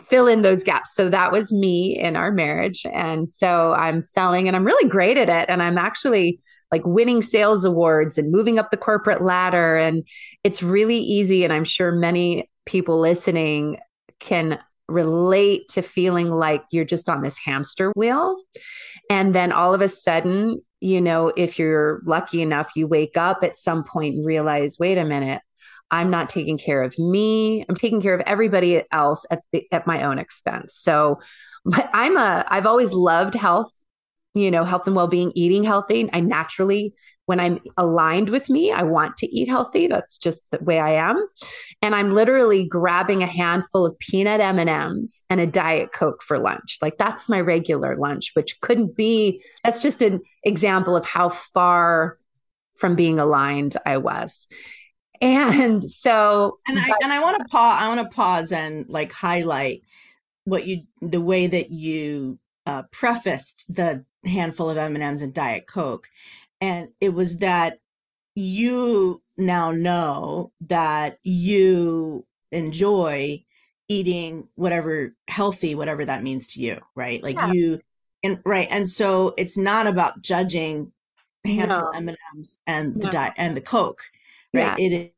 fill 0.00 0.26
in 0.26 0.42
those 0.42 0.64
gaps. 0.64 0.94
So 0.94 1.08
that 1.10 1.32
was 1.32 1.52
me 1.52 1.98
in 1.98 2.16
our 2.16 2.32
marriage. 2.32 2.86
And 2.92 3.28
so 3.28 3.72
I'm 3.72 4.00
selling 4.00 4.46
and 4.46 4.56
I'm 4.56 4.64
really 4.64 4.88
great 4.88 5.18
at 5.18 5.28
it. 5.28 5.50
And 5.50 5.62
I'm 5.62 5.78
actually 5.78 6.40
like 6.70 6.84
winning 6.86 7.20
sales 7.20 7.64
awards 7.64 8.16
and 8.16 8.32
moving 8.32 8.58
up 8.58 8.70
the 8.70 8.76
corporate 8.76 9.22
ladder. 9.22 9.76
And 9.76 10.06
it's 10.42 10.62
really 10.62 10.96
easy. 10.96 11.44
And 11.44 11.52
I'm 11.52 11.64
sure 11.64 11.92
many 11.92 12.50
people 12.64 12.98
listening 13.00 13.78
can 14.18 14.58
relate 14.88 15.68
to 15.68 15.82
feeling 15.82 16.30
like 16.30 16.62
you're 16.70 16.84
just 16.84 17.08
on 17.08 17.22
this 17.22 17.38
hamster 17.38 17.92
wheel. 17.94 18.36
And 19.10 19.34
then 19.34 19.52
all 19.52 19.74
of 19.74 19.80
a 19.80 19.88
sudden, 19.88 20.62
you 20.80 21.00
know, 21.00 21.32
if 21.36 21.58
you're 21.58 22.00
lucky 22.04 22.42
enough, 22.42 22.72
you 22.74 22.86
wake 22.86 23.16
up 23.16 23.42
at 23.42 23.56
some 23.56 23.84
point 23.84 24.16
and 24.16 24.26
realize, 24.26 24.78
wait 24.78 24.98
a 24.98 25.04
minute, 25.04 25.42
I'm 25.92 26.10
not 26.10 26.30
taking 26.30 26.58
care 26.58 26.82
of 26.82 26.98
me. 26.98 27.64
I'm 27.68 27.74
taking 27.76 28.00
care 28.00 28.14
of 28.14 28.22
everybody 28.26 28.82
else 28.90 29.26
at 29.30 29.42
the 29.52 29.66
at 29.70 29.86
my 29.86 30.02
own 30.02 30.18
expense. 30.18 30.74
So 30.74 31.20
but 31.64 31.88
I'm 31.92 32.16
a 32.16 32.44
I've 32.48 32.66
always 32.66 32.92
loved 32.92 33.34
health, 33.34 33.70
you 34.34 34.50
know, 34.50 34.64
health 34.64 34.86
and 34.86 34.96
well-being, 34.96 35.32
eating 35.36 35.62
healthy. 35.62 36.08
I 36.12 36.20
naturally 36.20 36.94
when 37.26 37.38
I'm 37.38 37.60
aligned 37.76 38.30
with 38.30 38.50
me, 38.50 38.72
I 38.72 38.82
want 38.82 39.16
to 39.18 39.26
eat 39.26 39.48
healthy. 39.48 39.86
That's 39.86 40.18
just 40.18 40.42
the 40.50 40.58
way 40.58 40.80
I 40.80 40.90
am. 40.90 41.24
And 41.80 41.94
I'm 41.94 42.12
literally 42.12 42.66
grabbing 42.66 43.22
a 43.22 43.26
handful 43.26 43.86
of 43.86 43.96
peanut 44.00 44.40
M&Ms 44.40 45.22
and 45.30 45.40
a 45.40 45.46
diet 45.46 45.92
coke 45.92 46.22
for 46.22 46.38
lunch. 46.38 46.78
Like 46.82 46.98
that's 46.98 47.28
my 47.28 47.40
regular 47.40 47.96
lunch, 47.96 48.32
which 48.34 48.60
couldn't 48.60 48.96
be 48.96 49.40
that's 49.62 49.82
just 49.82 50.02
an 50.02 50.20
example 50.42 50.96
of 50.96 51.06
how 51.06 51.28
far 51.28 52.18
from 52.74 52.96
being 52.96 53.20
aligned 53.20 53.76
I 53.86 53.98
was. 53.98 54.48
And 55.22 55.88
so 55.88 56.58
and 56.66 56.78
I 56.78 56.90
and 57.02 57.12
I 57.12 57.20
want 57.20 57.38
to 57.38 57.44
pause 57.44 57.78
I 57.80 57.88
want 57.88 58.00
to 58.00 58.14
pause 58.14 58.52
and 58.52 58.88
like 58.88 59.12
highlight 59.12 59.82
what 60.44 60.66
you 60.66 60.82
the 61.00 61.20
way 61.20 61.46
that 61.46 61.70
you 61.70 62.38
uh, 62.66 62.82
prefaced 62.90 63.64
the 63.68 64.04
handful 64.24 64.70
of 64.70 64.76
M&Ms 64.76 65.22
and 65.22 65.34
diet 65.34 65.66
coke 65.66 66.08
and 66.60 66.88
it 67.00 67.12
was 67.12 67.38
that 67.38 67.80
you 68.34 69.20
now 69.36 69.72
know 69.72 70.52
that 70.60 71.18
you 71.22 72.24
enjoy 72.50 73.44
eating 73.88 74.48
whatever 74.54 75.14
healthy 75.28 75.74
whatever 75.74 76.04
that 76.04 76.22
means 76.22 76.46
to 76.46 76.62
you 76.62 76.80
right 76.94 77.22
like 77.22 77.34
yeah. 77.34 77.52
you 77.52 77.80
and 78.22 78.40
right 78.44 78.68
and 78.70 78.88
so 78.88 79.34
it's 79.36 79.56
not 79.56 79.86
about 79.86 80.22
judging 80.22 80.92
a 81.44 81.48
handful 81.48 81.90
no. 81.92 81.98
m&ms 81.98 82.58
and 82.66 82.94
the 82.94 83.06
no. 83.06 83.10
diet 83.10 83.34
and 83.36 83.56
the 83.56 83.60
coke 83.60 84.04
right 84.52 84.78
yeah. 84.78 84.86
it, 84.86 84.92
it 84.92 85.14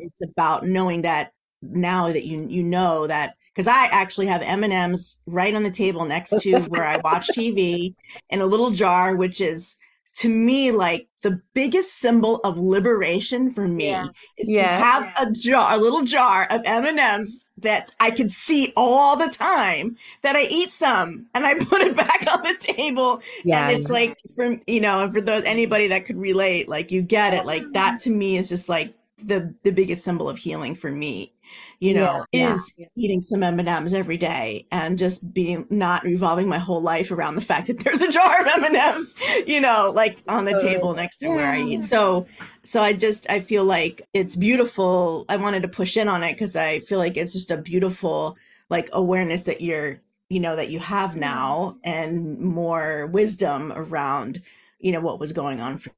it's 0.00 0.22
about 0.22 0.66
knowing 0.66 1.02
that 1.02 1.32
now 1.62 2.08
that 2.08 2.26
you 2.26 2.46
you 2.48 2.62
know 2.62 3.06
that 3.06 3.34
because 3.54 3.66
I 3.66 3.86
actually 3.86 4.26
have 4.26 4.42
M 4.42 4.62
and 4.62 4.72
M's 4.72 5.18
right 5.26 5.54
on 5.54 5.64
the 5.64 5.70
table 5.70 6.04
next 6.04 6.40
to 6.42 6.60
where 6.68 6.84
I 6.84 6.98
watch 6.98 7.28
TV 7.28 7.94
in 8.30 8.40
a 8.40 8.46
little 8.46 8.70
jar, 8.70 9.16
which 9.16 9.40
is 9.40 9.74
to 10.18 10.28
me 10.28 10.72
like 10.72 11.08
the 11.22 11.40
biggest 11.54 11.98
symbol 11.98 12.36
of 12.38 12.58
liberation 12.58 13.50
for 13.50 13.68
me 13.68 13.86
yeah. 13.86 14.06
is 14.36 14.48
yeah. 14.48 14.78
to 14.78 14.84
have 14.84 15.28
a 15.28 15.32
jar, 15.32 15.74
a 15.74 15.78
little 15.78 16.02
jar 16.02 16.46
of 16.50 16.60
M 16.64 16.84
and 16.84 16.98
M's 16.98 17.46
that 17.58 17.92
I 18.00 18.10
can 18.10 18.28
see 18.28 18.72
all 18.76 19.16
the 19.16 19.28
time. 19.28 19.96
That 20.22 20.34
I 20.34 20.42
eat 20.42 20.72
some 20.72 21.26
and 21.34 21.46
I 21.46 21.54
put 21.60 21.82
it 21.82 21.96
back 21.96 22.24
on 22.32 22.42
the 22.42 22.56
table. 22.58 23.22
Yeah, 23.44 23.68
and 23.68 23.78
it's 23.78 23.90
like 23.90 24.18
for 24.34 24.58
you 24.66 24.80
know, 24.80 25.08
for 25.10 25.20
those 25.20 25.44
anybody 25.44 25.86
that 25.88 26.04
could 26.04 26.18
relate, 26.18 26.68
like 26.68 26.90
you 26.90 27.00
get 27.00 27.32
it. 27.32 27.46
Like 27.46 27.62
that 27.72 27.94
mm-hmm. 27.94 28.10
to 28.10 28.16
me 28.16 28.36
is 28.36 28.48
just 28.48 28.68
like 28.68 28.94
the 29.22 29.54
the 29.62 29.70
biggest 29.70 30.04
symbol 30.04 30.28
of 30.28 30.38
healing 30.38 30.74
for 30.74 30.90
me 30.90 31.32
you 31.80 31.94
know 31.94 32.24
yeah, 32.32 32.52
is 32.52 32.74
yeah. 32.76 32.86
eating 32.96 33.20
some 33.20 33.42
m&ms 33.42 33.94
every 33.94 34.16
day 34.16 34.66
and 34.70 34.98
just 34.98 35.32
being 35.32 35.66
not 35.70 36.02
revolving 36.04 36.48
my 36.48 36.58
whole 36.58 36.80
life 36.80 37.10
around 37.10 37.34
the 37.34 37.40
fact 37.40 37.66
that 37.66 37.78
there's 37.84 38.00
a 38.00 38.10
jar 38.10 38.40
of 38.40 38.64
m&ms 38.64 39.14
you 39.46 39.60
know 39.60 39.92
like 39.94 40.18
on 40.28 40.44
the 40.44 40.58
table 40.60 40.94
next 40.94 41.18
to 41.18 41.26
yeah. 41.26 41.34
where 41.34 41.52
i 41.52 41.60
eat. 41.60 41.84
So 41.84 42.26
so 42.62 42.82
i 42.82 42.92
just 42.92 43.28
i 43.30 43.40
feel 43.40 43.64
like 43.64 44.06
it's 44.12 44.36
beautiful. 44.36 45.24
I 45.28 45.36
wanted 45.36 45.62
to 45.62 45.68
push 45.68 45.96
in 45.96 46.08
on 46.08 46.22
it 46.22 46.32
because 46.32 46.56
i 46.56 46.80
feel 46.80 46.98
like 46.98 47.16
it's 47.16 47.32
just 47.32 47.50
a 47.50 47.56
beautiful 47.56 48.36
like 48.70 48.88
awareness 48.92 49.44
that 49.44 49.60
you're 49.60 50.00
you 50.28 50.40
know 50.40 50.56
that 50.56 50.70
you 50.70 50.78
have 50.78 51.10
mm-hmm. 51.10 51.20
now 51.20 51.76
and 51.84 52.38
more 52.38 53.06
wisdom 53.06 53.72
around 53.74 54.42
you 54.78 54.92
know 54.92 55.00
what 55.00 55.20
was 55.20 55.32
going 55.32 55.60
on 55.60 55.78
for 55.78 55.90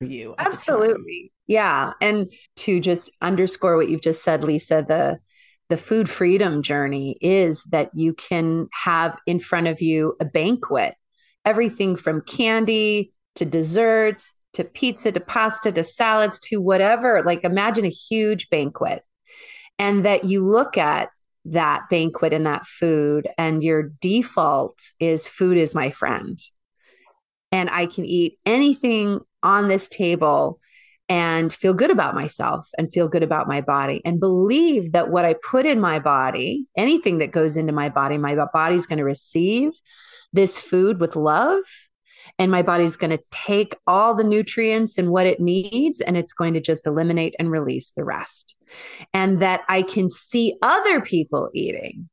you 0.00 0.34
absolutely 0.38 1.32
yeah. 1.46 1.92
And 2.00 2.30
to 2.56 2.80
just 2.80 3.10
underscore 3.20 3.76
what 3.76 3.88
you've 3.88 4.02
just 4.02 4.22
said, 4.22 4.42
Lisa, 4.44 4.84
the 4.86 5.18
the 5.70 5.76
food 5.76 6.10
freedom 6.10 6.62
journey 6.62 7.16
is 7.20 7.64
that 7.64 7.90
you 7.94 8.12
can 8.12 8.68
have 8.84 9.18
in 9.26 9.40
front 9.40 9.66
of 9.66 9.80
you 9.80 10.14
a 10.20 10.24
banquet, 10.24 10.94
everything 11.44 11.96
from 11.96 12.20
candy 12.20 13.12
to 13.36 13.44
desserts 13.44 14.34
to 14.52 14.62
pizza 14.62 15.10
to 15.10 15.20
pasta 15.20 15.72
to 15.72 15.82
salads 15.82 16.38
to 16.38 16.58
whatever. 16.58 17.22
Like 17.24 17.44
imagine 17.44 17.84
a 17.84 17.88
huge 17.88 18.48
banquet. 18.50 19.02
And 19.78 20.04
that 20.04 20.24
you 20.24 20.46
look 20.46 20.78
at 20.78 21.08
that 21.46 21.88
banquet 21.90 22.32
and 22.32 22.46
that 22.46 22.64
food, 22.64 23.28
and 23.36 23.62
your 23.62 23.90
default 24.00 24.78
is 25.00 25.26
food 25.26 25.58
is 25.58 25.74
my 25.74 25.90
friend. 25.90 26.38
And 27.50 27.68
I 27.68 27.86
can 27.86 28.04
eat 28.04 28.38
anything 28.46 29.20
on 29.44 29.68
this 29.68 29.88
table 29.88 30.58
and 31.08 31.52
feel 31.52 31.74
good 31.74 31.90
about 31.90 32.14
myself 32.14 32.68
and 32.78 32.92
feel 32.92 33.08
good 33.08 33.22
about 33.22 33.46
my 33.46 33.60
body 33.60 34.00
and 34.04 34.18
believe 34.18 34.92
that 34.92 35.10
what 35.10 35.24
I 35.24 35.34
put 35.34 35.66
in 35.66 35.78
my 35.78 35.98
body, 35.98 36.66
anything 36.76 37.18
that 37.18 37.30
goes 37.30 37.56
into 37.56 37.72
my 37.72 37.90
body, 37.90 38.16
my 38.16 38.34
body's 38.52 38.86
going 38.86 38.98
to 38.98 39.04
receive 39.04 39.70
this 40.32 40.58
food 40.58 41.00
with 41.00 41.14
love. 41.14 41.62
And 42.38 42.50
my 42.50 42.62
body's 42.62 42.96
going 42.96 43.10
to 43.10 43.22
take 43.30 43.76
all 43.86 44.14
the 44.14 44.24
nutrients 44.24 44.96
and 44.96 45.10
what 45.10 45.26
it 45.26 45.40
needs, 45.40 46.00
and 46.00 46.16
it's 46.16 46.32
going 46.32 46.54
to 46.54 46.60
just 46.60 46.86
eliminate 46.86 47.34
and 47.38 47.50
release 47.50 47.92
the 47.92 48.02
rest. 48.02 48.56
And 49.12 49.42
that 49.42 49.60
I 49.68 49.82
can 49.82 50.08
see 50.08 50.56
other 50.62 51.02
people 51.02 51.50
eating 51.52 52.08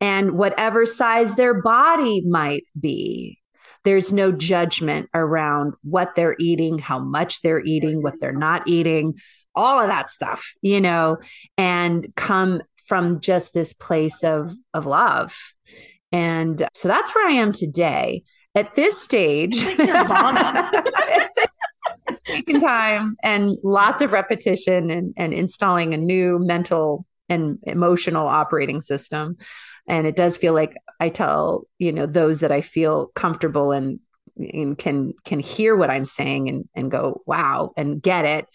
and 0.00 0.32
whatever 0.32 0.86
size 0.86 1.36
their 1.36 1.60
body 1.60 2.22
might 2.26 2.64
be 2.80 3.41
there's 3.84 4.12
no 4.12 4.32
judgment 4.32 5.08
around 5.14 5.74
what 5.82 6.14
they're 6.14 6.36
eating, 6.38 6.78
how 6.78 6.98
much 6.98 7.42
they're 7.42 7.62
eating, 7.62 8.02
what 8.02 8.20
they're 8.20 8.32
not 8.32 8.66
eating, 8.66 9.14
all 9.54 9.80
of 9.80 9.88
that 9.88 10.10
stuff, 10.10 10.54
you 10.62 10.80
know, 10.80 11.18
and 11.58 12.12
come 12.16 12.62
from 12.86 13.20
just 13.20 13.54
this 13.54 13.72
place 13.72 14.22
of 14.22 14.52
of 14.74 14.86
love. 14.86 15.36
And 16.10 16.66
so 16.74 16.88
that's 16.88 17.14
where 17.14 17.26
I 17.26 17.32
am 17.32 17.52
today. 17.52 18.22
At 18.54 18.74
this 18.74 19.00
stage, 19.00 19.54
it's, 19.56 19.78
it's 22.08 22.22
taken 22.22 22.60
time 22.60 23.16
and 23.22 23.56
lots 23.64 24.02
of 24.02 24.12
repetition 24.12 24.90
and, 24.90 25.14
and 25.16 25.32
installing 25.32 25.94
a 25.94 25.96
new 25.96 26.38
mental 26.38 27.06
and 27.30 27.58
emotional 27.62 28.26
operating 28.26 28.82
system 28.82 29.38
and 29.86 30.06
it 30.06 30.16
does 30.16 30.36
feel 30.36 30.54
like 30.54 30.74
i 31.00 31.08
tell 31.08 31.66
you 31.78 31.92
know 31.92 32.06
those 32.06 32.40
that 32.40 32.52
i 32.52 32.60
feel 32.60 33.08
comfortable 33.14 33.72
and, 33.72 34.00
and 34.36 34.78
can 34.78 35.12
can 35.24 35.40
hear 35.40 35.76
what 35.76 35.90
i'm 35.90 36.04
saying 36.04 36.48
and 36.48 36.68
and 36.74 36.90
go 36.90 37.22
wow 37.26 37.72
and 37.76 38.02
get 38.02 38.24
it 38.24 38.46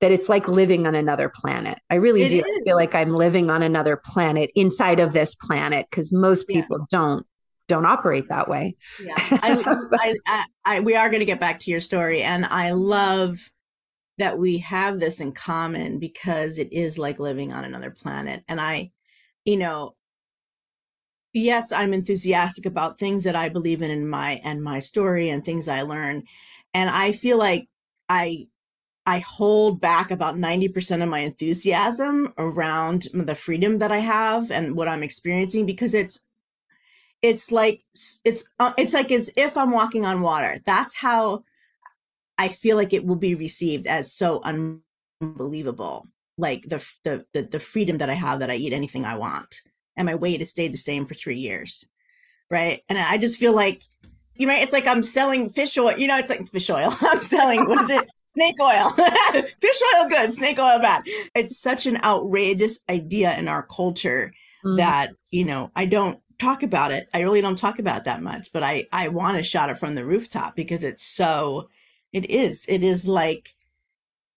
that 0.00 0.12
it's 0.12 0.28
like 0.28 0.48
living 0.48 0.86
on 0.86 0.94
another 0.94 1.32
planet 1.34 1.78
i 1.90 1.94
really 1.94 2.22
it 2.22 2.28
do 2.28 2.38
is. 2.38 2.60
feel 2.64 2.76
like 2.76 2.94
i'm 2.94 3.14
living 3.14 3.50
on 3.50 3.62
another 3.62 4.00
planet 4.04 4.50
inside 4.54 5.00
of 5.00 5.12
this 5.12 5.34
planet 5.34 5.86
because 5.90 6.12
most 6.12 6.46
people 6.46 6.78
yeah. 6.78 6.86
don't 6.90 7.26
don't 7.66 7.86
operate 7.86 8.28
that 8.28 8.48
way 8.48 8.76
yeah 9.02 9.14
I, 9.16 9.86
I, 9.98 10.14
I, 10.26 10.44
I 10.64 10.80
we 10.80 10.96
are 10.96 11.08
going 11.08 11.20
to 11.20 11.26
get 11.26 11.40
back 11.40 11.60
to 11.60 11.70
your 11.70 11.80
story 11.80 12.22
and 12.22 12.44
i 12.44 12.72
love 12.72 13.38
that 14.18 14.38
we 14.38 14.58
have 14.58 15.00
this 15.00 15.20
in 15.20 15.32
common 15.32 15.98
because 15.98 16.58
it 16.58 16.72
is 16.72 16.98
like 16.98 17.18
living 17.18 17.52
on 17.52 17.64
another 17.64 17.90
planet 17.90 18.44
and 18.48 18.60
i 18.60 18.90
you 19.44 19.56
know 19.56 19.94
yes, 21.34 21.72
I'm 21.72 21.92
enthusiastic 21.92 22.64
about 22.64 22.98
things 22.98 23.24
that 23.24 23.36
I 23.36 23.48
believe 23.48 23.82
in 23.82 23.90
in 23.90 24.08
my 24.08 24.40
and 24.44 24.62
my 24.62 24.78
story 24.78 25.28
and 25.28 25.44
things 25.44 25.68
I 25.68 25.82
learn. 25.82 26.22
And 26.72 26.88
I 26.88 27.12
feel 27.12 27.36
like 27.36 27.68
I 28.08 28.46
I 29.06 29.18
hold 29.18 29.82
back 29.82 30.10
about 30.10 30.36
90% 30.36 31.02
of 31.02 31.08
my 31.10 31.18
enthusiasm 31.18 32.32
around 32.38 33.08
the 33.12 33.34
freedom 33.34 33.78
that 33.78 33.92
I 33.92 33.98
have 33.98 34.50
and 34.50 34.76
what 34.76 34.88
I'm 34.88 35.02
experiencing 35.02 35.66
because 35.66 35.92
it's 35.92 36.26
it's 37.20 37.52
like 37.52 37.82
it's 38.24 38.48
uh, 38.58 38.72
it's 38.78 38.94
like 38.94 39.12
as 39.12 39.30
if 39.36 39.56
I'm 39.58 39.72
walking 39.72 40.06
on 40.06 40.22
water. 40.22 40.60
That's 40.64 40.94
how 40.94 41.44
I 42.38 42.48
feel 42.48 42.76
like 42.76 42.92
it 42.92 43.04
will 43.04 43.16
be 43.16 43.34
received 43.34 43.86
as 43.86 44.12
so 44.12 44.42
unbelievable. 44.42 46.08
Like 46.38 46.62
the 46.62 46.84
the 47.02 47.26
the, 47.32 47.42
the 47.42 47.60
freedom 47.60 47.98
that 47.98 48.10
I 48.10 48.14
have 48.14 48.40
that 48.40 48.50
I 48.50 48.54
eat 48.54 48.72
anything 48.72 49.04
I 49.04 49.16
want 49.16 49.62
and 49.96 50.06
my 50.06 50.14
weight 50.14 50.40
has 50.40 50.50
stayed 50.50 50.72
the 50.72 50.78
same 50.78 51.06
for 51.06 51.14
three 51.14 51.38
years. 51.38 51.86
Right. 52.50 52.82
And 52.88 52.98
I 52.98 53.18
just 53.18 53.38
feel 53.38 53.54
like, 53.54 53.82
you 54.34 54.46
know, 54.46 54.54
it's 54.54 54.72
like 54.72 54.86
I'm 54.86 55.02
selling 55.02 55.48
fish 55.48 55.76
oil. 55.78 55.96
You 55.96 56.06
know, 56.06 56.18
it's 56.18 56.30
like 56.30 56.48
fish 56.48 56.70
oil. 56.70 56.94
I'm 57.00 57.20
selling, 57.20 57.66
what 57.66 57.80
is 57.82 57.90
it? 57.90 58.08
snake 58.34 58.56
oil. 58.60 58.90
fish 59.60 59.80
oil 59.94 60.08
good, 60.08 60.32
snake 60.32 60.58
oil 60.58 60.78
bad. 60.80 61.02
It's 61.34 61.58
such 61.58 61.86
an 61.86 61.98
outrageous 62.02 62.80
idea 62.90 63.36
in 63.36 63.48
our 63.48 63.62
culture 63.62 64.32
mm. 64.64 64.76
that, 64.76 65.12
you 65.30 65.44
know, 65.44 65.70
I 65.74 65.86
don't 65.86 66.20
talk 66.40 66.62
about 66.62 66.90
it. 66.90 67.08
I 67.14 67.20
really 67.20 67.40
don't 67.40 67.56
talk 67.56 67.78
about 67.78 68.04
that 68.04 68.22
much, 68.22 68.52
but 68.52 68.62
I, 68.62 68.86
I 68.92 69.08
want 69.08 69.36
to 69.38 69.44
shout 69.44 69.70
it 69.70 69.78
from 69.78 69.94
the 69.94 70.04
rooftop 70.04 70.56
because 70.56 70.82
it's 70.82 71.04
so, 71.04 71.68
it 72.12 72.28
is, 72.28 72.66
it 72.68 72.82
is 72.82 73.06
like, 73.06 73.54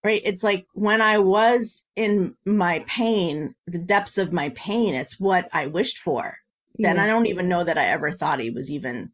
right? 0.08 0.22
It's 0.24 0.42
like 0.42 0.66
when 0.72 1.02
i 1.02 1.18
was 1.18 1.84
in 1.94 2.34
my 2.46 2.82
pain 2.86 3.54
the 3.66 3.78
depths 3.78 4.16
of 4.16 4.32
my 4.32 4.48
pain 4.50 4.94
it's 4.94 5.20
what 5.20 5.48
i 5.52 5.66
wished 5.66 5.98
for. 5.98 6.34
Yeah. 6.78 6.94
then 6.94 6.98
i 7.04 7.06
don't 7.06 7.26
even 7.26 7.48
know 7.48 7.62
that 7.62 7.76
i 7.76 7.84
ever 7.86 8.10
thought 8.10 8.40
it 8.40 8.54
was 8.54 8.70
even 8.70 9.10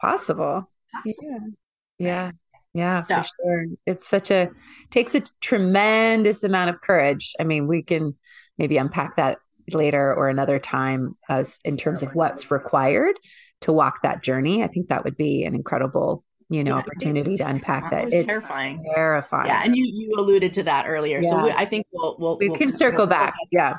possible, 0.00 0.70
possible. 0.92 1.52
yeah. 1.98 2.30
Yeah. 2.74 3.02
Yeah 3.08 3.22
for 3.22 3.28
sure. 3.42 3.64
It's 3.86 4.06
such 4.06 4.30
a 4.30 4.50
takes 4.90 5.14
a 5.14 5.22
tremendous 5.40 6.44
amount 6.44 6.70
of 6.70 6.80
courage. 6.80 7.32
I 7.40 7.44
mean 7.44 7.66
we 7.66 7.82
can 7.82 8.14
maybe 8.58 8.76
unpack 8.76 9.16
that 9.16 9.38
later 9.72 10.14
or 10.14 10.28
another 10.28 10.58
time 10.58 11.16
as 11.28 11.58
in 11.64 11.76
terms 11.76 12.02
of 12.02 12.14
what's 12.14 12.50
required 12.50 13.16
to 13.62 13.72
walk 13.72 14.02
that 14.02 14.22
journey. 14.22 14.62
I 14.62 14.68
think 14.68 14.88
that 14.88 15.04
would 15.04 15.16
be 15.16 15.44
an 15.44 15.54
incredible 15.54 16.22
you 16.48 16.62
know, 16.62 16.74
yeah, 16.74 16.78
opportunity 16.78 17.36
to 17.36 17.48
unpack 17.48 17.90
that. 17.90 18.12
It's 18.12 18.24
terrifying. 18.24 18.84
Terrifying. 18.94 19.46
Yeah, 19.46 19.62
and 19.64 19.76
you 19.76 19.84
you 19.84 20.14
alluded 20.16 20.54
to 20.54 20.62
that 20.64 20.86
earlier, 20.86 21.20
yeah. 21.20 21.30
so 21.30 21.42
we, 21.42 21.50
I 21.50 21.64
think 21.64 21.86
we'll 21.92 22.16
we'll 22.18 22.38
we 22.38 22.48
we'll, 22.48 22.58
can 22.58 22.76
circle 22.76 22.98
we'll, 22.98 23.06
back. 23.06 23.34
Yeah. 23.50 23.78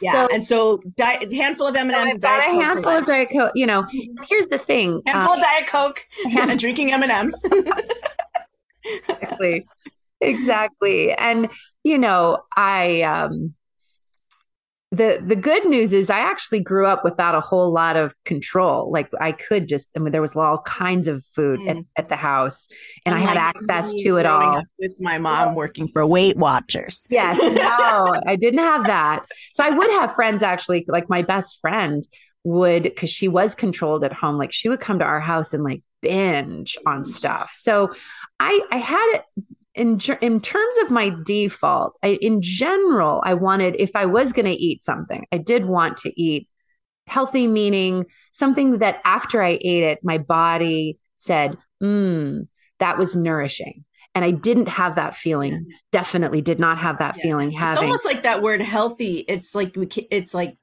Yeah, 0.00 0.12
so, 0.12 0.28
and 0.32 0.42
so 0.42 0.82
di- 0.96 1.26
handful 1.32 1.66
of 1.66 1.76
M 1.76 1.90
and 1.90 2.10
M's. 2.10 2.22
Got 2.22 2.40
a 2.40 2.50
handful 2.50 2.92
of 2.92 3.04
Diet 3.04 3.28
Coke. 3.30 3.52
You 3.54 3.66
know, 3.66 3.86
here's 4.26 4.48
the 4.48 4.56
thing: 4.56 5.02
handful 5.06 5.34
um, 5.34 5.38
of 5.38 5.44
Diet 5.44 5.66
Coke 5.66 6.06
and 6.38 6.58
drinking 6.58 6.92
M 6.92 7.02
and 7.02 7.12
M's. 7.12 7.44
Exactly, 8.84 9.66
exactly. 10.20 11.12
And 11.12 11.50
you 11.84 11.98
know, 11.98 12.38
I 12.56 13.02
um, 13.02 13.54
the 14.92 15.22
the 15.26 15.34
good 15.34 15.64
news 15.64 15.94
is 15.94 16.10
I 16.10 16.18
actually 16.18 16.60
grew 16.60 16.86
up 16.86 17.02
without 17.02 17.34
a 17.34 17.40
whole 17.40 17.72
lot 17.72 17.96
of 17.96 18.14
control. 18.24 18.92
Like 18.92 19.10
I 19.18 19.32
could 19.32 19.66
just, 19.66 19.88
I 19.96 20.00
mean, 20.00 20.12
there 20.12 20.20
was 20.20 20.36
all 20.36 20.58
kinds 20.58 21.08
of 21.08 21.24
food 21.24 21.60
mm. 21.60 21.70
at, 21.70 21.76
at, 21.96 22.08
the 22.10 22.16
house, 22.16 22.68
and, 23.06 23.14
and 23.14 23.24
I 23.24 23.26
had 23.26 23.38
access 23.38 23.94
to 23.94 24.16
it 24.18 24.26
all. 24.26 24.62
With 24.78 24.94
my 25.00 25.16
mom 25.16 25.54
working 25.54 25.88
for 25.88 26.06
Weight 26.06 26.36
Watchers. 26.36 27.06
Yes, 27.08 27.38
no, 27.40 28.12
I 28.26 28.36
didn't 28.36 28.60
have 28.60 28.84
that. 28.86 29.24
So 29.52 29.64
I 29.64 29.70
would 29.70 29.90
have 29.92 30.14
friends 30.14 30.42
actually, 30.42 30.84
like 30.86 31.08
my 31.08 31.22
best 31.22 31.58
friend 31.62 32.06
would, 32.44 32.82
because 32.82 33.08
she 33.08 33.28
was 33.28 33.54
controlled 33.54 34.04
at 34.04 34.12
home. 34.12 34.36
Like 34.36 34.52
she 34.52 34.68
would 34.68 34.80
come 34.80 34.98
to 34.98 35.06
our 35.06 35.20
house 35.20 35.54
and 35.54 35.64
like 35.64 35.82
binge 36.02 36.76
on 36.86 37.04
stuff. 37.04 37.50
So 37.54 37.94
I 38.38 38.60
I 38.70 38.76
had 38.76 39.14
it 39.14 39.24
in 39.74 39.98
in 40.20 40.40
terms 40.40 40.76
of 40.82 40.90
my 40.90 41.14
default, 41.24 41.98
I, 42.02 42.18
in 42.20 42.42
general, 42.42 43.22
I 43.24 43.34
wanted 43.34 43.76
if 43.78 43.96
I 43.96 44.06
was 44.06 44.32
going 44.32 44.46
to 44.46 44.52
eat 44.52 44.82
something, 44.82 45.26
I 45.32 45.38
did 45.38 45.64
want 45.64 45.96
to 45.98 46.20
eat 46.20 46.48
healthy, 47.06 47.46
meaning 47.46 48.06
something 48.32 48.78
that 48.78 49.00
after 49.04 49.42
I 49.42 49.58
ate 49.62 49.82
it, 49.82 50.00
my 50.02 50.18
body 50.18 50.98
said, 51.16 51.56
"Mmm, 51.82 52.48
that 52.80 52.98
was 52.98 53.16
nourishing." 53.16 53.84
And 54.14 54.26
I 54.26 54.30
didn't 54.30 54.68
have 54.68 54.96
that 54.96 55.16
feeling. 55.16 55.52
Yeah. 55.52 55.76
Definitely 55.90 56.42
did 56.42 56.60
not 56.60 56.76
have 56.76 56.98
that 56.98 57.16
yeah. 57.16 57.22
feeling. 57.22 57.50
Having 57.50 57.72
it's 57.72 57.82
almost 57.82 58.04
like 58.04 58.24
that 58.24 58.42
word 58.42 58.60
"healthy." 58.60 59.24
It's 59.26 59.54
like 59.54 59.74
we, 59.74 59.88
it's 60.10 60.34
like 60.34 60.56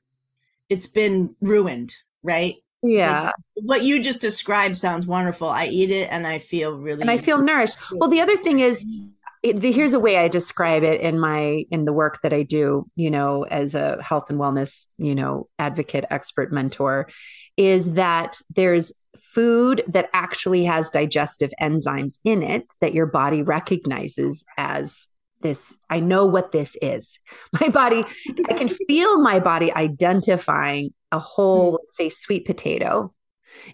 it's 0.70 0.88
been 0.88 1.36
ruined, 1.42 1.96
right? 2.22 2.56
Yeah. 2.82 3.24
Like 3.24 3.34
what 3.56 3.84
you 3.84 4.02
just 4.02 4.22
described 4.22 4.78
sounds 4.78 5.06
wonderful. 5.06 5.50
I 5.50 5.66
eat 5.66 5.92
it 5.92 6.10
and 6.12 6.26
I 6.26 6.40
feel 6.40 6.72
really 6.74 7.02
And 7.02 7.12
I 7.12 7.18
feel 7.18 7.42
nourished. 7.42 7.78
Well, 7.92 8.10
the 8.10 8.22
other 8.22 8.38
thing 8.38 8.60
is 8.60 8.86
it, 9.44 9.62
the, 9.62 9.72
here's 9.72 9.94
a 9.94 10.00
way 10.00 10.18
I 10.18 10.28
describe 10.28 10.84
it 10.84 11.02
in 11.02 11.20
my 11.20 11.66
in 11.72 11.86
the 11.86 11.94
work 11.94 12.22
that 12.24 12.34
I 12.34 12.44
do, 12.44 12.90
you 12.96 13.10
know, 13.10 13.44
as 13.44 13.76
a 13.76 14.02
health 14.02 14.30
and 14.30 14.40
wellness, 14.40 14.86
you 14.98 15.16
know, 15.16 15.48
advocate, 15.58 16.06
expert, 16.10 16.52
mentor, 16.52 17.08
is 17.56 17.94
that 17.94 18.38
there's 18.56 18.94
food 19.18 19.84
that 19.88 20.10
actually 20.14 20.66
has 20.66 20.90
digestive 20.90 21.52
enzymes 21.62 22.20
in 22.24 22.44
it 22.44 22.66
that 22.82 22.94
your 22.94 23.06
body 23.06 23.42
recognizes 23.42 24.44
as 24.58 25.08
this 25.42 25.78
i 25.90 26.00
know 26.00 26.26
what 26.26 26.52
this 26.52 26.78
is 26.82 27.20
my 27.62 27.70
body 27.70 28.04
i 28.50 28.54
can 28.54 28.70
feel 28.88 29.22
my 29.22 29.40
body 29.40 29.74
identifying 29.74 30.92
a 31.12 31.20
whole, 31.20 31.72
hmm. 31.72 31.78
let's 31.82 31.98
say, 31.98 32.10
sweet 32.10 32.46
potato 32.46 33.14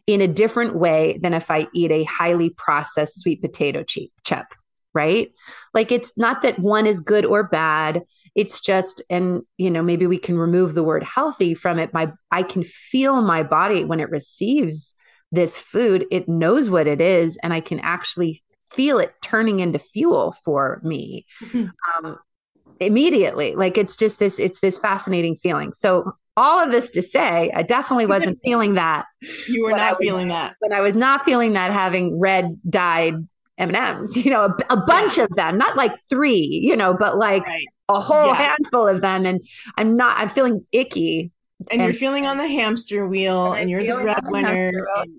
in 0.07 0.21
a 0.21 0.27
different 0.27 0.75
way 0.75 1.19
than 1.21 1.33
if 1.33 1.51
I 1.51 1.67
eat 1.73 1.91
a 1.91 2.05
highly 2.05 2.49
processed 2.49 3.19
sweet 3.19 3.41
potato 3.41 3.83
chip, 3.83 4.45
right? 4.93 5.31
Like 5.73 5.91
it's 5.91 6.17
not 6.17 6.41
that 6.43 6.59
one 6.59 6.87
is 6.87 6.99
good 7.01 7.25
or 7.25 7.43
bad. 7.43 8.03
It's 8.35 8.61
just, 8.61 9.03
and 9.09 9.41
you 9.57 9.69
know, 9.69 9.83
maybe 9.83 10.07
we 10.07 10.17
can 10.17 10.37
remove 10.37 10.73
the 10.73 10.83
word 10.83 11.03
healthy 11.03 11.53
from 11.53 11.77
it. 11.79 11.93
My 11.93 12.11
I 12.31 12.43
can 12.43 12.63
feel 12.63 13.21
my 13.21 13.43
body 13.43 13.83
when 13.83 13.99
it 13.99 14.09
receives 14.09 14.95
this 15.31 15.57
food, 15.57 16.05
it 16.11 16.29
knows 16.29 16.69
what 16.69 16.87
it 16.87 17.01
is, 17.01 17.37
and 17.43 17.51
I 17.51 17.59
can 17.59 17.79
actually 17.81 18.41
feel 18.71 18.99
it 18.99 19.13
turning 19.23 19.59
into 19.59 19.79
fuel 19.79 20.35
for 20.43 20.81
me. 20.83 21.25
Mm-hmm. 21.41 22.05
Um, 22.05 22.17
immediately 22.81 23.55
like 23.55 23.77
it's 23.77 23.95
just 23.95 24.19
this 24.19 24.37
it's 24.37 24.59
this 24.59 24.77
fascinating 24.77 25.37
feeling 25.37 25.71
so 25.71 26.13
all 26.37 26.61
of 26.61 26.71
this 26.71 26.91
to 26.91 27.01
say, 27.01 27.51
I 27.53 27.63
definitely 27.63 28.05
wasn't 28.15 28.39
feeling 28.43 28.75
that. 28.75 29.05
You 29.47 29.63
were 29.63 29.71
not 29.71 29.99
was, 29.99 30.07
feeling 30.07 30.27
that. 30.29 30.55
But 30.61 30.71
I 30.71 30.81
was 30.81 30.95
not 30.95 31.23
feeling 31.23 31.53
that 31.53 31.71
having 31.71 32.19
red 32.19 32.59
dyed 32.69 33.27
M&Ms, 33.57 34.17
you 34.17 34.31
know, 34.31 34.45
a, 34.45 34.73
a 34.73 34.77
bunch 34.77 35.17
yeah. 35.17 35.23
of 35.23 35.29
them, 35.31 35.57
not 35.57 35.77
like 35.77 35.93
three, 36.09 36.59
you 36.63 36.75
know, 36.75 36.93
but 36.93 37.17
like 37.17 37.45
right. 37.45 37.65
a 37.87 38.01
whole 38.01 38.27
yeah. 38.27 38.35
handful 38.35 38.87
of 38.87 39.01
them. 39.01 39.25
And 39.25 39.41
I'm 39.77 39.95
not, 39.95 40.17
I'm 40.17 40.29
feeling 40.29 40.65
icky. 40.71 41.31
And, 41.71 41.81
and 41.81 41.83
you're 41.83 41.93
feeling 41.93 42.25
on 42.25 42.37
the 42.37 42.47
hamster 42.47 43.07
wheel 43.07 43.53
and, 43.53 43.61
and 43.61 43.69
you're 43.69 43.81
the 43.81 44.03
breadwinner. 44.03 44.71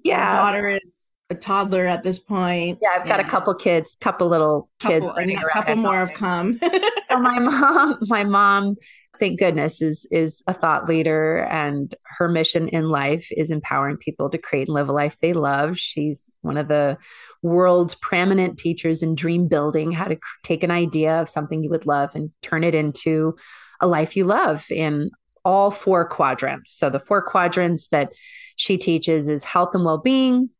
Yeah. 0.04 0.32
Your 0.32 0.42
daughter 0.42 0.68
is 0.68 1.05
a 1.30 1.34
toddler 1.34 1.86
at 1.86 2.02
this 2.02 2.18
point. 2.18 2.78
Yeah, 2.80 2.90
I've 2.94 3.06
got 3.06 3.20
yeah. 3.20 3.26
a 3.26 3.30
couple 3.30 3.54
kids, 3.54 3.96
a 4.00 4.04
couple 4.04 4.28
little 4.28 4.68
kids. 4.78 5.04
Couple, 5.04 5.22
a 5.22 5.50
couple 5.52 5.76
more 5.76 5.96
have 5.96 6.12
come. 6.14 6.58
so 7.10 7.20
my 7.20 7.38
mom, 7.38 7.98
my 8.02 8.24
mom 8.24 8.76
thank 9.18 9.38
goodness 9.38 9.82
is 9.82 10.06
is 10.10 10.42
a 10.46 10.54
thought 10.54 10.88
leader 10.88 11.44
and 11.50 11.94
her 12.18 12.28
mission 12.28 12.68
in 12.68 12.88
life 12.88 13.28
is 13.30 13.50
empowering 13.50 13.96
people 13.96 14.28
to 14.28 14.38
create 14.38 14.68
and 14.68 14.74
live 14.74 14.88
a 14.88 14.92
life 14.92 15.16
they 15.20 15.32
love 15.32 15.78
she's 15.78 16.30
one 16.42 16.56
of 16.56 16.68
the 16.68 16.96
world's 17.42 17.94
preeminent 17.94 18.58
teachers 18.58 19.02
in 19.02 19.14
dream 19.14 19.48
building 19.48 19.90
how 19.92 20.04
to 20.04 20.18
take 20.42 20.62
an 20.62 20.70
idea 20.70 21.20
of 21.20 21.28
something 21.28 21.62
you 21.62 21.70
would 21.70 21.86
love 21.86 22.14
and 22.14 22.30
turn 22.42 22.64
it 22.64 22.74
into 22.74 23.34
a 23.80 23.86
life 23.86 24.16
you 24.16 24.24
love 24.24 24.64
in 24.70 25.10
all 25.44 25.70
four 25.70 26.06
quadrants 26.06 26.72
so 26.72 26.90
the 26.90 27.00
four 27.00 27.22
quadrants 27.22 27.88
that 27.88 28.12
she 28.56 28.76
teaches 28.76 29.28
is 29.28 29.44
health 29.44 29.70
and 29.74 29.84
well-being 29.84 30.50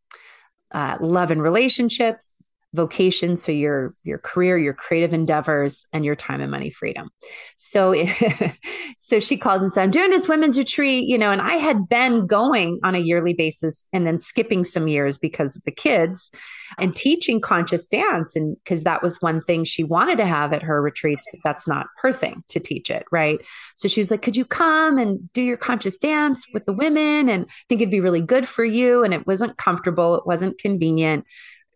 uh, 0.72 0.96
love 1.00 1.30
and 1.30 1.42
relationships 1.42 2.50
vocation 2.76 3.36
so 3.36 3.50
your 3.50 3.94
your 4.04 4.18
career 4.18 4.58
your 4.58 4.74
creative 4.74 5.12
endeavors 5.12 5.86
and 5.92 6.04
your 6.04 6.14
time 6.14 6.40
and 6.40 6.50
money 6.50 6.70
freedom. 6.70 7.08
So 7.56 7.94
so 9.00 9.20
she 9.20 9.36
calls 9.36 9.62
and 9.62 9.72
said 9.72 9.82
i'm 9.84 9.90
doing 9.90 10.10
this 10.10 10.28
women's 10.28 10.58
retreat 10.58 11.04
you 11.04 11.18
know 11.18 11.30
and 11.30 11.40
i 11.40 11.54
had 11.54 11.88
been 11.88 12.26
going 12.26 12.78
on 12.82 12.94
a 12.94 12.98
yearly 12.98 13.32
basis 13.32 13.84
and 13.92 14.06
then 14.06 14.20
skipping 14.20 14.64
some 14.64 14.88
years 14.88 15.18
because 15.18 15.56
of 15.56 15.62
the 15.64 15.70
kids 15.72 16.30
and 16.78 16.94
teaching 16.94 17.40
conscious 17.40 17.86
dance. 17.86 18.36
And 18.36 18.56
because 18.62 18.84
that 18.84 19.02
was 19.02 19.20
one 19.20 19.40
thing 19.42 19.64
she 19.64 19.84
wanted 19.84 20.18
to 20.18 20.26
have 20.26 20.52
at 20.52 20.62
her 20.62 20.82
retreats 20.82 21.26
but 21.30 21.40
that's 21.44 21.66
not 21.66 21.86
her 21.98 22.12
thing 22.12 22.42
to 22.48 22.60
teach 22.60 22.90
it 22.90 23.04
right? 23.12 23.40
So 23.76 23.88
she 23.88 24.00
was 24.00 24.10
like 24.10 24.22
could 24.22 24.36
you 24.36 24.44
come 24.44 24.98
and 24.98 25.32
do 25.32 25.42
your 25.42 25.56
conscious 25.56 25.98
dance 25.98 26.46
with 26.52 26.66
the 26.66 26.72
women 26.72 27.28
and 27.28 27.46
think 27.68 27.80
it'd 27.80 27.90
be 27.90 28.00
really 28.00 28.20
good 28.20 28.46
for 28.46 28.64
you. 28.64 29.04
And 29.04 29.14
it 29.14 29.26
wasn't 29.26 29.56
comfortable. 29.56 30.16
It 30.16 30.26
wasn't 30.26 30.58
convenient 30.58 31.24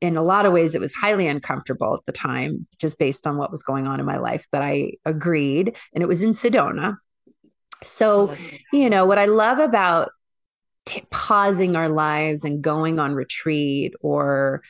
in 0.01 0.17
a 0.17 0.23
lot 0.23 0.47
of 0.47 0.53
ways 0.53 0.75
it 0.75 0.81
was 0.81 0.95
highly 0.95 1.27
uncomfortable 1.27 1.95
at 1.95 2.05
the 2.05 2.13
time 2.13 2.67
just 2.79 2.99
based 2.99 3.27
on 3.27 3.37
what 3.37 3.51
was 3.51 3.63
going 3.63 3.87
on 3.87 4.01
in 4.01 4.07
my 4.07 4.19
life 4.19 4.47
but 4.51 4.63
i 4.63 4.93
agreed 5.05 5.77
and 5.93 6.03
it 6.03 6.07
was 6.07 6.23
in 6.23 6.33
sedona. 6.33 6.97
So 7.83 8.35
you 8.73 8.91
know 8.91 9.07
what 9.07 9.19
i 9.19 9.27
love 9.27 9.59
about 9.59 10.11
t- 10.87 11.07
pausing 11.11 11.77
our 11.77 11.89
lives 11.89 12.45
and 12.45 12.63
going 12.63 12.99
on 12.99 13.15
retreat 13.15 13.95
or 14.01 14.63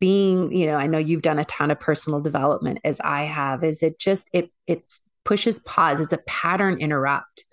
being 0.00 0.52
you 0.52 0.66
know 0.66 0.76
i 0.76 0.86
know 0.86 0.98
you've 0.98 1.22
done 1.22 1.38
a 1.38 1.44
ton 1.44 1.70
of 1.70 1.80
personal 1.80 2.20
development 2.20 2.78
as 2.84 3.00
i 3.00 3.24
have 3.24 3.64
is 3.64 3.82
it 3.82 3.98
just 3.98 4.28
it 4.32 4.50
it 4.66 4.84
pushes 5.24 5.58
pause 5.60 6.00
it's 6.00 6.12
a 6.12 6.18
pattern 6.26 6.78
interrupt 6.78 7.44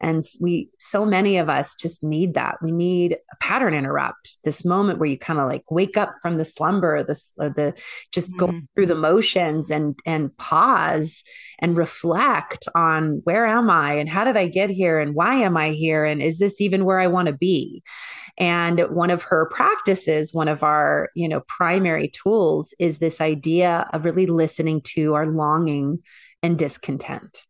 and 0.00 0.22
we, 0.40 0.68
so 0.78 1.06
many 1.06 1.38
of 1.38 1.48
us 1.48 1.74
just 1.74 2.02
need 2.02 2.34
that. 2.34 2.58
We 2.60 2.70
need 2.70 3.12
a 3.32 3.36
pattern 3.40 3.72
interrupt, 3.72 4.36
this 4.44 4.64
moment 4.64 4.98
where 4.98 5.08
you 5.08 5.18
kind 5.18 5.38
of 5.38 5.46
like 5.46 5.70
wake 5.70 5.96
up 5.96 6.14
from 6.20 6.36
the 6.36 6.44
slumber, 6.44 7.02
this, 7.02 7.32
or 7.38 7.48
the 7.48 7.74
just 8.12 8.30
mm-hmm. 8.32 8.38
go 8.38 8.60
through 8.74 8.86
the 8.86 8.94
motions 8.94 9.70
and, 9.70 9.98
and 10.04 10.36
pause 10.36 11.24
and 11.60 11.76
reflect 11.76 12.68
on 12.74 13.22
where 13.24 13.46
am 13.46 13.70
I 13.70 13.94
and 13.94 14.08
how 14.08 14.24
did 14.24 14.36
I 14.36 14.48
get 14.48 14.68
here 14.68 15.00
and 15.00 15.14
why 15.14 15.36
am 15.36 15.56
I 15.56 15.70
here? 15.70 16.04
And 16.04 16.20
is 16.20 16.38
this 16.38 16.60
even 16.60 16.84
where 16.84 17.00
I 17.00 17.06
want 17.06 17.26
to 17.26 17.34
be? 17.34 17.82
And 18.38 18.80
one 18.90 19.08
of 19.08 19.22
her 19.22 19.48
practices, 19.50 20.34
one 20.34 20.48
of 20.48 20.62
our, 20.62 21.08
you 21.14 21.26
know, 21.26 21.40
primary 21.48 22.08
tools 22.08 22.74
is 22.78 22.98
this 22.98 23.22
idea 23.22 23.88
of 23.94 24.04
really 24.04 24.26
listening 24.26 24.82
to 24.82 25.14
our 25.14 25.26
longing 25.26 26.00
and 26.42 26.58
discontent 26.58 27.46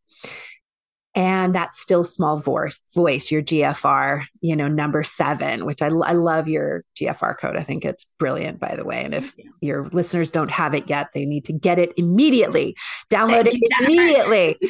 and 1.17 1.55
that 1.55 1.75
still 1.75 2.05
small 2.05 2.39
voice 2.39 2.79
voice 2.95 3.31
your 3.31 3.43
gfr 3.43 4.23
you 4.43 4.55
know 4.55 4.69
number 4.69 5.03
seven 5.03 5.65
which 5.65 5.81
I, 5.83 5.87
I 5.87 6.13
love 6.13 6.47
your 6.47 6.85
gfr 6.95 7.37
code. 7.37 7.57
I 7.57 7.63
think 7.63 7.85
it's 7.85 8.05
brilliant 8.19 8.61
by 8.61 8.77
the 8.77 8.85
way. 8.85 9.03
And 9.03 9.15
if 9.15 9.35
your 9.61 9.87
listeners 9.89 10.31
don't 10.31 10.51
have 10.51 10.75
it 10.75 10.89
yet 10.89 11.09
they 11.15 11.25
need 11.25 11.45
to 11.47 11.53
get 11.53 11.79
it 11.79 11.93
immediately. 11.97 12.77
Download 13.11 13.47
it 13.47 13.57
immediately. 13.81 14.57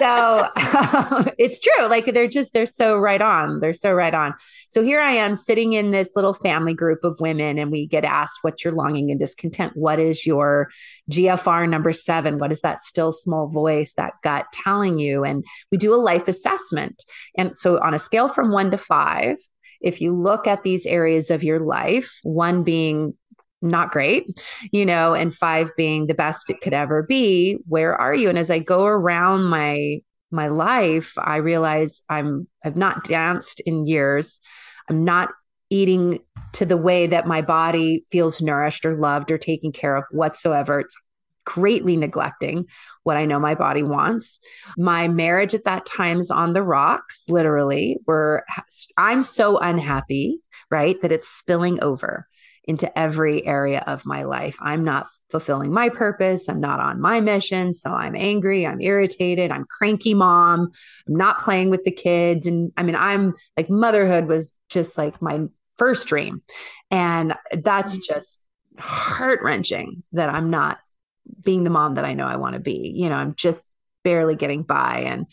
So 0.00 0.48
um, 0.56 1.28
it's 1.38 1.60
true. 1.60 1.86
Like 1.86 2.06
they're 2.06 2.26
just 2.26 2.54
they're 2.54 2.64
so 2.64 2.96
right 2.96 3.20
on. 3.20 3.60
They're 3.60 3.74
so 3.74 3.92
right 3.92 4.14
on. 4.14 4.32
So 4.68 4.82
here 4.82 4.98
i 4.98 5.12
am 5.12 5.34
sitting 5.34 5.74
in 5.74 5.90
this 5.90 6.12
little 6.16 6.32
family 6.32 6.72
group 6.72 7.04
of 7.04 7.18
women 7.20 7.58
and 7.58 7.70
we 7.70 7.86
get 7.86 8.04
asked 8.04 8.38
what's 8.40 8.64
your 8.64 8.72
longing 8.72 9.10
and 9.10 9.20
discontent? 9.20 9.72
What 9.74 9.98
is 9.98 10.24
your 10.24 10.70
gfr 11.10 11.68
number 11.68 11.92
seven? 11.92 12.38
What 12.38 12.50
is 12.50 12.62
that 12.62 12.80
still 12.80 13.12
small 13.12 13.48
voice 13.48 13.92
that 13.94 14.14
gut 14.22 14.46
telling 14.52 14.98
you? 14.98 15.22
And 15.24 15.44
we 15.70 15.76
do 15.80 15.94
a 15.94 15.96
life 15.96 16.28
assessment. 16.28 17.02
And 17.36 17.56
so, 17.56 17.80
on 17.80 17.94
a 17.94 17.98
scale 17.98 18.28
from 18.28 18.52
one 18.52 18.70
to 18.70 18.78
five, 18.78 19.36
if 19.80 20.00
you 20.00 20.14
look 20.14 20.46
at 20.46 20.62
these 20.62 20.86
areas 20.86 21.30
of 21.30 21.42
your 21.42 21.60
life, 21.60 22.18
one 22.22 22.62
being 22.62 23.14
not 23.62 23.90
great, 23.90 24.26
you 24.72 24.86
know, 24.86 25.14
and 25.14 25.34
five 25.34 25.70
being 25.76 26.06
the 26.06 26.14
best 26.14 26.50
it 26.50 26.60
could 26.60 26.72
ever 26.72 27.02
be. 27.02 27.58
Where 27.66 27.94
are 27.94 28.14
you? 28.14 28.28
And 28.28 28.38
as 28.38 28.50
I 28.50 28.58
go 28.58 28.84
around 28.84 29.44
my 29.44 29.98
my 30.30 30.46
life, 30.46 31.12
I 31.18 31.36
realize 31.36 32.02
I'm 32.08 32.46
I've 32.64 32.76
not 32.76 33.04
danced 33.04 33.60
in 33.60 33.86
years. 33.86 34.40
I'm 34.88 35.04
not 35.04 35.30
eating 35.70 36.20
to 36.52 36.66
the 36.66 36.76
way 36.76 37.06
that 37.06 37.26
my 37.26 37.42
body 37.42 38.04
feels 38.10 38.42
nourished 38.42 38.84
or 38.84 38.96
loved 38.96 39.30
or 39.30 39.38
taken 39.38 39.72
care 39.72 39.96
of 39.96 40.04
whatsoever. 40.10 40.80
It's 40.80 40.96
greatly 41.54 41.96
neglecting 41.96 42.66
what 43.02 43.16
I 43.16 43.26
know 43.26 43.40
my 43.40 43.56
body 43.56 43.82
wants. 43.82 44.40
My 44.78 45.08
marriage 45.08 45.54
at 45.54 45.64
that 45.64 45.84
time 45.84 46.20
is 46.20 46.30
on 46.30 46.52
the 46.52 46.62
rocks, 46.62 47.24
literally. 47.28 47.98
Where 48.04 48.44
I'm 48.96 49.24
so 49.24 49.58
unhappy, 49.58 50.40
right, 50.70 51.00
that 51.02 51.10
it's 51.10 51.28
spilling 51.28 51.82
over 51.82 52.28
into 52.64 52.96
every 52.96 53.44
area 53.44 53.82
of 53.86 54.06
my 54.06 54.22
life. 54.22 54.56
I'm 54.60 54.84
not 54.84 55.08
fulfilling 55.30 55.72
my 55.72 55.88
purpose. 55.88 56.48
I'm 56.48 56.60
not 56.60 56.78
on 56.78 57.00
my 57.00 57.20
mission. 57.20 57.74
So 57.74 57.90
I'm 57.90 58.14
angry. 58.14 58.64
I'm 58.66 58.80
irritated. 58.80 59.50
I'm 59.50 59.64
cranky 59.64 60.14
mom. 60.14 60.70
I'm 61.08 61.16
not 61.16 61.40
playing 61.40 61.70
with 61.70 61.82
the 61.82 61.90
kids. 61.90 62.46
And 62.46 62.70
I 62.76 62.84
mean, 62.84 62.96
I'm 62.96 63.34
like, 63.56 63.70
motherhood 63.70 64.26
was 64.26 64.52
just 64.68 64.96
like 64.96 65.20
my 65.20 65.46
first 65.76 66.06
dream. 66.06 66.42
And 66.90 67.34
that's 67.50 67.98
mm. 67.98 68.02
just 68.04 68.44
heart 68.78 69.40
wrenching 69.42 70.02
that 70.12 70.28
I'm 70.28 70.50
not 70.50 70.78
being 71.44 71.64
the 71.64 71.70
mom 71.70 71.94
that 71.94 72.04
I 72.04 72.14
know 72.14 72.26
I 72.26 72.36
want 72.36 72.54
to 72.54 72.60
be. 72.60 72.92
You 72.94 73.08
know, 73.08 73.16
I'm 73.16 73.34
just 73.34 73.64
barely 74.04 74.36
getting 74.36 74.62
by 74.62 75.00
and 75.00 75.26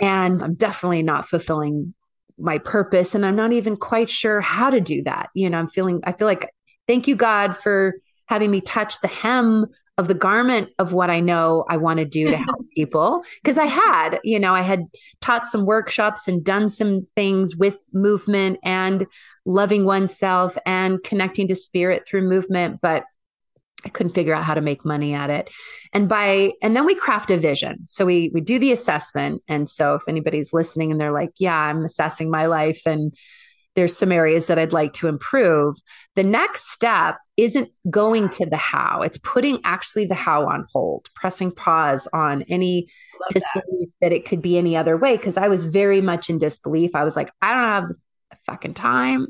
and 0.00 0.42
I'm 0.42 0.54
definitely 0.54 1.02
not 1.02 1.28
fulfilling 1.28 1.94
my 2.38 2.58
purpose 2.58 3.14
and 3.14 3.26
I'm 3.26 3.36
not 3.36 3.52
even 3.52 3.76
quite 3.76 4.08
sure 4.08 4.40
how 4.40 4.70
to 4.70 4.80
do 4.80 5.02
that. 5.04 5.30
You 5.34 5.50
know, 5.50 5.58
I'm 5.58 5.68
feeling 5.68 6.00
I 6.04 6.12
feel 6.12 6.26
like 6.26 6.50
thank 6.86 7.08
you 7.08 7.16
God 7.16 7.56
for 7.56 7.94
having 8.26 8.50
me 8.50 8.60
touch 8.60 9.00
the 9.00 9.08
hem 9.08 9.66
of 9.96 10.06
the 10.06 10.14
garment 10.14 10.70
of 10.78 10.92
what 10.92 11.10
I 11.10 11.18
know 11.18 11.64
I 11.68 11.76
want 11.76 11.98
to 11.98 12.04
do 12.04 12.28
to 12.28 12.36
help 12.36 12.70
people. 12.74 13.24
Because 13.42 13.58
I 13.58 13.64
had, 13.64 14.20
you 14.22 14.38
know, 14.38 14.54
I 14.54 14.60
had 14.60 14.84
taught 15.20 15.44
some 15.44 15.66
workshops 15.66 16.28
and 16.28 16.44
done 16.44 16.68
some 16.68 17.06
things 17.16 17.56
with 17.56 17.82
movement 17.92 18.60
and 18.62 19.06
loving 19.44 19.84
oneself 19.84 20.56
and 20.64 21.02
connecting 21.02 21.48
to 21.48 21.54
spirit 21.56 22.06
through 22.06 22.28
movement. 22.28 22.80
But 22.80 23.04
I 23.84 23.88
couldn't 23.90 24.14
figure 24.14 24.34
out 24.34 24.44
how 24.44 24.54
to 24.54 24.60
make 24.60 24.84
money 24.84 25.14
at 25.14 25.30
it. 25.30 25.50
And 25.92 26.08
by 26.08 26.52
and 26.62 26.74
then 26.74 26.84
we 26.84 26.94
craft 26.94 27.30
a 27.30 27.36
vision. 27.36 27.86
So 27.86 28.04
we 28.04 28.30
we 28.34 28.40
do 28.40 28.58
the 28.58 28.72
assessment. 28.72 29.42
And 29.48 29.68
so 29.68 29.94
if 29.94 30.02
anybody's 30.08 30.52
listening 30.52 30.90
and 30.90 31.00
they're 31.00 31.12
like, 31.12 31.32
yeah, 31.38 31.56
I'm 31.56 31.84
assessing 31.84 32.30
my 32.30 32.46
life 32.46 32.82
and 32.86 33.14
there's 33.76 33.96
some 33.96 34.10
areas 34.10 34.46
that 34.46 34.58
I'd 34.58 34.72
like 34.72 34.92
to 34.94 35.06
improve. 35.06 35.76
The 36.16 36.24
next 36.24 36.70
step 36.70 37.16
isn't 37.36 37.70
going 37.88 38.28
to 38.30 38.46
the 38.46 38.56
how, 38.56 39.02
it's 39.02 39.18
putting 39.18 39.60
actually 39.62 40.04
the 40.06 40.16
how 40.16 40.48
on 40.48 40.66
hold, 40.72 41.08
pressing 41.14 41.52
pause 41.52 42.08
on 42.12 42.42
any 42.48 42.88
disbelief 43.30 43.88
that. 44.00 44.10
that 44.10 44.12
it 44.12 44.24
could 44.24 44.42
be 44.42 44.58
any 44.58 44.76
other 44.76 44.96
way. 44.96 45.16
Cause 45.16 45.36
I 45.36 45.46
was 45.46 45.62
very 45.62 46.00
much 46.00 46.28
in 46.28 46.38
disbelief. 46.38 46.96
I 46.96 47.04
was 47.04 47.14
like, 47.14 47.30
I 47.40 47.52
don't 47.52 47.62
have 47.62 47.88
the 47.88 47.96
fucking 48.46 48.74
time. 48.74 49.28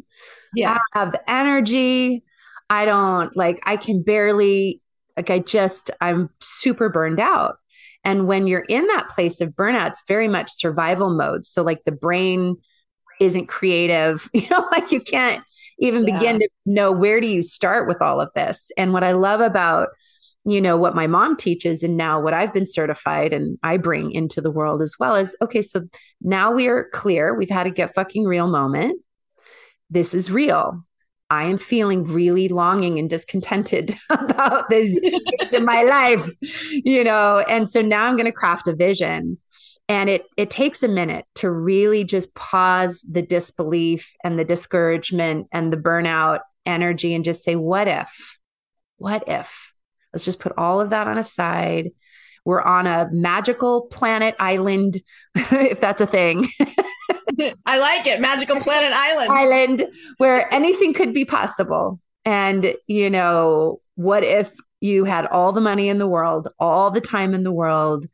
Yeah. 0.54 0.70
I 0.70 0.74
don't 0.74 1.04
have 1.04 1.12
the 1.12 1.30
energy. 1.30 2.24
I 2.70 2.84
don't 2.84 3.34
like, 3.36 3.60
I 3.66 3.76
can 3.76 4.02
barely, 4.02 4.80
like, 5.16 5.30
I 5.30 5.38
just, 5.38 5.90
I'm 6.00 6.30
super 6.40 6.88
burned 6.88 7.20
out. 7.20 7.56
And 8.04 8.26
when 8.26 8.46
you're 8.46 8.66
in 8.68 8.86
that 8.88 9.08
place 9.08 9.40
of 9.40 9.50
burnout, 9.50 9.90
it's 9.90 10.02
very 10.06 10.28
much 10.28 10.52
survival 10.52 11.14
mode. 11.14 11.44
So, 11.44 11.62
like, 11.62 11.84
the 11.84 11.92
brain 11.92 12.56
isn't 13.20 13.46
creative, 13.48 14.28
you 14.34 14.48
know, 14.50 14.66
like 14.70 14.92
you 14.92 15.00
can't 15.00 15.42
even 15.78 16.06
yeah. 16.06 16.18
begin 16.18 16.38
to 16.40 16.48
know 16.66 16.92
where 16.92 17.20
do 17.20 17.26
you 17.26 17.42
start 17.42 17.88
with 17.88 18.02
all 18.02 18.20
of 18.20 18.32
this. 18.34 18.70
And 18.76 18.92
what 18.92 19.04
I 19.04 19.12
love 19.12 19.40
about, 19.40 19.88
you 20.44 20.60
know, 20.60 20.76
what 20.76 20.94
my 20.94 21.06
mom 21.06 21.36
teaches 21.36 21.82
and 21.82 21.96
now 21.96 22.20
what 22.20 22.34
I've 22.34 22.54
been 22.54 22.66
certified 22.66 23.32
and 23.32 23.58
I 23.62 23.76
bring 23.76 24.12
into 24.12 24.40
the 24.40 24.50
world 24.50 24.82
as 24.82 24.94
well 24.98 25.14
is 25.14 25.36
okay, 25.42 25.62
so 25.62 25.82
now 26.20 26.52
we 26.52 26.68
are 26.68 26.88
clear. 26.92 27.34
We've 27.34 27.50
had 27.50 27.66
a 27.66 27.70
get 27.70 27.94
fucking 27.94 28.24
real 28.24 28.48
moment. 28.48 29.00
This 29.90 30.14
is 30.14 30.30
real. 30.30 30.84
I 31.30 31.44
am 31.44 31.58
feeling 31.58 32.04
really 32.04 32.48
longing 32.48 32.98
and 32.98 33.08
discontented 33.08 33.90
about 34.10 34.68
this 34.68 34.98
in 35.52 35.64
my 35.64 35.82
life, 35.82 36.26
you 36.72 37.04
know. 37.04 37.44
And 37.48 37.68
so 37.68 37.82
now 37.82 38.04
I'm 38.04 38.16
going 38.16 38.26
to 38.26 38.32
craft 38.32 38.68
a 38.68 38.74
vision. 38.74 39.38
And 39.90 40.10
it 40.10 40.26
it 40.36 40.50
takes 40.50 40.82
a 40.82 40.88
minute 40.88 41.24
to 41.36 41.50
really 41.50 42.04
just 42.04 42.34
pause 42.34 43.04
the 43.10 43.22
disbelief 43.22 44.14
and 44.22 44.38
the 44.38 44.44
discouragement 44.44 45.48
and 45.50 45.72
the 45.72 45.78
burnout 45.78 46.40
energy 46.66 47.14
and 47.14 47.24
just 47.24 47.42
say, 47.42 47.56
what 47.56 47.88
if? 47.88 48.38
What 48.98 49.24
if? 49.26 49.72
Let's 50.12 50.24
just 50.24 50.40
put 50.40 50.52
all 50.58 50.80
of 50.80 50.90
that 50.90 51.08
on 51.08 51.18
a 51.18 51.24
side. 51.24 51.90
We're 52.44 52.62
on 52.62 52.86
a 52.86 53.08
magical 53.12 53.82
planet 53.82 54.34
island, 54.38 54.96
if 55.34 55.80
that's 55.80 56.00
a 56.00 56.06
thing. 56.06 56.48
I 57.66 57.78
like 57.78 58.06
it. 58.06 58.20
Magical 58.20 58.56
Planet 58.56 58.92
Island. 58.92 59.30
Island 59.30 59.86
where 60.18 60.52
anything 60.52 60.92
could 60.92 61.12
be 61.12 61.24
possible. 61.24 62.00
And, 62.24 62.74
you 62.86 63.10
know, 63.10 63.80
what 63.94 64.24
if 64.24 64.52
you 64.80 65.04
had 65.04 65.26
all 65.26 65.52
the 65.52 65.60
money 65.60 65.88
in 65.88 65.98
the 65.98 66.06
world, 66.06 66.48
all 66.58 66.90
the 66.90 67.00
time 67.00 67.34
in 67.34 67.42
the 67.42 67.52
world, 67.52 68.06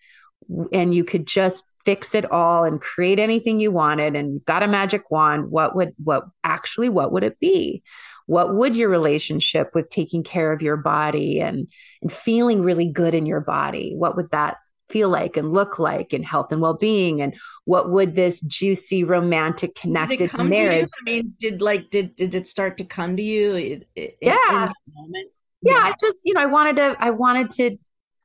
and 0.73 0.95
you 0.95 1.05
could 1.05 1.27
just 1.27 1.65
fix 1.85 2.15
it 2.15 2.31
all 2.31 2.65
and 2.65 2.81
create 2.81 3.19
anything 3.19 3.61
you 3.61 3.71
wanted 3.71 4.17
and 4.17 4.33
you've 4.33 4.45
got 4.45 4.62
a 4.62 4.69
magic 4.69 5.11
wand 5.11 5.51
what 5.51 5.77
would 5.77 5.93
what 6.03 6.25
actually 6.43 6.89
what 6.89 7.12
would 7.12 7.23
it 7.23 7.39
be 7.41 7.83
what 8.27 8.55
would 8.55 8.75
your 8.75 8.89
relationship 8.89 9.71
with 9.75 9.89
taking 9.91 10.23
care 10.23 10.51
of 10.51 10.62
your 10.62 10.77
body 10.77 11.41
and 11.41 11.69
and 12.01 12.11
feeling 12.11 12.62
really 12.62 12.91
good 12.91 13.15
in 13.15 13.27
your 13.27 13.41
body 13.41 13.93
what 13.97 14.17
would 14.17 14.31
that 14.31 14.57
feel 14.89 15.09
like 15.09 15.37
and 15.37 15.53
look 15.53 15.78
like 15.78 16.12
and 16.12 16.24
health 16.24 16.53
and 16.53 16.61
well-being 16.61 17.22
and 17.22 17.35
what 17.64 17.91
would 17.91 18.14
this 18.14 18.41
juicy 18.43 19.03
romantic 19.03 19.74
connected 19.74 20.30
marriage 20.39 20.89
i 21.01 21.03
mean 21.05 21.32
did 21.39 21.62
like 21.62 21.89
did 21.91 22.14
did 22.16 22.35
it 22.35 22.47
start 22.47 22.76
to 22.76 22.85
come 22.85 23.16
to 23.16 23.22
you 23.22 23.55
it, 23.55 23.89
it, 23.95 24.18
yeah. 24.20 24.70
moment? 24.95 25.30
Yeah, 25.62 25.72
yeah. 25.72 25.82
I 25.85 25.95
just 25.99 26.20
you 26.24 26.35
know 26.35 26.43
i 26.43 26.47
wanted 26.47 26.76
to 26.76 26.97
i 26.99 27.11
wanted 27.11 27.51
to 27.53 27.76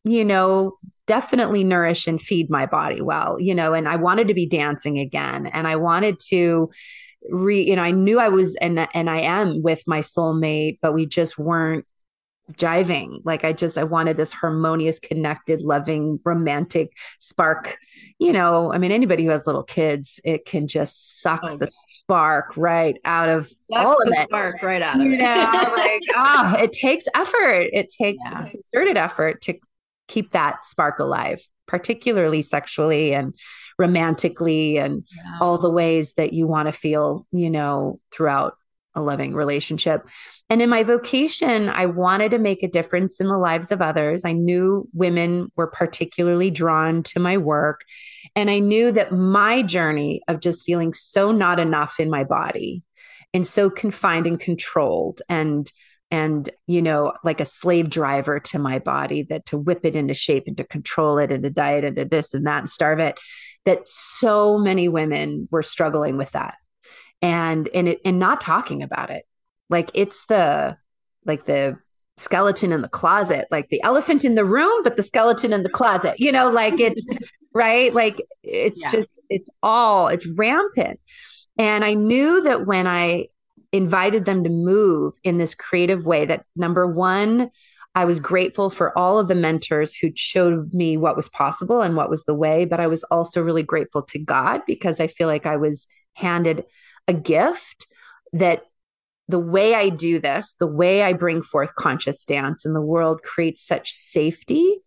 you 0.04 0.26
know 0.26 0.78
definitely 1.08 1.64
nourish 1.64 2.08
and 2.08 2.22
feed 2.22 2.50
my 2.50 2.66
body 2.66 3.02
well 3.02 3.40
you 3.40 3.56
know 3.56 3.74
and 3.74 3.88
i 3.88 3.96
wanted 3.96 4.28
to 4.28 4.34
be 4.34 4.46
dancing 4.46 5.00
again 5.00 5.48
and 5.48 5.68
i 5.68 5.76
wanted 5.76 6.20
to 6.28 6.70
re 7.30 7.62
you 7.62 7.76
know 7.76 7.82
i 7.82 7.92
knew 7.92 8.20
i 8.20 8.30
was 8.30 8.56
and 8.58 8.88
and 8.94 9.10
i 9.10 9.20
am 9.20 9.62
with 9.64 9.82
my 9.88 10.00
soulmate 10.02 10.78
but 10.82 10.94
we 10.94 11.06
just 11.06 11.38
weren't 11.38 11.86
jiving 12.54 13.22
like 13.26 13.44
i 13.44 13.54
just 13.54 13.78
i 13.78 13.84
wanted 13.84 14.18
this 14.18 14.34
harmonious 14.34 15.00
connected 15.00 15.62
loving 15.62 16.20
romantic 16.26 16.96
spark 17.20 17.78
you 18.18 18.32
know 18.32 18.74
i 18.74 18.78
mean 18.78 18.92
anybody 18.92 19.24
who 19.24 19.30
has 19.30 19.46
little 19.46 19.64
kids 19.64 20.20
it 20.24 20.46
can 20.46 20.68
just 20.68 21.22
suck 21.22 21.42
oh, 21.44 21.58
the 21.58 21.70
spark 21.70 22.56
right 22.58 22.98
out 23.06 23.30
of 23.30 23.52
all 23.72 24.02
of 24.02 24.08
the 24.08 24.18
it. 24.20 24.24
spark 24.24 24.62
right 24.64 24.82
out 24.82 24.96
of 25.00 25.06
you 25.06 25.14
it 25.14 25.18
know, 25.18 25.74
like 25.76 26.02
ah 26.16 26.56
oh, 26.58 26.64
it 26.64 26.72
takes 26.72 27.06
effort 27.16 27.68
it 27.74 27.90
takes 27.90 28.24
yeah. 28.26 28.50
concerted 28.50 28.98
effort 28.98 29.42
to 29.42 29.54
keep 30.08 30.32
that 30.32 30.66
spark 30.66 31.00
alive 31.00 31.42
particularly 31.68 32.42
sexually 32.42 33.14
and 33.14 33.34
romantically 33.78 34.78
and 34.78 35.04
yeah. 35.16 35.38
all 35.40 35.58
the 35.58 35.70
ways 35.70 36.14
that 36.16 36.34
you 36.34 36.48
want 36.48 36.68
to 36.68 36.72
feel 36.72 37.28
you 37.32 37.50
know 37.50 38.00
throughout 38.12 38.56
a 39.00 39.04
loving 39.04 39.34
relationship. 39.34 40.08
And 40.50 40.62
in 40.62 40.70
my 40.70 40.84
vocation, 40.84 41.70
I 41.70 41.86
wanted 41.86 42.32
to 42.32 42.40
make 42.40 42.64
a 42.64 42.68
difference 42.68 43.20
in 43.20 43.28
the 43.28 43.38
lives 43.38 43.72
of 43.72 43.82
others. 43.82 44.26
I 44.26 44.34
knew 44.34 44.88
women 44.94 45.52
were 45.56 45.68
particularly 45.68 46.52
drawn 46.52 47.04
to 47.04 47.20
my 47.20 47.38
work. 47.38 47.82
And 48.36 48.50
I 48.50 48.60
knew 48.60 48.92
that 48.92 49.12
my 49.12 49.62
journey 49.62 50.22
of 50.28 50.40
just 50.40 50.64
feeling 50.64 50.94
so 50.94 51.32
not 51.32 51.60
enough 51.60 52.00
in 52.00 52.10
my 52.10 52.24
body 52.24 52.84
and 53.34 53.46
so 53.46 53.70
confined 53.70 54.28
and 54.28 54.40
controlled 54.40 55.22
and 55.30 55.72
and 56.12 56.50
you 56.66 56.82
know 56.82 57.14
like 57.24 57.40
a 57.40 57.46
slave 57.46 57.90
driver 57.90 58.40
to 58.40 58.58
my 58.58 58.80
body 58.80 59.24
that 59.24 59.46
to 59.46 59.58
whip 59.58 59.82
it 59.84 59.96
into 59.96 60.14
shape 60.14 60.46
and 60.48 60.58
to 60.58 60.64
control 60.64 61.18
it 61.18 61.32
and 61.32 61.44
to 61.44 61.50
diet 61.50 61.84
and 61.84 61.96
to 61.96 62.06
this 62.06 62.34
and 62.34 62.48
that 62.48 62.60
and 62.60 62.70
starve 62.70 63.00
it 63.00 63.20
that 63.66 63.88
so 63.88 64.58
many 64.58 64.88
women 64.88 65.48
were 65.52 65.64
struggling 65.64 66.18
with 66.18 66.32
that 66.32 66.56
and 67.22 67.70
and 67.74 67.90
it 67.90 68.02
and 68.06 68.20
not 68.20 68.42
talking 68.42 68.84
about 68.84 69.10
it. 69.10 69.24
Like 69.70 69.92
it's 69.94 70.26
the 70.28 70.78
like 71.26 71.46
the 71.46 71.78
skeleton 72.18 72.74
in 72.74 72.82
the 72.82 72.90
closet 72.90 73.48
like 73.50 73.70
the 73.70 73.82
elephant 73.82 74.26
in 74.26 74.36
the 74.36 74.44
room 74.44 74.84
but 74.84 74.98
the 74.98 75.04
skeleton 75.04 75.54
in 75.54 75.64
the 75.64 75.70
closet 75.70 76.16
you 76.20 76.34
know 76.34 76.52
like 76.52 76.78
it's 76.78 77.16
right? 77.54 77.94
Like 77.94 78.22
it's 78.44 78.84
yeah. 78.84 78.92
just 78.92 79.20
it's 79.30 79.50
all 79.64 80.08
it's 80.08 80.28
rampant. 80.28 81.00
And 81.58 81.84
i 81.84 81.94
knew 81.94 82.42
that 82.44 82.66
when 82.66 82.88
i 82.88 83.28
invited 83.72 84.26
them 84.26 84.44
to 84.44 84.50
move 84.50 85.14
in 85.24 85.38
this 85.38 85.54
creative 85.54 86.06
way 86.06 86.26
that 86.26 86.44
number 86.56 86.88
one 86.88 87.52
I 87.96 88.06
was 88.06 88.20
grateful 88.20 88.70
for 88.70 88.98
all 88.98 89.20
of 89.20 89.28
the 89.28 89.36
mentors 89.36 89.96
who 89.96 90.12
showed 90.16 90.74
me 90.74 90.96
what 90.96 91.16
was 91.16 91.28
possible 91.28 91.82
and 91.82 91.96
what 91.96 92.10
was 92.10 92.24
the 92.24 92.36
way, 92.36 92.66
but 92.66 92.80
I 92.80 92.88
was 92.88 93.04
also 93.06 93.42
really 93.42 93.64
grateful 93.64 94.04
to 94.04 94.20
God 94.20 94.62
because 94.68 95.00
I 95.00 95.08
feel 95.08 95.28
like 95.28 95.46
I 95.46 95.58
was 95.58 95.88
handed 96.16 96.66
a 97.10 97.14
gift 97.14 97.88
that 98.32 98.64
the 99.28 99.40
way 99.40 99.76
I 99.76 99.90
do 99.90 100.20
this, 100.20 100.56
the 100.60 100.68
way 100.68 101.04
I 101.04 101.14
bring 101.14 101.42
forth 101.42 101.76
conscious 101.76 102.24
dance 102.24 102.66
in 102.66 102.74
the 102.74 102.82
world 102.82 103.22
creates 103.24 103.66
such 103.66 103.92
safety 103.92 104.78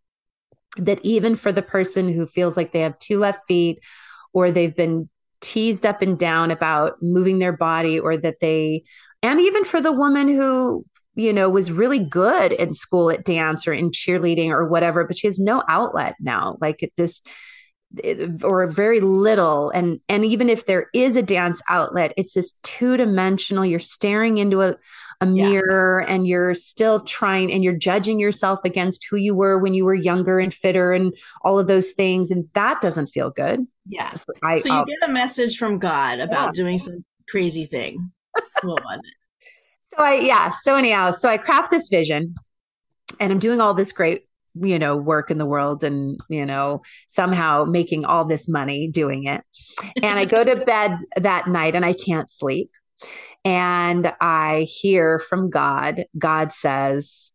that 0.76 1.00
even 1.04 1.36
for 1.36 1.52
the 1.52 1.62
person 1.62 2.12
who 2.12 2.26
feels 2.26 2.56
like 2.56 2.72
they 2.72 2.80
have 2.80 2.98
two 2.98 3.18
left 3.18 3.40
feet 3.46 3.80
or 4.32 4.50
they've 4.50 4.74
been 4.74 5.08
teased 5.40 5.84
up 5.84 6.02
and 6.02 6.18
down 6.18 6.50
about 6.50 6.94
moving 7.02 7.38
their 7.38 7.52
body 7.52 7.98
or 7.98 8.16
that 8.16 8.40
they 8.40 8.84
and 9.22 9.40
even 9.40 9.64
for 9.64 9.80
the 9.80 9.92
woman 9.92 10.28
who 10.28 10.84
you 11.14 11.32
know 11.32 11.50
was 11.50 11.72
really 11.72 11.98
good 11.98 12.52
in 12.52 12.72
school 12.72 13.10
at 13.10 13.24
dance 13.24 13.66
or 13.66 13.72
in 13.72 13.90
cheerleading 13.90 14.48
or 14.48 14.66
whatever 14.68 15.04
but 15.04 15.18
she 15.18 15.26
has 15.26 15.38
no 15.38 15.62
outlet 15.68 16.14
now. 16.20 16.56
Like 16.60 16.92
this 16.96 17.22
Uh, 18.04 18.28
or 18.42 18.66
very 18.66 19.00
little. 19.00 19.70
And 19.70 20.00
and 20.08 20.24
even 20.24 20.48
if 20.48 20.66
there 20.66 20.88
is 20.94 21.16
a 21.16 21.22
dance 21.22 21.60
outlet 21.68 22.14
it's 22.16 22.34
this 22.34 22.52
two-dimensional 22.62 23.66
you're 23.66 23.80
staring 23.80 24.38
into 24.38 24.62
a, 24.62 24.76
a 25.20 25.26
yeah. 25.26 25.48
mirror 25.48 26.04
and 26.08 26.26
you're 26.26 26.54
still 26.54 27.00
trying 27.00 27.52
and 27.52 27.62
you're 27.62 27.76
judging 27.76 28.18
yourself 28.18 28.60
against 28.64 29.06
who 29.10 29.16
you 29.16 29.34
were 29.34 29.58
when 29.58 29.74
you 29.74 29.84
were 29.84 29.94
younger 29.94 30.38
and 30.38 30.54
fitter 30.54 30.92
and 30.92 31.14
all 31.42 31.58
of 31.58 31.66
those 31.66 31.92
things. 31.92 32.30
And 32.30 32.48
that 32.54 32.80
doesn't 32.80 33.08
feel 33.08 33.30
good. 33.30 33.66
Yeah. 33.86 34.12
I, 34.42 34.56
so 34.58 34.68
you 34.68 34.74
I'll, 34.74 34.84
get 34.84 34.98
a 35.02 35.08
message 35.08 35.58
from 35.58 35.78
god 35.78 36.20
about 36.20 36.48
yeah. 36.48 36.62
doing 36.62 36.78
some 36.78 37.04
crazy 37.28 37.66
thing. 37.66 38.12
What 38.62 38.82
was 38.84 39.00
it? 39.04 39.14
So 39.82 40.02
i 40.02 40.14
yeah. 40.14 40.52
So 40.62 40.76
anyhow 40.76 41.10
so 41.10 41.28
i 41.28 41.36
craft 41.36 41.70
this 41.70 41.88
vision 41.88 42.34
and 43.20 43.32
i'm 43.32 43.38
doing 43.38 43.60
all 43.60 43.74
this 43.74 43.92
great 43.92 44.24
you 44.54 44.78
know 44.78 44.96
work 44.96 45.30
in 45.30 45.38
the 45.38 45.46
world 45.46 45.84
and 45.84 46.18
you 46.28 46.44
know 46.44 46.82
somehow 47.08 47.64
making 47.64 48.04
all 48.04 48.24
this 48.24 48.48
money 48.48 48.88
doing 48.88 49.24
it. 49.24 49.42
And 50.02 50.18
i 50.18 50.24
go 50.24 50.44
to 50.44 50.56
bed 50.66 50.96
that 51.16 51.48
night 51.48 51.74
and 51.74 51.84
i 51.84 51.92
can't 51.92 52.30
sleep. 52.30 52.70
And 53.44 54.12
i 54.20 54.68
hear 54.70 55.18
from 55.18 55.50
god. 55.50 56.04
God 56.16 56.52
says 56.52 57.32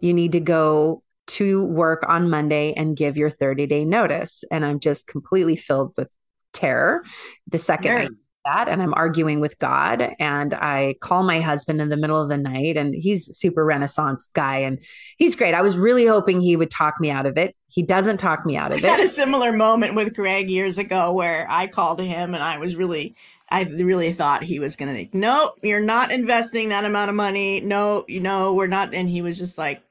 you 0.00 0.14
need 0.14 0.32
to 0.32 0.40
go 0.40 1.02
to 1.26 1.64
work 1.64 2.04
on 2.08 2.28
monday 2.28 2.72
and 2.72 2.96
give 2.96 3.16
your 3.16 3.30
30 3.30 3.66
day 3.66 3.84
notice. 3.84 4.44
And 4.50 4.64
i'm 4.64 4.80
just 4.80 5.06
completely 5.06 5.56
filled 5.56 5.92
with 5.96 6.08
terror 6.52 7.04
the 7.46 7.58
second 7.58 7.92
I 7.96 8.08
that 8.50 8.68
and 8.68 8.82
I'm 8.82 8.94
arguing 8.94 9.40
with 9.40 9.58
God 9.58 10.14
and 10.18 10.54
I 10.54 10.96
call 11.00 11.22
my 11.22 11.40
husband 11.40 11.80
in 11.80 11.88
the 11.88 11.96
middle 11.96 12.20
of 12.20 12.28
the 12.28 12.36
night 12.36 12.76
and 12.76 12.94
he's 12.94 13.36
super 13.36 13.64
renaissance 13.64 14.28
guy 14.32 14.58
and 14.58 14.78
he's 15.16 15.36
great. 15.36 15.54
I 15.54 15.62
was 15.62 15.76
really 15.76 16.06
hoping 16.06 16.40
he 16.40 16.56
would 16.56 16.70
talk 16.70 17.00
me 17.00 17.10
out 17.10 17.26
of 17.26 17.38
it. 17.38 17.54
He 17.68 17.82
doesn't 17.82 18.16
talk 18.16 18.44
me 18.44 18.56
out 18.56 18.72
of 18.72 18.78
it. 18.78 18.84
I 18.86 18.88
had 18.88 19.00
a 19.00 19.08
similar 19.08 19.52
moment 19.52 19.94
with 19.94 20.14
Greg 20.14 20.50
years 20.50 20.78
ago 20.78 21.12
where 21.12 21.46
I 21.48 21.68
called 21.68 22.00
him 22.00 22.34
and 22.34 22.42
I 22.42 22.58
was 22.58 22.74
really 22.74 23.14
I 23.48 23.62
really 23.62 24.12
thought 24.12 24.44
he 24.44 24.60
was 24.60 24.76
going 24.76 24.90
to 24.90 24.94
think, 24.94 25.12
"No, 25.12 25.52
you're 25.60 25.80
not 25.80 26.12
investing 26.12 26.68
that 26.68 26.84
amount 26.84 27.08
of 27.08 27.16
money. 27.16 27.60
No, 27.60 28.04
you 28.06 28.20
know, 28.20 28.54
we're 28.54 28.68
not." 28.68 28.94
And 28.94 29.08
he 29.08 29.22
was 29.22 29.38
just 29.38 29.58
like, 29.58 29.82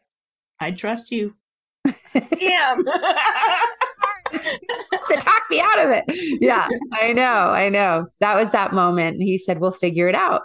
"I 0.61 0.71
trust 0.71 1.11
you." 1.11 1.35
Damn. 2.13 2.85
to 5.09 5.15
talk 5.15 5.43
me 5.49 5.59
out 5.61 5.79
of 5.79 5.91
it. 5.91 6.03
Yeah, 6.41 6.67
I 6.93 7.13
know. 7.13 7.23
I 7.23 7.69
know. 7.69 8.07
That 8.19 8.35
was 8.35 8.51
that 8.51 8.73
moment. 8.73 9.17
He 9.17 9.37
said, 9.37 9.59
We'll 9.59 9.71
figure 9.71 10.07
it 10.07 10.15
out. 10.15 10.43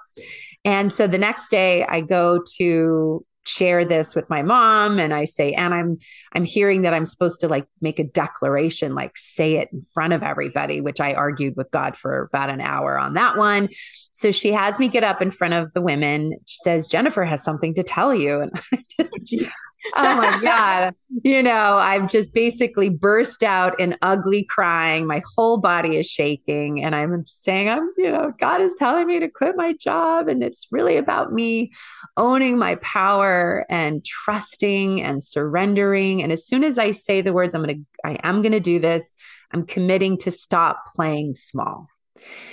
And 0.65 0.93
so 0.93 1.07
the 1.07 1.19
next 1.19 1.51
day 1.51 1.85
I 1.85 2.01
go 2.01 2.41
to 2.57 3.25
share 3.47 3.85
this 3.85 4.15
with 4.15 4.29
my 4.31 4.43
mom 4.43 4.99
and 4.99 5.13
I 5.13 5.25
say 5.25 5.53
and 5.53 5.75
I'm 5.75 5.99
I'm 6.33 6.45
hearing 6.45 6.83
that 6.83 6.95
I'm 6.95 7.05
supposed 7.05 7.41
to 7.41 7.49
like 7.49 7.67
make 7.81 7.99
a 7.99 8.05
declaration 8.05 8.95
like 8.95 9.17
say 9.17 9.57
it 9.57 9.69
in 9.73 9.83
front 9.83 10.13
of 10.13 10.23
everybody 10.23 10.81
which 10.81 11.01
I 11.01 11.15
argued 11.15 11.55
with 11.57 11.71
God 11.71 11.97
for 11.97 12.23
about 12.23 12.51
an 12.51 12.61
hour 12.61 12.99
on 12.99 13.15
that 13.15 13.37
one 13.37 13.69
so 14.15 14.31
she 14.31 14.53
has 14.53 14.79
me 14.79 14.87
get 14.87 15.03
up 15.03 15.21
in 15.21 15.33
front 15.33 15.55
of 15.55 15.73
the 15.75 15.81
women. 15.81 16.35
She 16.47 16.59
says, 16.59 16.87
Jennifer 16.87 17.25
has 17.25 17.43
something 17.43 17.75
to 17.75 17.83
tell 17.83 18.15
you. 18.15 18.43
And 18.43 18.53
I 19.01 19.09
just, 19.25 19.57
oh 19.97 20.17
my 20.17 20.41
God. 20.41 20.95
You 21.25 21.43
know, 21.43 21.79
I've 21.79 22.09
just 22.09 22.33
basically 22.33 22.89
burst 22.89 23.43
out 23.43 23.79
in 23.81 23.97
ugly 24.03 24.45
crying. 24.45 25.09
My 25.09 25.21
whole 25.35 25.59
body 25.59 25.97
is 25.97 26.09
shaking. 26.09 26.81
And 26.81 26.95
I'm 26.95 27.27
saying, 27.27 27.69
I'm, 27.69 27.91
you 27.99 28.13
know, 28.13 28.33
God 28.39 28.61
is 28.61 28.77
telling 28.77 29.09
me 29.09 29.19
to 29.19 29.29
quit 29.29 29.57
my 29.57 29.73
job. 29.73 30.29
And 30.29 30.45
it's 30.45 30.69
really 30.71 30.97
about 30.97 31.33
me 31.33 31.73
owning 32.17 32.57
my 32.57 32.77
power 32.77 33.34
and 33.69 34.05
trusting 34.05 35.03
and 35.03 35.23
surrendering. 35.23 36.23
And 36.23 36.33
as 36.33 36.47
soon 36.47 36.65
as 36.65 36.79
I 36.79 36.91
say 36.91 37.21
the 37.21 37.33
words, 37.33 37.55
I'm 37.55 37.63
going 37.63 37.77
to, 37.77 38.09
I 38.09 38.19
am 38.23 38.43
going 38.43 38.53
to 38.53 38.61
do 38.61 38.79
this, 38.79 39.15
I'm 39.53 39.67
committing 39.67 40.19
to 40.19 40.31
stop 40.31 40.85
playing 40.95 41.35
small 41.35 41.89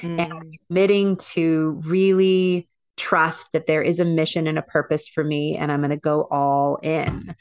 mm. 0.02 0.20
and 0.20 0.58
committing 0.68 1.18
to 1.18 1.82
really 1.86 2.68
trust 3.02 3.52
that 3.54 3.66
there 3.66 3.82
is 3.82 4.00
a 4.00 4.06
mission 4.06 4.46
and 4.46 4.60
a 4.60 4.62
purpose 4.62 5.08
for 5.08 5.24
me 5.24 5.58
and 5.58 5.72
I'm 5.72 5.80
going 5.80 5.90
to 5.90 5.98
go 5.98 6.28
all 6.30 6.76
in. 6.84 7.36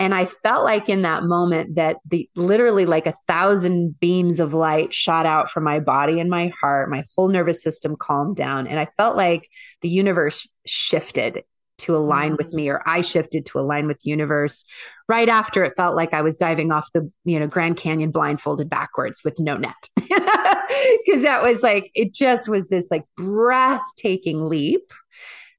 And 0.00 0.14
I 0.14 0.24
felt 0.24 0.64
like 0.64 0.88
in 0.88 1.02
that 1.02 1.24
moment 1.24 1.74
that 1.74 1.98
the 2.08 2.30
literally 2.34 2.86
like 2.86 3.06
a 3.06 3.14
thousand 3.26 4.00
beams 4.00 4.40
of 4.40 4.54
light 4.54 4.94
shot 4.94 5.26
out 5.26 5.50
from 5.50 5.64
my 5.64 5.80
body 5.80 6.18
and 6.18 6.30
my 6.30 6.50
heart, 6.58 6.88
my 6.88 7.04
whole 7.14 7.28
nervous 7.28 7.62
system 7.62 7.94
calmed 7.94 8.36
down 8.36 8.66
and 8.66 8.80
I 8.80 8.88
felt 8.96 9.16
like 9.16 9.50
the 9.82 9.90
universe 9.90 10.48
shifted 10.64 11.44
to 11.82 11.96
align 11.96 12.36
with 12.36 12.50
mm. 12.50 12.54
me 12.54 12.68
or 12.68 12.82
I 12.86 13.00
shifted 13.00 13.46
to 13.46 13.58
align 13.58 13.86
with 13.86 14.00
the 14.00 14.10
universe 14.10 14.64
right 15.08 15.28
after 15.28 15.62
it 15.62 15.74
felt 15.76 15.96
like 15.96 16.14
I 16.14 16.22
was 16.22 16.36
diving 16.36 16.72
off 16.72 16.90
the, 16.92 17.10
you 17.24 17.38
know, 17.38 17.46
Grand 17.46 17.76
Canyon 17.76 18.10
blindfolded 18.10 18.70
backwards 18.70 19.22
with 19.24 19.38
no 19.40 19.56
net. 19.56 19.88
Cause 19.98 21.22
that 21.22 21.42
was 21.42 21.62
like, 21.62 21.90
it 21.94 22.14
just 22.14 22.48
was 22.48 22.68
this 22.68 22.86
like 22.90 23.04
breathtaking 23.16 24.48
leap. 24.48 24.92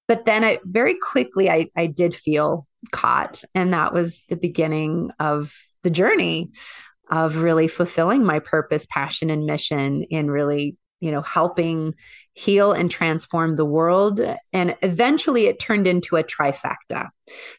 But 0.08 0.26
then 0.26 0.44
I 0.44 0.60
very 0.66 0.96
quickly 0.96 1.50
I, 1.50 1.70
I 1.78 1.88
did 1.88 2.16
feel 2.16 2.68
caught. 2.92 3.44
And 3.56 3.74
that 3.74 3.94
was 3.94 4.24
the 4.30 4.36
beginning 4.36 5.12
of 5.20 5.54
the 5.84 5.90
journey 5.90 6.52
of 7.10 7.38
really 7.38 7.68
fulfilling 7.68 8.26
my 8.26 8.40
purpose, 8.40 8.86
passion, 8.90 9.30
and 9.30 9.46
mission 9.46 10.04
in 10.04 10.32
really 10.32 10.78
you 11.04 11.12
know, 11.12 11.22
helping 11.22 11.94
heal 12.34 12.72
and 12.72 12.90
transform 12.90 13.56
the 13.56 13.66
world. 13.66 14.20
And 14.52 14.76
eventually 14.82 15.46
it 15.46 15.60
turned 15.60 15.88
into 15.88 16.16
a 16.16 16.24
trifecta. 16.24 17.10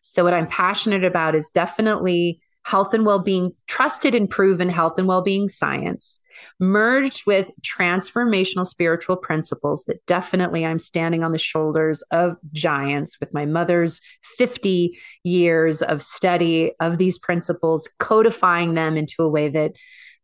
So, 0.02 0.24
what 0.24 0.34
I'm 0.34 0.48
passionate 0.48 1.04
about 1.04 1.34
is 1.34 1.50
definitely 1.50 2.40
health 2.64 2.94
and 2.94 3.06
well 3.06 3.18
being, 3.18 3.52
trusted 3.66 4.14
and 4.14 4.28
proven 4.28 4.68
health 4.68 4.98
and 4.98 5.06
well 5.06 5.22
being 5.22 5.48
science, 5.48 6.18
merged 6.58 7.26
with 7.26 7.50
transformational 7.62 8.66
spiritual 8.66 9.16
principles 9.16 9.84
that 9.84 10.04
definitely 10.06 10.64
I'm 10.66 10.78
standing 10.78 11.22
on 11.22 11.32
the 11.32 11.38
shoulders 11.38 12.02
of 12.10 12.36
giants 12.52 13.20
with 13.20 13.32
my 13.32 13.44
mother's 13.44 14.00
50 14.36 14.98
years 15.22 15.82
of 15.82 16.02
study 16.02 16.72
of 16.80 16.98
these 16.98 17.18
principles, 17.18 17.88
codifying 17.98 18.74
them 18.74 18.96
into 18.96 19.22
a 19.22 19.28
way 19.28 19.48
that 19.48 19.72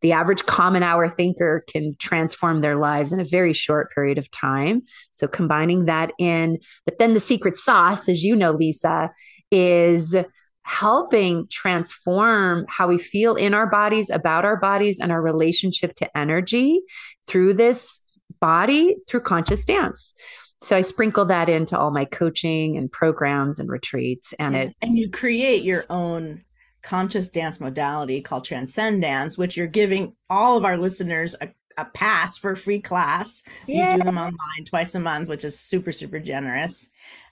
the 0.01 0.11
average 0.11 0.45
common 0.45 0.83
hour 0.83 1.07
thinker 1.07 1.63
can 1.67 1.95
transform 1.99 2.61
their 2.61 2.75
lives 2.75 3.13
in 3.13 3.19
a 3.19 3.25
very 3.25 3.53
short 3.53 3.91
period 3.93 4.17
of 4.17 4.29
time. 4.31 4.81
So 5.11 5.27
combining 5.27 5.85
that 5.85 6.11
in, 6.17 6.57
but 6.85 6.99
then 6.99 7.13
the 7.13 7.19
secret 7.19 7.57
sauce, 7.57 8.09
as 8.09 8.23
you 8.23 8.35
know, 8.35 8.51
Lisa, 8.51 9.11
is 9.51 10.15
helping 10.63 11.47
transform 11.49 12.65
how 12.69 12.87
we 12.87 12.97
feel 12.97 13.35
in 13.35 13.53
our 13.53 13.69
bodies, 13.69 14.09
about 14.09 14.45
our 14.45 14.57
bodies, 14.57 14.99
and 14.99 15.11
our 15.11 15.21
relationship 15.21 15.95
to 15.95 16.17
energy 16.17 16.81
through 17.27 17.53
this 17.53 18.01
body, 18.39 18.95
through 19.07 19.21
conscious 19.21 19.65
dance. 19.65 20.13
So 20.61 20.75
I 20.75 20.83
sprinkle 20.83 21.25
that 21.25 21.49
into 21.49 21.77
all 21.77 21.91
my 21.91 22.05
coaching 22.05 22.77
and 22.77 22.91
programs 22.91 23.59
and 23.59 23.69
retreats. 23.69 24.33
And 24.37 24.55
it 24.55 24.75
and 24.81 24.95
you 24.95 25.09
create 25.09 25.63
your 25.63 25.85
own 25.89 26.43
conscious 26.81 27.29
dance 27.29 27.59
modality 27.59 28.21
called 28.21 28.45
Transcendance, 28.45 29.37
which 29.37 29.55
you're 29.55 29.67
giving 29.67 30.15
all 30.29 30.57
of 30.57 30.65
our 30.65 30.77
listeners 30.77 31.35
a, 31.41 31.49
a 31.77 31.85
pass 31.85 32.37
for 32.37 32.55
free 32.55 32.81
class. 32.81 33.43
Yeah. 33.67 33.93
You 33.93 33.99
do 33.99 34.05
them 34.05 34.17
online 34.17 34.65
twice 34.65 34.95
a 34.95 34.99
month, 34.99 35.27
which 35.29 35.45
is 35.45 35.59
super, 35.59 35.91
super 35.91 36.19
generous. 36.19 36.89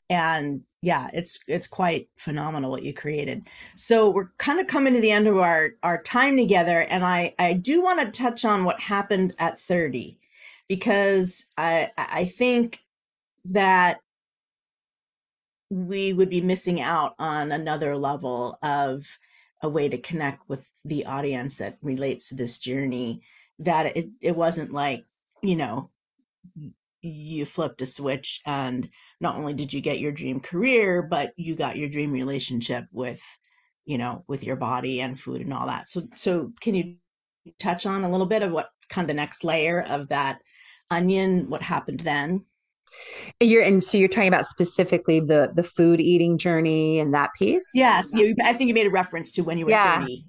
And 0.10 0.62
yeah, 0.82 1.10
it's 1.14 1.39
it's 1.47 1.68
quite 1.68 2.10
phenomenal 2.18 2.72
what 2.72 2.84
you 2.84 2.93
created. 2.93 3.47
So 3.76 4.10
we're 4.10 4.32
kind 4.38 4.60
of 4.60 4.68
coming 4.68 4.93
to 4.93 5.02
the 5.02 5.12
end 5.12 5.28
of 5.28 5.38
our 5.38 5.72
our 5.84 6.02
time 6.02 6.38
together, 6.38 6.82
and 6.82 7.06
I 7.06 7.36
I 7.38 7.54
do 7.54 7.84
want 7.84 8.00
to 8.00 8.12
touch 8.12 8.45
on 8.45 8.64
what 8.64 8.80
happened 8.80 9.36
at 9.38 9.60
30 9.60 10.18
because 10.68 11.47
I 11.58 11.91
I 11.97 12.26
think 12.26 12.80
that 13.45 14.00
we 15.70 16.14
would 16.14 16.30
be 16.30 16.41
missing 16.41 16.82
out 16.82 17.14
on 17.20 17.52
another 17.52 17.95
level 17.95 18.58
of 18.64 19.20
a 19.62 19.70
way 19.70 19.89
to 19.89 19.97
connect 19.97 20.47
with 20.47 20.70
the 20.86 21.05
audience 21.05 21.57
that 21.57 21.78
relates 21.82 22.30
to 22.30 22.36
this 22.36 22.57
journey 22.57 23.22
that 23.60 23.97
it, 23.97 24.10
it 24.22 24.36
wasn't 24.36 24.72
like 24.72 25.05
you 25.41 25.55
know 25.55 25.89
you 27.01 27.45
flipped 27.45 27.82
a 27.82 27.86
switch 27.86 28.41
and 28.45 28.89
not 29.22 29.36
only 29.36 29.53
did 29.53 29.74
you 29.74 29.80
get 29.80 29.99
your 29.99 30.12
dream 30.12 30.39
career 30.39 31.01
but 31.01 31.32
you 31.38 31.55
got 31.55 31.78
your 31.78 31.89
dream 31.89 32.12
relationship 32.12 32.86
with 32.91 33.22
you 33.89 33.97
know 33.97 34.24
with 34.28 34.43
your 34.43 34.55
body 34.55 35.01
and 35.01 35.20
food 35.20 35.41
and 35.41 35.53
all 35.53 35.66
that. 35.66 35.88
So 35.88 36.07
so 36.14 36.51
can 36.62 36.76
you 36.76 36.95
touch 37.57 37.88
on 37.88 38.03
a 38.03 38.10
little 38.10 38.28
bit 38.28 38.43
of 38.43 38.51
what 38.51 38.70
kind 38.88 39.03
of 39.03 39.07
the 39.07 39.20
next 39.20 39.43
layer 39.43 39.82
of 39.82 40.10
that 40.10 40.39
onion 40.91 41.49
what 41.49 41.64
happened 41.64 42.01
then 42.01 42.45
You're 43.39 43.63
and 43.63 43.83
so 43.83 43.97
you're 43.97 44.07
talking 44.09 44.27
about 44.27 44.45
specifically 44.45 45.19
the 45.19 45.51
the 45.55 45.63
food 45.63 45.99
eating 45.99 46.37
journey 46.37 46.99
and 46.99 47.13
that 47.13 47.31
piece. 47.37 47.69
Yes, 47.73 48.13
you, 48.13 48.35
I 48.43 48.53
think 48.53 48.67
you 48.67 48.73
made 48.73 48.87
a 48.87 48.91
reference 48.91 49.31
to 49.33 49.41
when 49.41 49.57
you 49.57 49.65
were 49.65 49.71
Yeah. 49.71 49.99
30. 49.99 50.25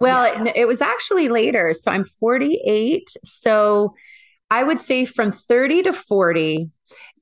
Well, 0.00 0.26
Yeah. 0.26 0.50
it, 0.50 0.56
it 0.58 0.66
was 0.66 0.80
actually 0.82 1.28
later. 1.28 1.72
So 1.74 1.90
I'm 1.90 2.04
48. 2.04 3.08
So 3.24 3.94
I 4.50 4.62
would 4.62 4.78
say 4.80 5.04
from 5.04 5.32
30 5.32 5.84
to 5.84 5.92
40, 5.92 6.68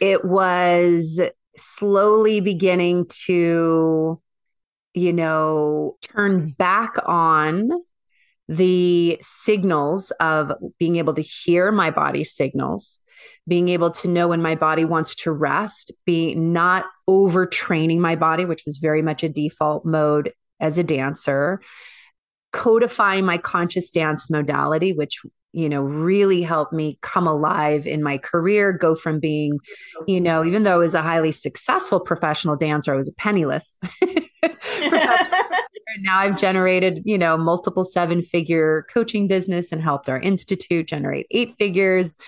it 0.00 0.24
was 0.24 1.20
slowly 1.56 2.40
beginning 2.40 3.06
to, 3.26 4.20
you 4.94 5.12
know, 5.12 5.96
turn 6.02 6.50
back 6.50 6.96
on 7.06 7.70
the 8.48 9.18
signals 9.22 10.10
of 10.12 10.52
being 10.78 10.96
able 10.96 11.14
to 11.14 11.22
hear 11.22 11.70
my 11.72 11.90
body's 11.90 12.34
signals, 12.34 12.98
being 13.48 13.68
able 13.68 13.90
to 13.90 14.08
know 14.08 14.28
when 14.28 14.42
my 14.42 14.54
body 14.54 14.84
wants 14.84 15.14
to 15.16 15.32
rest, 15.32 15.92
be 16.04 16.34
not 16.34 16.84
overtraining 17.08 17.98
my 17.98 18.16
body, 18.16 18.44
which 18.44 18.64
was 18.64 18.78
very 18.78 19.02
much 19.02 19.22
a 19.22 19.28
default 19.28 19.84
mode 19.84 20.32
as 20.60 20.78
a 20.78 20.84
dancer 20.84 21.60
codifying 22.52 23.24
my 23.24 23.38
conscious 23.38 23.90
dance 23.90 24.30
modality 24.30 24.92
which 24.92 25.20
you 25.52 25.68
know 25.68 25.82
really 25.82 26.42
helped 26.42 26.72
me 26.72 26.98
come 27.02 27.26
alive 27.26 27.86
in 27.86 28.02
my 28.02 28.18
career 28.18 28.72
go 28.72 28.94
from 28.94 29.18
being 29.18 29.58
you 30.06 30.20
know 30.20 30.44
even 30.44 30.62
though 30.62 30.74
i 30.74 30.76
was 30.76 30.94
a 30.94 31.02
highly 31.02 31.32
successful 31.32 31.98
professional 31.98 32.56
dancer 32.56 32.92
i 32.92 32.96
was 32.96 33.08
a 33.08 33.14
penniless 33.14 33.76
and 35.95 36.03
now 36.03 36.18
I've 36.18 36.38
generated, 36.38 37.03
you 37.05 37.18
know, 37.18 37.36
multiple 37.36 37.84
seven 37.84 38.22
figure 38.22 38.86
coaching 38.93 39.28
business 39.28 39.72
and 39.72 39.82
helped 39.82 40.09
our 40.09 40.18
institute 40.20 40.86
generate 40.88 41.26
eight 41.30 41.53
figures. 41.59 42.18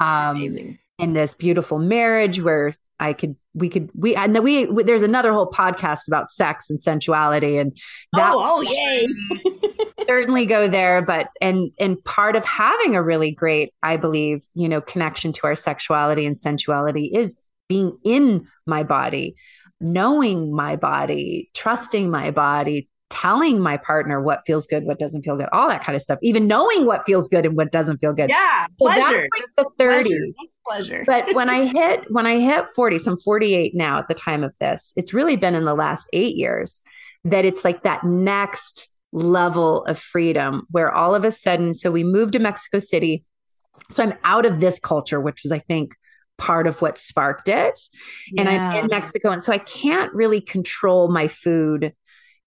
Um, 0.00 0.36
Amazing. 0.36 0.78
in 0.98 1.12
this 1.12 1.34
beautiful 1.34 1.78
marriage 1.78 2.40
where 2.40 2.74
I 3.00 3.12
could, 3.12 3.36
we 3.54 3.68
could, 3.68 3.90
we, 3.94 4.16
I 4.16 4.26
know 4.26 4.40
we, 4.40 4.66
we- 4.66 4.82
there's 4.82 5.02
another 5.02 5.32
whole 5.32 5.50
podcast 5.50 6.08
about 6.08 6.30
sex 6.30 6.68
and 6.70 6.80
sensuality 6.80 7.56
and 7.60 7.76
that 8.12 8.32
oh, 8.34 8.40
oh, 8.40 8.62
yay. 8.62 9.06
certainly 10.08 10.46
go 10.46 10.66
there 10.68 11.02
but 11.02 11.28
and 11.42 11.70
and 11.78 12.02
part 12.04 12.34
of 12.34 12.42
having 12.44 12.94
a 12.96 13.02
really 13.02 13.30
great 13.30 13.74
i 13.82 13.94
believe 13.94 14.42
you 14.54 14.66
know 14.66 14.80
connection 14.80 15.32
to 15.34 15.42
our 15.46 15.54
sexuality 15.54 16.24
and 16.24 16.38
sensuality 16.38 17.10
is 17.14 17.36
being 17.68 17.98
in 18.04 18.46
my 18.66 18.82
body 18.82 19.34
knowing 19.82 20.54
my 20.54 20.76
body 20.76 21.50
trusting 21.54 22.10
my 22.10 22.30
body 22.30 22.88
telling 23.10 23.60
my 23.60 23.76
partner 23.76 24.20
what 24.20 24.42
feels 24.46 24.66
good 24.66 24.84
what 24.84 24.98
doesn't 24.98 25.22
feel 25.22 25.34
good 25.34 25.48
all 25.52 25.66
that 25.68 25.82
kind 25.82 25.96
of 25.96 26.02
stuff 26.02 26.18
even 26.22 26.46
knowing 26.46 26.84
what 26.84 27.06
feels 27.06 27.26
good 27.28 27.46
and 27.46 27.56
what 27.56 27.72
doesn't 27.72 27.98
feel 27.98 28.12
good 28.12 28.28
Yeah, 28.28 28.66
So 28.78 28.86
that's 28.88 28.98
pleasure. 29.08 29.28
like 29.56 29.68
the 29.78 29.84
30s 29.84 30.02
pleasure. 30.04 30.26
That's 30.38 30.56
pleasure. 30.66 31.04
but 31.06 31.34
when 31.34 31.48
I 31.48 31.64
hit 31.78 32.04
when 32.10 32.26
I 32.26 32.38
hit 32.38 32.66
40, 32.76 32.98
so 32.98 33.12
I'm 33.12 33.18
48 33.20 33.74
now 33.74 33.98
at 33.98 34.08
the 34.08 34.14
time 34.14 34.44
of 34.44 34.54
this, 34.60 34.92
it's 34.96 35.14
really 35.14 35.36
been 35.36 35.54
in 35.54 35.64
the 35.64 35.74
last 35.74 36.08
eight 36.12 36.36
years 36.36 36.82
that 37.24 37.44
it's 37.46 37.64
like 37.64 37.82
that 37.84 38.04
next 38.04 38.90
level 39.12 39.84
of 39.86 39.98
freedom 39.98 40.66
where 40.70 40.92
all 40.92 41.14
of 41.14 41.24
a 41.24 41.30
sudden, 41.30 41.72
so 41.72 41.90
we 41.90 42.04
moved 42.04 42.34
to 42.34 42.38
Mexico 42.38 42.78
City. 42.78 43.24
So 43.90 44.02
I'm 44.02 44.12
out 44.24 44.44
of 44.44 44.60
this 44.60 44.78
culture, 44.78 45.18
which 45.20 45.40
was, 45.44 45.50
I 45.52 45.60
think, 45.60 45.94
part 46.36 46.66
of 46.66 46.80
what 46.82 46.98
sparked 46.98 47.48
it. 47.48 47.80
And 48.36 48.48
I'm 48.48 48.84
in 48.84 48.86
Mexico. 48.88 49.30
And 49.30 49.42
so 49.42 49.52
I 49.52 49.58
can't 49.58 50.12
really 50.12 50.40
control 50.42 51.08
my 51.10 51.26
food 51.26 51.94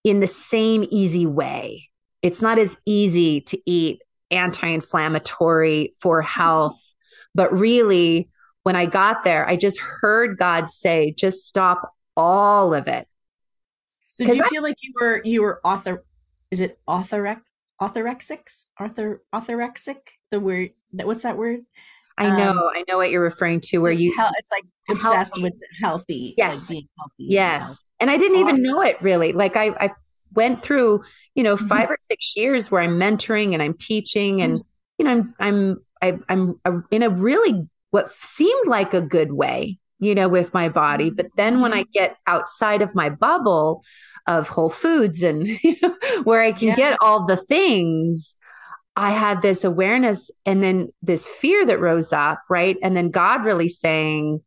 in 0.03 0.19
the 0.19 0.27
same 0.27 0.85
easy 0.89 1.25
way. 1.25 1.89
It's 2.21 2.41
not 2.41 2.59
as 2.59 2.77
easy 2.85 3.41
to 3.41 3.59
eat 3.65 4.01
anti 4.29 4.67
inflammatory 4.67 5.93
for 5.99 6.21
health. 6.21 6.79
But 7.33 7.51
really, 7.51 8.29
when 8.63 8.75
I 8.75 8.85
got 8.85 9.23
there, 9.23 9.47
I 9.47 9.55
just 9.55 9.79
heard 9.79 10.37
God 10.37 10.69
say, 10.69 11.13
just 11.17 11.47
stop 11.47 11.93
all 12.15 12.73
of 12.73 12.87
it. 12.87 13.07
So 14.01 14.25
do 14.25 14.35
you 14.35 14.43
I- 14.43 14.47
feel 14.49 14.63
like 14.63 14.77
you 14.81 14.93
were 14.99 15.21
you 15.23 15.41
were 15.41 15.61
author? 15.63 16.03
Is 16.51 16.61
it 16.61 16.79
authorec 16.87 17.41
orthorexics? 17.79 18.67
Author 18.79 19.23
orthorexic? 19.33 19.99
The 20.29 20.39
word 20.39 20.71
that 20.93 21.07
what's 21.07 21.23
that 21.23 21.37
word? 21.37 21.61
I 22.17 22.27
Um, 22.27 22.37
know, 22.37 22.71
I 22.75 22.83
know 22.87 22.97
what 22.97 23.09
you're 23.11 23.21
referring 23.21 23.61
to, 23.65 23.79
where 23.79 23.91
you, 23.91 24.13
it's 24.17 24.51
like 24.51 24.63
obsessed 24.89 25.35
Healthy. 25.35 25.43
with 25.43 25.53
healthy. 25.79 26.33
Yes. 26.37 26.61
like 26.61 26.69
being 26.69 26.83
healthy. 26.97 27.13
yes. 27.19 27.79
And 27.99 28.09
I 28.09 28.17
didn't 28.17 28.39
even 28.39 28.61
know 28.63 28.81
it 28.81 29.01
really. 29.01 29.31
Like 29.33 29.55
I, 29.55 29.67
I 29.79 29.91
went 30.33 30.61
through, 30.61 31.03
you 31.35 31.43
know, 31.43 31.55
Mhm. 31.55 31.67
5 31.67 31.89
or 31.91 31.97
six 31.99 32.33
years 32.35 32.71
where 32.71 32.81
I'm 32.81 32.99
mentoring 32.99 33.53
and 33.53 33.61
I'm 33.61 33.73
teaching 33.75 34.41
and, 34.41 34.61
you 34.97 35.05
know, 35.05 35.11
I'm, 35.11 35.35
I'm, 35.39 35.77
I, 36.01 36.19
I'm 36.29 36.59
uh, 36.65 36.79
in 36.89 37.03
a 37.03 37.09
really 37.09 37.67
what 37.91 38.11
seemed 38.15 38.67
like 38.67 38.93
a 38.93 39.01
good 39.01 39.33
way, 39.33 39.77
you 39.99 40.15
know, 40.15 40.27
with 40.29 40.53
my 40.53 40.67
body. 40.69 41.09
But 41.11 41.27
then 41.35 41.59
when 41.61 41.73
I 41.73 41.83
get 41.93 42.15
outside 42.25 42.81
of 42.81 42.95
my 42.95 43.09
bubble 43.09 43.83
of 44.27 44.47
Whole 44.47 44.69
Foods 44.69 45.21
and 45.23 45.45
you 45.63 45.75
know, 45.81 45.95
where 46.23 46.41
I 46.41 46.53
can 46.53 46.69
Yeah. 46.69 46.75
get 46.75 46.97
all 47.01 47.25
the 47.25 47.37
things, 47.37 48.35
I 48.95 49.11
had 49.11 49.41
this 49.41 49.63
awareness 49.63 50.31
and 50.45 50.63
then 50.63 50.89
this 51.01 51.25
fear 51.25 51.65
that 51.65 51.79
rose 51.79 52.11
up, 52.11 52.41
right? 52.49 52.77
And 52.83 52.95
then 52.95 53.09
God 53.09 53.45
really 53.45 53.69
saying, 53.69 54.41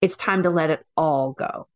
it's 0.00 0.16
time 0.16 0.42
to 0.42 0.50
let 0.50 0.70
it 0.70 0.84
all 0.96 1.32
go 1.32 1.68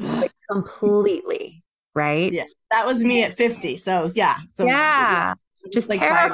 Ugh. 0.00 0.30
completely, 0.50 1.62
right? 1.94 2.32
Yeah. 2.32 2.44
that 2.70 2.86
was 2.86 3.04
me 3.04 3.22
at 3.24 3.34
50. 3.34 3.76
So 3.76 4.10
yeah. 4.14 4.36
So 4.54 4.64
yeah. 4.66 5.34
just 5.72 5.88
like 5.88 6.00
years. 6.00 6.32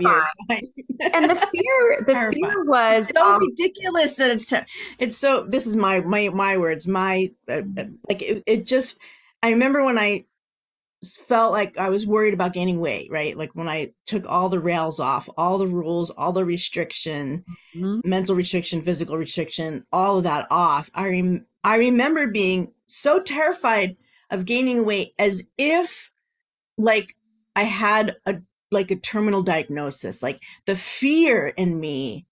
And 1.13 1.31
the 1.31 1.35
fear, 1.35 1.99
the 2.01 2.05
fear 2.07 2.31
Terrifying. 2.33 2.67
was 2.67 3.09
so 3.15 3.35
um, 3.35 3.41
ridiculous 3.41 4.17
that 4.17 4.31
it's 4.31 4.47
ter- 4.47 4.65
it's 4.99 5.17
so 5.17 5.45
this 5.47 5.67
is 5.67 5.77
my 5.77 6.01
my 6.01 6.31
my 6.31 6.57
words 6.57 6.89
my 6.89 7.31
uh, 7.49 7.61
uh, 7.77 7.85
like 8.09 8.23
it, 8.23 8.43
it 8.47 8.67
just 8.67 8.97
i 9.43 9.51
remember 9.51 9.85
when 9.85 9.99
i 9.99 10.25
felt 11.15 11.53
like 11.53 11.77
i 11.77 11.89
was 11.91 12.07
worried 12.07 12.35
about 12.35 12.55
gaining 12.55 12.81
weight 12.81 13.11
right 13.11 13.37
like 13.37 13.51
when 13.55 13.69
i 13.69 13.93
took 14.07 14.27
all 14.27 14.49
the 14.49 14.59
rails 14.59 14.99
off 14.99 15.29
all 15.37 15.59
the 15.59 15.67
rules 15.67 16.11
all 16.11 16.33
the 16.33 16.45
restriction 16.45 17.45
Mhm. 17.77 18.05
mental 18.05 18.35
restriction 18.35 18.81
physical 18.83 19.17
restriction 19.19 19.85
all 19.93 20.19
of 20.19 20.25
that 20.25 20.47
off 20.51 20.91
i 20.95 21.09
rem- 21.09 21.47
i 21.63 21.77
remember 21.77 22.27
being 22.27 22.73
so 22.87 23.21
terrified 23.21 23.97
of 24.31 24.45
gaining 24.47 24.85
weight 24.85 25.13
as 25.19 25.49
if 25.59 26.11
like 26.79 27.15
i 27.55 27.63
had 27.63 28.17
a 28.27 28.37
like 28.73 28.91
a 28.91 28.97
terminal 28.97 29.43
diagnosis 29.43 30.23
like 30.23 30.43
the 30.67 30.75
fear 30.77 31.47
in 31.49 31.79
me 31.79 32.27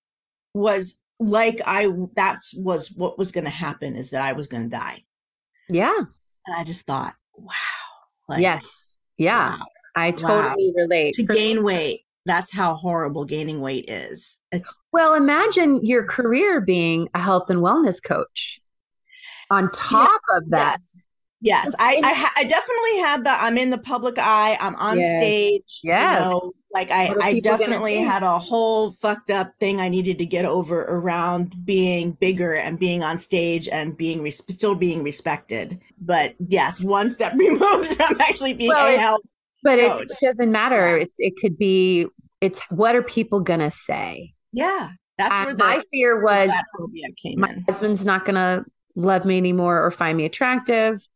was 0.54 1.00
like 1.20 1.60
i 1.66 1.88
that's 2.16 2.52
was 2.54 2.90
what 2.96 3.16
was 3.18 3.30
going 3.32 3.44
to 3.44 3.50
happen 3.50 3.94
is 3.94 4.10
that 4.10 4.22
i 4.22 4.32
was 4.32 4.46
going 4.48 4.64
to 4.64 4.68
die 4.76 5.02
yeah. 5.68 5.96
and 6.46 6.56
i 6.56 6.64
just 6.64 6.86
thought 6.86 7.14
wow 7.36 7.52
like, 8.28 8.40
yes. 8.40 8.96
Yeah. 9.18 9.56
wow. 9.58 9.64
I 9.96 10.10
totally 10.10 10.72
relate. 10.76 11.14
to 11.14 11.26
For 11.26 11.32
me- 11.32 11.38
gain 11.38 11.62
weight 11.62 12.00
that's 12.26 12.50
how 12.50 12.74
horrible 12.74 13.26
gaining 13.26 13.60
weight 13.60 13.84
is 13.86 14.40
it's 14.50 14.78
Well, 14.92 15.12
imagine 15.12 15.84
your 15.84 16.04
career 16.04 16.60
being 16.60 17.08
a 17.12 17.18
health 17.18 17.50
and 17.50 17.60
wellness 17.60 18.02
coach. 18.02 18.60
On 19.50 19.70
top 19.70 20.20
of 20.34 20.48
that, 20.48 20.78
yes 20.80 21.03
yes 21.44 21.74
i 21.78 22.00
I, 22.02 22.12
ha- 22.12 22.32
I 22.36 22.44
definitely 22.44 22.98
had 22.98 23.24
that 23.24 23.42
i'm 23.42 23.56
in 23.58 23.70
the 23.70 23.78
public 23.78 24.16
eye 24.18 24.56
i'm 24.60 24.74
on 24.76 24.98
Yes. 24.98 25.18
stage 25.18 25.80
you 25.84 25.90
know, 25.92 26.52
like 26.72 26.90
i 26.90 27.14
i 27.20 27.38
definitely 27.40 27.98
had 27.98 28.22
a 28.22 28.38
whole 28.38 28.90
fucked 28.92 29.30
up 29.30 29.52
thing 29.60 29.80
i 29.80 29.88
needed 29.88 30.18
to 30.18 30.26
get 30.26 30.44
over 30.44 30.82
around 30.82 31.54
being 31.64 32.12
bigger 32.12 32.54
and 32.54 32.78
being 32.80 33.02
on 33.04 33.18
stage 33.18 33.68
and 33.68 33.96
being 33.96 34.22
res- 34.22 34.42
still 34.48 34.74
being 34.74 35.02
respected 35.02 35.78
but 36.00 36.34
yes 36.48 36.80
one 36.80 37.10
step 37.10 37.34
removed 37.36 37.94
from 37.94 38.20
actually 38.20 38.54
being 38.54 38.70
Well, 38.70 38.96
a 38.96 38.98
health 38.98 39.20
but 39.62 39.78
it 39.78 40.10
doesn't 40.20 40.52
matter. 40.52 40.98
It, 40.98 41.10
it 41.16 41.32
could 41.40 41.56
be, 41.56 42.06
it's 42.42 42.60
what 42.68 42.94
are 42.94 43.02
people 43.02 43.40
going 43.40 43.60
to 43.60 43.70
say? 43.70 44.34
yeah 44.52 44.90
that's 45.16 45.34
uh, 45.34 45.44
where 45.44 45.54
the 45.54 45.64
my 45.64 45.82
fear 45.90 46.22
was 46.22 46.50
came 47.22 47.40
my 47.40 47.48
in 47.48 47.64
husband's 47.66 48.04
not 48.04 48.26
going 48.26 48.34
to 48.34 48.62
love 48.94 49.24
me 49.24 49.38
anymore 49.38 49.82
or 49.82 49.90
find 49.90 50.18
me 50.18 50.24
attractive. 50.26 51.06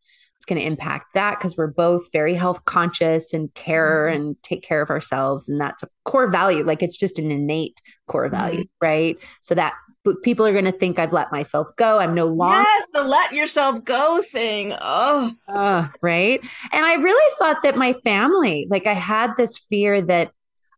Going 0.48 0.60
to 0.60 0.66
impact 0.66 1.12
that 1.14 1.38
because 1.38 1.56
we're 1.58 1.66
both 1.66 2.10
very 2.10 2.32
health 2.34 2.64
conscious 2.64 3.34
and 3.34 3.52
care 3.54 4.08
Mhm. 4.10 4.16
and 4.16 4.42
take 4.42 4.62
care 4.62 4.80
of 4.80 4.88
ourselves. 4.88 5.48
And 5.48 5.60
that's 5.60 5.82
a 5.82 5.88
core 6.06 6.28
value. 6.30 6.64
Like 6.64 6.82
it's 6.82 6.96
just 6.96 7.18
an 7.18 7.30
innate 7.30 7.80
core 8.06 8.28
value, 8.30 8.64
right? 8.80 9.18
So 9.42 9.54
that 9.54 9.74
people 10.22 10.46
are 10.46 10.52
going 10.52 10.64
to 10.64 10.72
think 10.72 10.98
I've 10.98 11.12
let 11.12 11.30
myself 11.30 11.68
go. 11.76 11.98
I'm 11.98 12.14
no 12.14 12.24
longer, 12.24 12.54
yes 12.56 12.86
the 12.94 13.04
let 13.04 13.32
yourself 13.32 13.84
go 13.84 14.22
thing 14.22 14.72
oh 14.80 15.32
uh, 15.48 15.88
right? 16.00 16.40
And 16.72 16.86
I 16.86 16.94
really 16.94 17.34
thought 17.38 17.62
that 17.62 17.76
my 17.76 17.92
family, 18.04 18.66
like 18.70 18.86
I 18.86 18.94
had 18.94 19.36
this 19.36 19.58
fear 19.68 20.00
that 20.00 20.32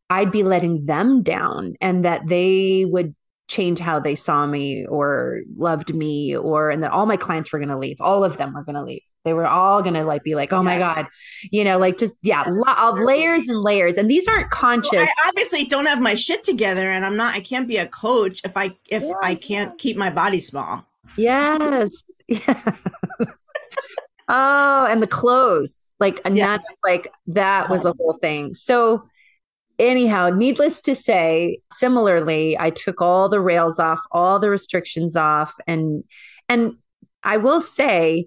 I'd 0.08 0.32
be 0.32 0.42
letting 0.42 0.86
them 0.86 1.22
down 1.22 1.74
and 1.80 2.04
that 2.04 2.26
they 2.26 2.86
would 2.88 3.14
change 3.46 3.78
how 3.78 4.00
they 4.00 4.16
saw 4.16 4.46
me 4.46 4.84
or 4.86 5.42
loved 5.56 5.94
me 5.94 6.36
or 6.36 6.70
and 6.70 6.82
that 6.82 6.90
all 6.90 7.06
my 7.06 7.16
clients 7.16 7.52
were 7.52 7.58
going 7.60 7.68
to 7.68 7.78
leave 7.78 8.00
all 8.00 8.24
of 8.24 8.36
them 8.36 8.54
were 8.54 8.64
going 8.64 8.74
to 8.76 8.82
leave 8.82 9.02
they 9.24 9.32
were 9.34 9.46
all 9.46 9.82
going 9.82 9.94
to 9.94 10.04
like 10.04 10.22
be 10.24 10.34
like 10.34 10.52
oh 10.52 10.62
my 10.62 10.78
god 10.78 11.06
you 11.50 11.62
know 11.62 11.78
like 11.78 11.98
just 11.98 12.16
yeah 12.22 12.44
layers 12.94 13.48
and 13.48 13.58
layers 13.60 13.96
and 13.98 14.10
these 14.10 14.26
aren't 14.26 14.50
conscious 14.50 14.92
Well, 14.92 15.06
I 15.24 15.28
obviously 15.28 15.64
don't 15.64 15.86
have 15.86 16.00
my 16.00 16.14
shit 16.14 16.42
together, 16.42 16.88
and 16.90 17.04
I'm 17.04 17.16
not. 17.16 17.34
I 17.34 17.40
can't 17.40 17.68
be 17.68 17.76
a 17.76 17.86
coach 17.86 18.40
if 18.44 18.56
I 18.56 18.70
if 18.88 19.04
I 19.22 19.34
can't 19.34 19.78
keep 19.78 19.96
my 19.96 20.10
body 20.10 20.40
small. 20.40 20.86
Yes. 21.16 21.90
Yeah. 22.28 22.72
oh, 24.28 24.86
and 24.88 25.02
the 25.02 25.06
clothes. 25.06 25.90
Like, 25.98 26.20
and 26.24 26.36
Yes. 26.36 26.64
that's 26.64 26.78
like, 26.84 27.12
that 27.28 27.68
was 27.68 27.84
a 27.84 27.92
whole 27.98 28.14
thing. 28.14 28.54
So, 28.54 29.04
anyhow, 29.78 30.30
needless 30.30 30.80
to 30.82 30.94
say, 30.94 31.58
similarly, 31.72 32.56
I 32.58 32.70
took 32.70 33.02
all 33.02 33.28
the 33.28 33.40
rails 33.40 33.78
off, 33.78 34.00
all 34.12 34.38
the 34.38 34.48
restrictions 34.50 35.16
off. 35.16 35.56
And, 35.66 36.04
and 36.48 36.76
I 37.22 37.36
will 37.38 37.60
say, 37.60 38.26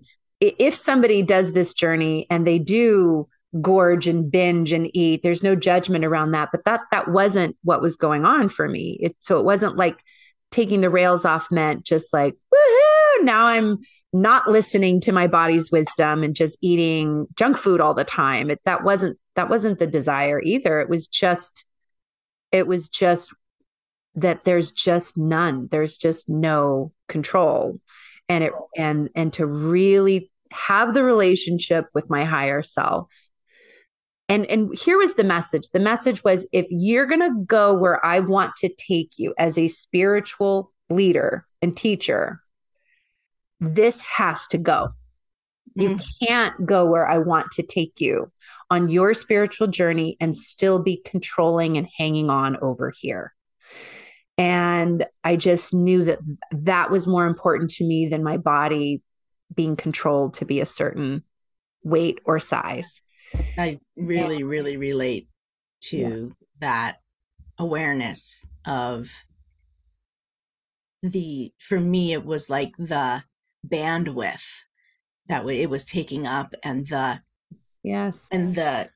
if 0.59 0.75
somebody 0.75 1.21
does 1.21 1.53
this 1.53 1.73
journey 1.73 2.27
and 2.29 2.45
they 2.45 2.59
do 2.59 3.27
gorge 3.61 4.07
and 4.07 4.31
binge 4.31 4.73
and 4.73 4.89
eat, 4.95 5.23
there's 5.23 5.43
no 5.43 5.55
judgment 5.55 6.05
around 6.05 6.31
that. 6.31 6.49
But 6.51 6.65
that, 6.65 6.81
that 6.91 7.09
wasn't 7.09 7.55
what 7.63 7.81
was 7.81 7.95
going 7.95 8.25
on 8.25 8.49
for 8.49 8.67
me. 8.67 8.97
It, 9.01 9.15
so 9.19 9.39
it 9.39 9.45
wasn't 9.45 9.77
like 9.77 10.03
taking 10.51 10.81
the 10.81 10.89
rails 10.89 11.25
off 11.25 11.51
meant 11.51 11.85
just 11.85 12.13
like, 12.13 12.35
woohoo, 12.53 13.23
now 13.23 13.45
I'm 13.45 13.79
not 14.11 14.47
listening 14.47 15.01
to 15.01 15.11
my 15.11 15.27
body's 15.27 15.71
wisdom 15.71 16.23
and 16.23 16.35
just 16.35 16.57
eating 16.61 17.27
junk 17.35 17.57
food 17.57 17.81
all 17.81 17.93
the 17.93 18.03
time. 18.03 18.49
It, 18.49 18.61
that 18.65 18.83
wasn't 18.83 19.17
that 19.35 19.49
wasn't 19.49 19.79
the 19.79 19.87
desire 19.87 20.41
either. 20.43 20.79
It 20.79 20.89
was 20.89 21.07
just 21.07 21.65
it 22.51 22.67
was 22.67 22.87
just 22.89 23.33
that 24.15 24.43
there's 24.43 24.71
just 24.71 25.17
none. 25.17 25.67
There's 25.71 25.97
just 25.97 26.29
no 26.29 26.91
control. 27.07 27.79
And 28.29 28.43
it 28.43 28.53
and 28.77 29.09
and 29.15 29.33
to 29.33 29.45
really 29.45 30.31
have 30.54 30.93
the 30.93 31.04
relationship 31.04 31.86
with 31.93 32.10
my 32.10 32.24
higher 32.24 32.64
self. 32.64 33.12
And 34.30 34.45
and 34.45 34.74
here 34.78 34.97
was 34.97 35.16
the 35.16 35.24
message. 35.24 35.70
The 35.70 35.80
message 35.80 36.24
was 36.24 36.47
if 36.51 36.66
you're 36.70 37.06
going 37.06 37.20
to 37.20 37.43
go 37.45 37.74
where 37.74 38.04
I 38.06 38.20
want 38.20 38.56
to 38.58 38.70
take 38.70 39.12
you 39.18 39.34
as 39.38 39.58
a 39.58 39.68
spiritual 39.68 40.72
leader 40.89 41.45
and 41.62 41.76
teacher, 41.76 42.39
this 43.60 44.01
has 44.01 44.47
to 44.47 44.58
go. 44.58 44.89
You 45.76 45.95
mm. 45.95 46.06
can't 46.22 46.66
go 46.66 46.86
where 46.86 47.08
I 47.08 47.18
want 47.18 47.51
to 47.54 47.64
take 47.64 47.99
you 47.99 48.32
on 48.70 48.89
your 48.89 49.14
spiritual 49.14 49.68
journey 49.68 50.18
and 50.20 50.36
still 50.36 50.80
be 50.80 51.01
controlling 51.04 51.78
and 51.78 51.88
hanging 51.97 52.30
on 52.30 52.58
over 52.62 52.93
here. 52.97 53.34
And 54.38 55.06
I 55.24 55.36
just 55.36 55.74
knew 55.74 56.06
that 56.06 56.20
that 56.51 56.89
was 56.89 57.08
more 57.08 57.28
important 57.28 57.72
to 57.72 57.84
me 57.84 58.08
than 58.08 58.24
my 58.24 58.38
body 58.38 59.01
being 59.54 59.76
controlled 59.76 60.34
to 60.36 60.45
be 60.45 60.60
a 60.60 60.66
certain 60.66 61.24
weight 61.84 62.20
or 62.26 62.39
size. 62.39 63.01
I 63.58 63.80
really, 63.95 64.43
really 64.43 64.78
relate 64.78 65.28
to 65.86 66.36
that 66.60 66.97
awareness 67.58 68.41
of 68.66 69.12
the, 71.01 71.51
for 71.60 71.80
me, 71.80 72.14
it 72.14 72.26
was 72.26 72.49
like 72.49 72.76
the 72.78 73.24
bandwidth 73.68 74.45
that 75.28 75.45
it 75.47 75.70
was 75.70 75.86
taking 75.86 76.26
up 76.26 76.54
and 76.64 76.88
the, 76.88 77.22
Yes. 77.84 78.28
and 78.32 78.56
the, 78.56 78.89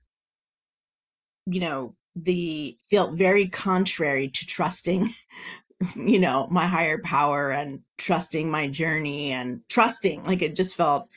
you 1.45 1.59
know, 1.59 1.95
the 2.15 2.77
felt 2.89 3.17
very 3.17 3.47
contrary 3.47 4.27
to 4.29 4.45
trusting, 4.45 5.09
you 5.95 6.19
know, 6.19 6.47
my 6.49 6.65
higher 6.65 6.97
power 6.99 7.51
and 7.51 7.81
trusting 7.97 8.49
my 8.49 8.67
journey 8.67 9.31
and 9.31 9.61
trusting. 9.69 10.23
Like 10.23 10.41
it 10.41 10.55
just 10.55 10.75
felt, 10.75 11.07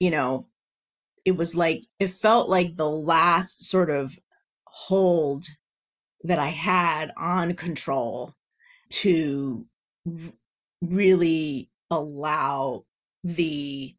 you 0.00 0.10
know, 0.10 0.46
it 1.24 1.36
was 1.36 1.54
like, 1.54 1.82
it 1.98 2.10
felt 2.10 2.48
like 2.48 2.76
the 2.76 2.90
last 2.90 3.68
sort 3.68 3.90
of 3.90 4.18
hold 4.66 5.44
that 6.24 6.38
I 6.38 6.48
had 6.48 7.12
on 7.16 7.54
control 7.54 8.34
to 8.90 9.66
really 10.82 11.70
allow 11.90 12.84
the 13.24 13.94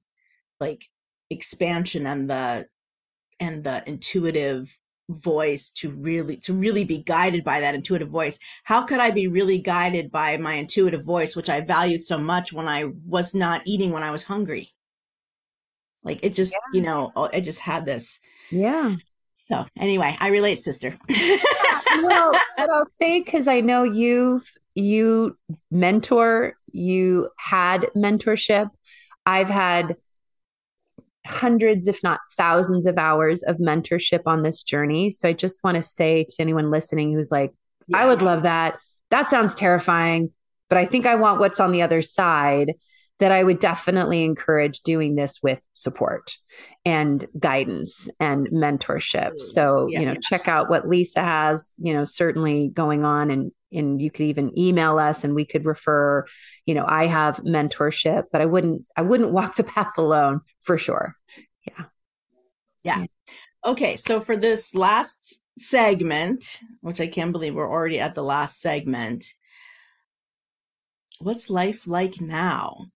like 0.60 0.86
expansion 1.30 2.06
and 2.06 2.30
the 2.30 2.68
and 3.40 3.64
the 3.64 3.84
intuitive 3.88 4.78
voice 5.10 5.70
to 5.70 5.90
really 5.90 6.38
to 6.38 6.54
really 6.54 6.84
be 6.84 7.00
guided 7.00 7.44
by 7.44 7.60
that 7.60 7.76
intuitive 7.76 8.10
voice. 8.10 8.40
How 8.64 8.84
could 8.84 9.00
i 9.00 9.12
be 9.12 9.28
really 9.28 9.60
guided 9.60 10.12
by 10.12 10.38
my 10.38 10.54
intuitive 10.54 11.04
voice 11.04 11.36
which 11.36 11.50
i 11.50 11.62
valued 11.62 12.02
so 12.02 12.18
much 12.18 12.54
when 12.54 12.68
i 12.68 12.86
was 13.06 13.36
not 13.36 13.62
eating 13.66 13.92
when 13.92 14.04
i 14.04 14.12
was 14.12 14.24
hungry? 14.24 14.74
Like 16.04 16.20
it 16.24 16.34
just 16.34 16.56
you 16.74 16.82
know 16.82 17.12
oh, 17.16 17.30
i 17.34 17.40
just 17.42 17.60
had 17.60 17.86
this. 17.86 18.20
Yeah. 18.50 18.96
so 19.38 19.66
anyway 19.78 20.16
i 20.20 20.30
relate 20.30 20.62
sister. 20.62 20.98
Well, 22.02 22.32
what 22.56 22.70
I'll 22.70 22.86
say, 22.86 23.20
because 23.20 23.48
I 23.48 23.62
know 23.62 23.84
you've 23.84 24.52
you 24.76 25.38
mentor, 25.70 26.56
you 26.68 27.30
had 27.38 27.88
mentorship. 27.96 28.70
I've 29.26 29.50
had 29.50 29.96
hundreds, 31.26 31.88
if 31.88 32.04
not 32.04 32.20
thousands, 32.36 32.86
of 32.86 32.98
hours 32.98 33.44
of 33.44 33.58
mentorship 33.58 34.22
on 34.26 34.44
this 34.44 34.64
journey. 34.64 35.10
So 35.10 35.30
I 35.30 35.34
just 35.34 35.64
want 35.64 35.76
to 35.76 35.82
say 35.82 36.26
to 36.30 36.36
anyone 36.42 36.72
listening 36.72 37.14
who's 37.14 37.32
like, 37.32 37.54
I 37.94 38.06
would 38.06 38.22
love 38.22 38.44
that. 38.44 38.78
That 39.12 39.30
sounds 39.30 39.56
terrifying, 39.56 40.32
but 40.70 40.78
I 40.78 40.86
think 40.86 41.06
I 41.06 41.16
want 41.16 41.40
what's 41.40 41.60
on 41.60 41.72
the 41.72 41.82
other 41.82 42.02
side. 42.02 42.74
That 43.20 43.32
I 43.32 43.44
would 43.44 43.60
definitely 43.60 44.24
encourage 44.24 44.82
doing 44.82 45.16
this 45.16 45.40
with 45.42 45.62
support 45.74 46.36
and 46.84 47.26
guidance 47.40 48.10
and 48.20 48.48
mentorship. 48.50 49.16
Absolutely. 49.16 49.46
So, 49.46 49.88
Yeah, 49.90 50.00
you 50.00 50.06
know, 50.08 50.16
check 50.16 50.48
out 50.48 50.70
what 50.70 50.90
Lisa 50.90 51.22
has, 51.22 51.74
you 51.78 51.94
know, 51.94 52.06
certainly 52.06 52.70
going 52.70 53.06
on 53.06 53.30
and 53.30 53.52
and 53.74 54.02
you 54.02 54.12
could 54.12 54.26
even 54.26 54.58
email 54.58 55.00
us 55.00 55.24
and 55.24 55.36
we 55.36 55.46
could 55.46 55.66
refer, 55.66 56.26
you 56.66 56.74
know, 56.74 56.86
I 56.88 57.08
have 57.08 57.38
mentorship, 57.38 58.26
but 58.32 58.42
I 58.42 58.46
wouldn't 58.46 58.86
I 58.96 59.02
wouldn't 59.02 59.32
walk 59.32 59.56
the 59.56 59.64
path 59.76 59.98
alone 59.98 60.42
for 60.62 60.78
sure. 60.78 61.16
Yeah. 61.68 61.86
Yeah. 62.84 63.06
Okay, 63.66 63.96
so 63.96 64.20
for 64.20 64.36
this 64.36 64.76
last 64.76 65.42
segment, 65.58 66.60
which 66.82 67.00
I 67.00 67.08
can't 67.08 67.32
believe 67.32 67.56
we're 67.56 67.70
already 67.70 68.00
at 68.00 68.14
the 68.14 68.24
last 68.24 68.60
segment, 68.60 69.26
what's 71.20 71.50
life 71.50 71.88
like 71.88 72.20
now? 72.20 72.88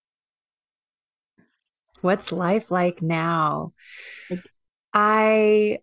What's 2.01 2.31
life 2.31 2.69
like 2.69 3.01
now? 3.01 3.73
I 4.93 5.79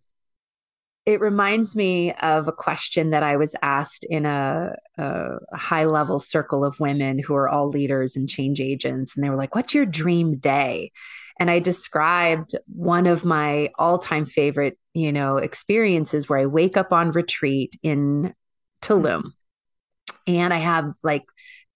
it 1.06 1.20
reminds 1.20 1.76
me 1.76 2.12
of 2.14 2.48
a 2.48 2.52
question 2.52 3.10
that 3.10 3.22
I 3.22 3.36
was 3.36 3.54
asked 3.60 4.04
in 4.04 4.24
a, 4.24 4.74
a 4.96 5.56
high 5.56 5.84
level 5.84 6.18
circle 6.18 6.64
of 6.64 6.80
women 6.80 7.18
who 7.18 7.34
are 7.34 7.48
all 7.48 7.68
leaders 7.68 8.16
and 8.16 8.28
change 8.28 8.60
agents. 8.60 9.14
And 9.14 9.22
they 9.22 9.28
were 9.28 9.36
like, 9.36 9.54
What's 9.54 9.74
your 9.74 9.86
dream 9.86 10.36
day? 10.38 10.92
And 11.38 11.50
I 11.50 11.58
described 11.58 12.54
one 12.66 13.06
of 13.06 13.24
my 13.24 13.70
all 13.78 13.98
time 13.98 14.24
favorite, 14.24 14.78
you 14.94 15.12
know, 15.12 15.36
experiences 15.36 16.28
where 16.28 16.38
I 16.38 16.46
wake 16.46 16.76
up 16.76 16.92
on 16.92 17.12
retreat 17.12 17.76
in 17.82 18.34
Tulum 18.80 19.32
and 20.26 20.54
I 20.54 20.58
have 20.58 20.92
like 21.02 21.24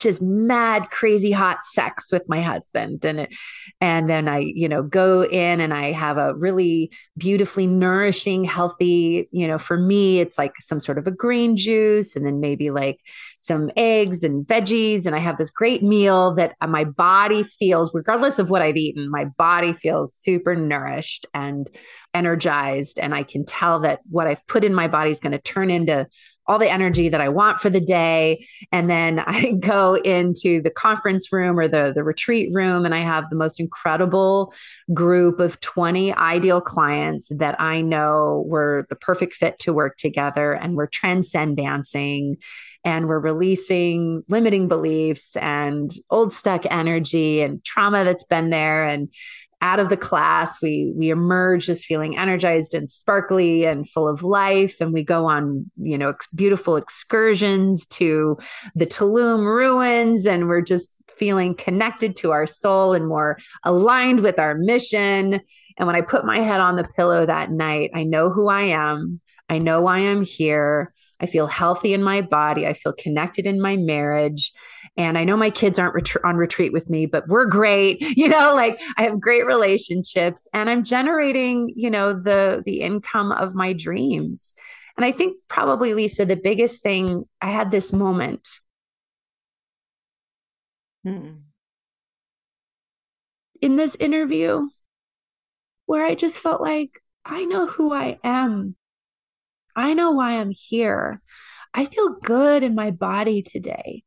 just 0.01 0.23
mad 0.23 0.91
crazy 0.91 1.33
hot 1.33 1.59
sex 1.65 2.11
with 2.13 2.23
my 2.29 2.41
husband. 2.41 3.05
And 3.05 3.21
it, 3.21 3.35
and 3.81 4.09
then 4.09 4.29
I 4.29 4.39
you 4.39 4.69
know 4.69 4.83
go 4.83 5.25
in 5.25 5.61
and 5.61 5.75
I 5.75 5.93
have 5.93 6.19
a 6.19 6.35
really 6.35 6.91
beautifully 7.17 7.67
nourishing 7.67 8.45
healthy 8.45 9.29
you 9.33 9.47
know 9.47 9.59
for 9.59 9.77
me 9.77 10.21
it's 10.21 10.39
like 10.39 10.53
some 10.61 10.81
sort 10.81 10.99
of 10.99 11.07
a 11.07 11.11
green 11.11 11.57
juice 11.57 12.17
and 12.17 12.27
then 12.27 12.41
maybe 12.41 12.71
like 12.71 13.01
some 13.39 13.71
eggs 13.77 14.25
and 14.25 14.47
veggies. 14.47 15.07
And 15.07 15.15
I 15.15 15.21
have 15.21 15.39
this 15.39 15.51
great 15.51 15.83
meal 15.83 16.35
that 16.35 16.55
my 16.67 16.85
body 16.85 17.43
feels 17.43 17.93
regardless 17.95 18.39
of 18.39 18.51
what 18.51 18.63
I've 18.63 18.77
eaten 18.77 19.11
my 19.11 19.25
body 19.25 19.73
feels 19.73 20.15
super 20.15 20.55
nourished 20.55 21.27
and 21.35 21.69
energized 22.15 22.99
and 22.99 23.15
I 23.15 23.23
can 23.23 23.45
tell 23.45 23.81
that 23.81 24.01
what 24.11 24.27
I've 24.27 24.47
put 24.47 24.65
in 24.65 24.75
my 24.75 24.89
body 24.89 25.11
is 25.11 25.21
going 25.21 25.33
to 25.33 25.39
turn 25.39 25.71
into 25.71 26.07
all 26.49 26.59
the 26.59 26.71
energy 26.71 27.11
that 27.11 27.21
I 27.21 27.29
want 27.29 27.61
for 27.61 27.69
the 27.69 27.81
day. 27.81 28.47
And 28.73 28.89
then 28.89 29.19
I 29.27 29.53
go 29.53 29.95
into 29.95 30.63
the 30.63 30.71
conference 30.71 31.33
room 31.33 31.59
or 31.59 31.69
the, 31.69 31.93
the 31.95 32.03
retreat 32.03 32.51
room, 32.53 32.85
and 32.85 32.95
I 32.95 33.01
have 33.01 33.29
the 33.29 33.37
most 33.37 33.61
incredible 33.61 34.55
group 34.93 35.39
of 35.39 35.61
20 35.61 36.15
ideal 36.15 36.61
clients 36.61 37.29
that 37.37 37.61
I 37.61 37.83
know 37.83 38.45
were 38.47 38.87
the 38.89 38.97
perfect 38.97 39.35
fit 39.35 39.59
to 39.61 39.73
work 39.73 39.97
together. 39.97 40.53
And 40.53 40.75
we're 40.75 40.87
transcend 40.87 41.59
dancing 41.59 42.39
and 42.85 43.09
we're 43.09 43.19
releasing 43.19 44.23
limiting 44.29 44.69
beliefs 44.69 45.37
and 45.37 45.93
old 46.11 46.33
stuck 46.33 46.65
energy 46.71 47.43
and 47.43 47.63
trauma 47.65 48.05
that's 48.05 48.25
been 48.25 48.51
there. 48.51 48.85
And 48.85 49.13
out 49.61 49.81
of 49.81 49.89
the 49.89 49.97
class 49.97 50.63
we 50.63 50.93
we 50.97 51.11
emerge 51.11 51.67
just 51.67 51.85
feeling 51.85 52.17
energized 52.17 52.75
and 52.75 52.89
sparkly 52.89 53.65
and 53.65 53.89
full 53.91 54.09
of 54.09 54.23
life. 54.23 54.77
And 54.81 54.93
we 54.93 55.03
go 55.03 55.27
on 55.27 55.71
you 55.81 55.99
know 55.99 56.11
ex- 56.11 56.29
beautiful 56.29 56.77
excursions 56.77 57.87
to 57.87 58.39
the 58.75 58.87
Tulum 58.87 59.45
ruins. 59.45 60.27
And 60.27 60.49
we're 60.49 60.63
just 60.63 60.93
feeling 61.09 61.55
connected 61.55 62.15
to 62.17 62.31
our 62.31 62.47
soul 62.47 62.95
and 62.95 63.09
more 63.09 63.39
aligned 63.65 64.21
with 64.21 64.39
our 64.39 64.55
mission. 64.55 65.41
And 65.77 65.87
when 65.87 65.97
i 65.97 66.01
put 66.01 66.25
my 66.25 66.39
head 66.39 66.61
on 66.61 66.77
the 66.77 66.89
pillow 66.97 67.27
that 67.27 67.51
night 67.51 67.91
i 67.95 68.05
know 68.05 68.31
who 68.31 68.49
i 68.49 68.63
am. 68.63 69.21
I 69.49 69.59
know 69.59 69.83
why 69.83 69.99
i'm 69.99 70.25
here 70.25 70.93
I 71.21 71.27
feel 71.27 71.47
healthy 71.47 71.93
in 71.93 72.03
my 72.03 72.21
body. 72.21 72.67
I 72.67 72.75
feel 72.75 72.93
connected 72.93 73.47
in 73.47 73.61
my 73.61 73.77
marriage. 73.77 74.53
And 74.97 75.19
I 75.19 75.25
know 75.25 75.37
my 75.37 75.51
kids 75.51 75.79
aren't 75.79 75.95
ret- 75.95 76.25
on 76.25 76.37
retreat 76.37 76.73
with 76.73 76.89
me, 76.89 77.07
but 77.07 77.27
we're 77.29 77.47
great. 77.47 78.03
You 78.19 78.29
know, 78.29 78.53
like 78.55 78.81
I 78.97 79.05
have 79.05 79.21
great 79.21 79.47
relationships 79.47 80.49
and 80.53 80.69
I'm 80.69 80.83
generating, 80.83 81.73
you 81.77 81.89
know, 81.89 82.13
the 82.13 82.63
the 82.67 82.81
income 82.81 83.31
of 83.31 83.55
my 83.55 83.73
dreams. 83.73 84.55
And 84.97 85.05
I 85.05 85.13
think 85.13 85.37
probably 85.47 85.95
Lisa, 85.95 86.25
the 86.25 86.35
biggest 86.35 86.83
thing, 86.83 87.25
I 87.41 87.51
had 87.51 87.71
this 87.71 87.93
moment. 87.93 88.49
Hmm. 91.05 91.43
In 93.61 93.77
this 93.77 93.95
interview 93.97 94.69
where 95.87 96.05
I 96.05 96.15
just 96.15 96.39
felt 96.39 96.61
like 96.61 97.01
I 97.25 97.45
know 97.45 97.67
who 97.67 97.93
I 97.93 98.19
am. 98.25 98.77
I 99.79 99.95
know 99.95 100.11
why 100.11 100.33
I'm 100.33 100.51
here. 100.51 101.23
I 101.73 101.87
feel 101.87 102.17
good 102.23 102.63
in 102.63 102.75
my 102.75 102.91
body 102.91 103.43
today. 103.43 104.03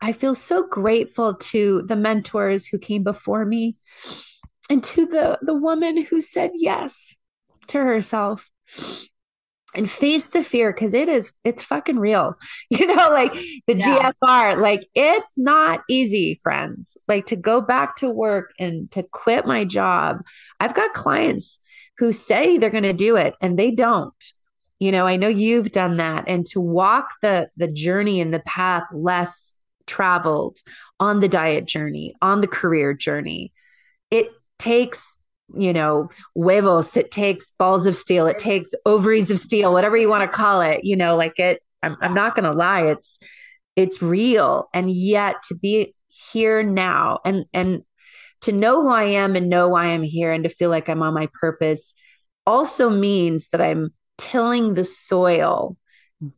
I 0.00 0.12
feel 0.12 0.34
so 0.34 0.66
grateful 0.66 1.34
to 1.34 1.82
the 1.86 1.96
mentors 1.96 2.66
who 2.66 2.78
came 2.78 3.02
before 3.02 3.44
me 3.44 3.76
and 4.68 4.84
to 4.84 5.06
the, 5.06 5.38
the 5.40 5.54
woman 5.54 6.02
who 6.04 6.20
said 6.20 6.50
yes 6.54 7.16
to 7.68 7.78
herself 7.78 8.50
and 9.74 9.90
face 9.90 10.28
the 10.28 10.44
fear 10.44 10.72
because 10.72 10.94
it 10.94 11.08
is 11.08 11.32
it's 11.42 11.62
fucking 11.62 11.98
real 11.98 12.34
you 12.70 12.86
know 12.86 13.10
like 13.10 13.32
the 13.66 13.74
yeah. 13.74 14.12
gfr 14.22 14.56
like 14.58 14.86
it's 14.94 15.36
not 15.36 15.80
easy 15.88 16.38
friends 16.42 16.96
like 17.08 17.26
to 17.26 17.36
go 17.36 17.60
back 17.60 17.96
to 17.96 18.08
work 18.08 18.52
and 18.58 18.90
to 18.90 19.02
quit 19.02 19.46
my 19.46 19.64
job 19.64 20.18
i've 20.60 20.74
got 20.74 20.92
clients 20.92 21.58
who 21.98 22.12
say 22.12 22.56
they're 22.56 22.70
going 22.70 22.82
to 22.84 22.92
do 22.92 23.16
it 23.16 23.34
and 23.40 23.58
they 23.58 23.70
don't 23.70 24.32
you 24.80 24.92
know 24.92 25.06
i 25.06 25.16
know 25.16 25.28
you've 25.28 25.72
done 25.72 25.96
that 25.96 26.24
and 26.26 26.46
to 26.46 26.60
walk 26.60 27.14
the 27.22 27.48
the 27.56 27.70
journey 27.70 28.20
and 28.20 28.32
the 28.32 28.40
path 28.40 28.84
less 28.92 29.54
traveled 29.86 30.58
on 30.98 31.20
the 31.20 31.28
diet 31.28 31.66
journey 31.66 32.14
on 32.22 32.40
the 32.40 32.46
career 32.46 32.94
journey 32.94 33.52
it 34.10 34.28
takes 34.58 35.18
you 35.54 35.72
know 35.72 36.08
huevos 36.34 36.96
it 36.96 37.10
takes 37.10 37.52
balls 37.58 37.86
of 37.86 37.94
steel 37.96 38.26
it 38.26 38.38
takes 38.38 38.70
ovaries 38.86 39.30
of 39.30 39.38
steel 39.38 39.72
whatever 39.72 39.96
you 39.96 40.08
want 40.08 40.22
to 40.22 40.36
call 40.36 40.60
it 40.62 40.84
you 40.84 40.96
know 40.96 41.16
like 41.16 41.38
it 41.38 41.62
i'm, 41.82 41.96
I'm 42.00 42.14
not 42.14 42.34
going 42.34 42.44
to 42.44 42.52
lie 42.52 42.86
it's 42.86 43.18
it's 43.76 44.02
real. 44.02 44.68
And 44.72 44.90
yet 44.90 45.42
to 45.44 45.54
be 45.54 45.94
here 46.08 46.62
now 46.62 47.18
and 47.24 47.44
and 47.52 47.82
to 48.42 48.52
know 48.52 48.82
who 48.82 48.88
I 48.88 49.04
am 49.04 49.36
and 49.36 49.48
know 49.48 49.68
why 49.68 49.86
I'm 49.86 50.02
here 50.02 50.32
and 50.32 50.44
to 50.44 50.50
feel 50.50 50.70
like 50.70 50.88
I'm 50.88 51.02
on 51.02 51.14
my 51.14 51.28
purpose 51.40 51.94
also 52.46 52.90
means 52.90 53.48
that 53.48 53.60
I'm 53.60 53.92
tilling 54.18 54.74
the 54.74 54.84
soil 54.84 55.76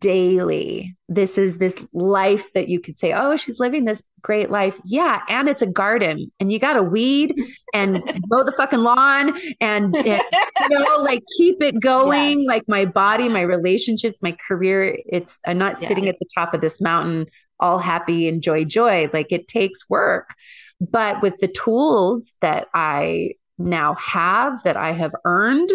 daily. 0.00 0.96
This 1.08 1.38
is 1.38 1.58
this 1.58 1.84
life 1.92 2.52
that 2.54 2.68
you 2.68 2.80
could 2.80 2.96
say, 2.96 3.12
oh, 3.12 3.36
she's 3.36 3.60
living 3.60 3.84
this 3.84 4.02
great 4.22 4.50
life. 4.50 4.78
Yeah. 4.84 5.20
And 5.28 5.48
it's 5.48 5.62
a 5.62 5.66
garden 5.66 6.32
and 6.40 6.50
you 6.50 6.58
got 6.58 6.74
to 6.74 6.82
weed 6.82 7.34
and 7.72 7.94
mow 8.26 8.42
the 8.42 8.52
fucking 8.52 8.80
lawn 8.80 9.36
and, 9.60 9.94
and, 9.94 10.22
you 10.70 10.78
know, 10.78 10.96
like 10.96 11.22
keep 11.36 11.62
it 11.62 11.80
going. 11.80 12.40
Yes. 12.40 12.48
Like 12.48 12.62
my 12.68 12.84
body, 12.84 13.28
my 13.28 13.42
relationships, 13.42 14.22
my 14.22 14.36
career. 14.48 14.98
It's, 15.06 15.38
I'm 15.46 15.58
not 15.58 15.80
yeah. 15.80 15.88
sitting 15.88 16.08
at 16.08 16.18
the 16.18 16.26
top 16.34 16.54
of 16.54 16.60
this 16.60 16.80
mountain 16.80 17.26
all 17.60 17.78
happy 17.78 18.28
and 18.28 18.42
joy, 18.42 18.64
joy. 18.64 19.08
Like 19.12 19.30
it 19.30 19.48
takes 19.48 19.88
work. 19.88 20.34
But 20.80 21.22
with 21.22 21.38
the 21.38 21.48
tools 21.48 22.34
that 22.40 22.68
I 22.74 23.32
now 23.58 23.94
have, 23.94 24.62
that 24.64 24.76
I 24.76 24.90
have 24.90 25.14
earned 25.24 25.70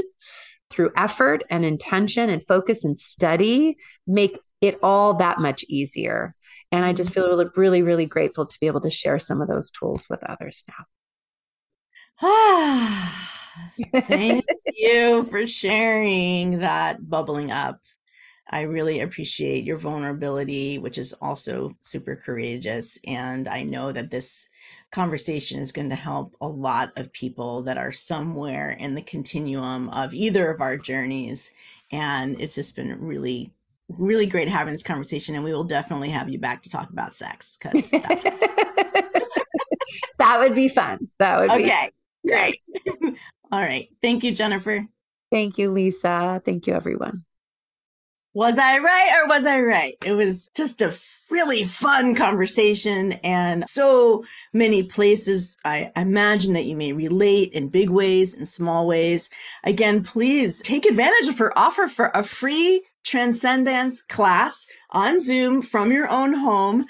through 0.72 0.92
effort 0.96 1.44
and 1.50 1.66
intention 1.66 2.30
and 2.30 2.46
focus 2.48 2.86
and 2.86 2.98
study, 2.98 3.78
make 4.08 4.40
it 4.62 4.80
all 4.82 5.16
that 5.16 5.40
much 5.40 5.64
easier. 5.68 6.34
And 6.72 6.86
I 6.86 6.94
just 6.94 7.12
mm-hmm. 7.12 7.22
feel 7.22 7.38
really, 7.38 7.52
really, 7.56 7.82
really 7.82 8.06
grateful 8.06 8.46
to 8.46 8.58
be 8.62 8.68
able 8.68 8.82
to 8.82 8.90
share 8.90 9.20
some 9.20 9.42
of 9.42 9.48
those 9.48 9.70
tools 9.72 10.08
with 10.10 10.24
others 10.24 10.64
now. 10.68 10.86
Thank 13.94 14.46
you 14.78 15.24
for 15.26 15.46
sharing 15.48 16.60
that 16.60 17.10
bubbling 17.10 17.52
up. 17.52 17.80
I 18.50 18.62
really 18.62 19.00
appreciate 19.00 19.64
your 19.64 19.78
vulnerability, 19.78 20.78
which 20.78 20.98
is 20.98 21.14
also 21.14 21.72
super 21.82 22.16
courageous. 22.16 23.00
And 23.06 23.48
I 23.48 23.64
know 23.64 23.92
that 23.92 24.12
this 24.12 24.48
conversation 24.92 25.60
is 25.60 25.72
going 25.72 25.90
to 25.90 25.96
help 25.96 26.36
a 26.42 26.48
lot 26.48 26.92
of 26.98 27.14
people 27.14 27.62
that 27.64 27.78
are 27.78 27.92
somewhere 27.92 28.72
in 28.72 28.96
the 28.96 29.02
continuum 29.02 29.90
of 29.90 30.14
either 30.14 30.52
of 30.52 30.62
our 30.62 30.78
journeys. 30.78 31.54
And 31.92 32.40
it's 32.42 32.56
just 32.56 32.76
been 32.76 33.00
really, 33.00 33.54
really 33.90 34.26
great 34.26 34.50
having 34.50 34.74
this 34.74 34.84
conversation. 34.84 35.36
And 35.36 35.44
we 35.44 35.54
will 35.54 35.64
definitely 35.64 36.10
have 36.10 36.30
you 36.30 36.40
back 36.40 36.64
to 36.64 36.70
talk 36.70 36.90
about 36.90 37.14
sex 37.14 37.60
because 37.62 37.92
that 37.92 39.28
would 40.40 40.56
be 40.56 40.70
fun. 40.70 41.10
That 41.20 41.40
would 41.40 41.50
be 41.58 41.66
okay. 41.66 41.92
Great. 42.26 42.60
All 43.52 43.60
right. 43.60 43.90
Thank 44.02 44.24
you, 44.24 44.34
Jennifer. 44.34 44.88
Thank 45.32 45.58
you, 45.58 45.72
Lisa. 45.72 46.42
Thank 46.44 46.68
you, 46.68 46.74
everyone. 46.74 47.24
Was 48.34 48.58
I 48.58 48.80
right 48.80 49.20
or 49.20 49.28
was 49.28 49.46
I 49.46 49.60
right? 49.60 49.96
It 50.06 50.14
was 50.14 50.50
just 50.56 50.82
a 50.82 50.90
really 51.32 51.64
fun 51.64 52.14
conversation 52.14 53.14
and 53.24 53.64
so 53.68 54.24
many 54.54 54.84
places 54.84 55.58
I 55.66 55.92
imagine 55.96 56.54
that 56.54 56.66
you 56.66 56.76
may 56.76 56.94
relate 56.94 57.54
in 57.54 57.70
big 57.70 57.90
ways 57.90 58.36
and 58.36 58.48
small 58.48 58.86
ways. 58.86 59.30
Again, 59.64 60.04
please 60.04 60.62
take 60.62 60.86
advantage 60.86 61.30
of 61.30 61.40
her 61.40 61.58
offer 61.58 61.88
for 61.88 62.12
a 62.14 62.24
free 62.24 62.84
Transcendance 63.04 64.02
class 64.02 64.68
on 64.92 65.20
Zoom 65.20 65.62
from 65.64 65.92
your 65.92 66.08
own 66.08 66.34
home. 66.34 66.86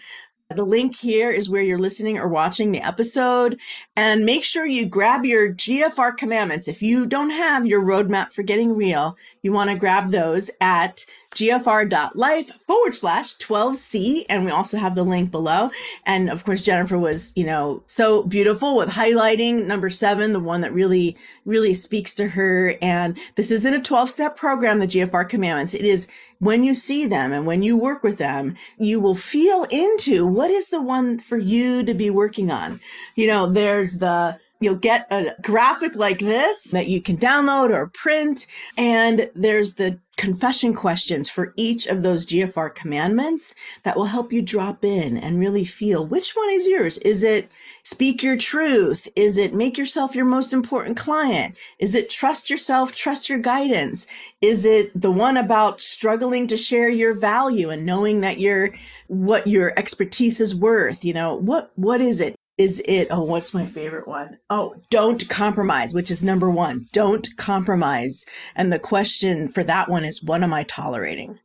The 0.56 0.66
link 0.66 0.98
here 0.98 1.30
is 1.32 1.50
where 1.50 1.62
you're 1.62 1.80
listening 1.80 2.18
or 2.18 2.28
watching 2.28 2.72
the 2.72 2.86
episode. 2.86 3.60
And 3.96 4.26
make 4.26 4.44
sure 4.44 4.66
you 4.66 4.86
grab 4.86 5.24
your 5.24 5.54
GFR 5.54 6.18
commandments. 6.18 6.68
If 6.68 6.82
you 6.82 7.06
don't 7.06 7.30
have 7.30 7.66
your 7.66 7.82
roadmap 7.82 8.34
for 8.34 8.44
getting 8.44 8.76
real, 8.76 9.16
you 9.42 9.54
want 9.54 9.70
to 9.70 9.80
grab 9.80 10.10
those 10.10 10.52
at 10.60 11.06
gfr.life 11.32 12.52
forward 12.68 12.96
slash 12.96 13.36
12C. 13.38 14.26
And 14.30 14.46
we 14.46 14.52
also 14.52 14.78
have 14.78 14.96
the 14.96 15.04
link 15.04 15.32
below. 15.32 15.72
And 16.06 16.30
of 16.30 16.44
course, 16.44 16.64
Jennifer 16.64 16.98
was, 16.98 17.34
you 17.36 17.46
know, 17.46 17.84
so 17.86 18.24
beautiful 18.24 18.76
with 18.76 18.90
highlighting 18.90 19.66
number 19.66 19.90
seven, 19.90 20.34
the 20.34 20.40
one 20.40 20.62
that 20.62 20.74
really, 20.74 21.18
really 21.46 21.74
speaks 21.74 22.14
to 22.16 22.30
her. 22.30 22.76
And 22.82 23.18
this 23.36 23.52
isn't 23.52 23.74
a 23.74 23.82
12 23.82 24.10
step 24.10 24.36
program, 24.36 24.80
the 24.80 24.88
GFR 24.88 25.28
commandments. 25.28 25.74
It 25.74 25.86
is 25.86 26.08
when 26.40 26.64
you 26.64 26.74
see 26.74 27.06
them 27.06 27.32
and 27.32 27.46
when 27.46 27.62
you 27.62 27.78
work 27.78 28.04
with 28.04 28.18
them, 28.18 28.56
you 28.78 29.00
will 29.00 29.16
feel 29.16 29.66
into 29.70 30.26
what 30.26 30.52
is 30.52 30.70
the 30.70 30.82
one 30.82 31.20
for 31.20 31.38
you 31.38 31.84
to 31.84 31.94
be 31.94 32.10
working 32.10 32.52
on. 32.52 32.80
You 33.16 33.28
know, 33.28 33.48
there's 33.48 34.00
the, 34.00 34.40
you'll 34.60 34.76
get 34.76 35.08
a 35.12 35.36
graphic 35.42 35.96
like 35.96 36.20
this 36.20 36.72
that 36.72 36.88
you 36.88 37.02
can 37.02 37.18
download 37.18 37.70
or 37.70 37.88
print. 37.88 38.48
And 38.78 39.30
there's 39.36 39.76
the 39.76 40.00
confession 40.22 40.76
questions 40.76 41.32
for 41.32 41.52
each 41.58 41.88
of 41.88 42.04
those 42.04 42.28
GFR 42.28 42.76
commandments 42.76 43.56
that 43.82 43.98
will 43.98 44.06
help 44.06 44.32
you 44.32 44.40
drop 44.44 44.86
in 44.86 45.18
and 45.18 45.40
really 45.40 45.66
feel 45.66 46.06
which 46.06 46.34
one 46.34 46.52
is 46.52 46.68
yours. 46.68 47.00
Is 47.00 47.24
it 47.24 47.50
speak 47.82 48.22
your 48.22 48.38
truth? 48.38 49.08
Is 49.16 49.40
it 49.40 49.56
make 49.56 49.80
yourself 49.80 50.16
your 50.16 50.26
most 50.26 50.54
important 50.54 50.96
client? 50.96 51.58
Is 51.80 51.96
it 51.96 52.08
trust 52.08 52.52
yourself, 52.52 52.94
trust 52.94 53.30
your 53.30 53.40
guidance? 53.40 54.06
Is 54.42 54.64
it 54.64 54.92
the 54.94 55.10
one 55.10 55.38
about 55.38 55.82
struggling 55.82 56.46
to 56.48 56.56
share 56.56 56.90
your 56.90 57.16
value 57.16 57.72
and 57.72 57.84
knowing 57.84 58.22
that 58.22 58.40
you're 58.40 58.76
what 59.08 59.48
your 59.48 59.74
expertise 59.76 60.40
is 60.40 60.54
worth? 60.54 61.04
You 61.04 61.14
know, 61.14 61.34
what, 61.34 61.72
what 61.78 62.00
is 62.00 62.22
it? 62.22 62.36
Is 62.62 62.80
it 62.86 63.08
oh 63.10 63.24
what's 63.24 63.56
my 63.56 63.66
favorite 63.66 64.08
one? 64.08 64.38
Oh, 64.48 64.76
don't 64.92 65.28
compromise 65.30 65.96
which 65.96 66.12
is 66.12 66.22
number 66.22 66.48
1 66.50 66.90
don't 66.92 67.28
compromise 67.38 68.24
and 68.56 68.72
the 68.72 68.78
question 68.78 69.48
for 69.48 69.64
that 69.64 69.90
one 69.90 70.06
is 70.06 70.22
what 70.22 70.44
am 70.44 70.54
i 70.54 70.64
tolerating 70.64 71.40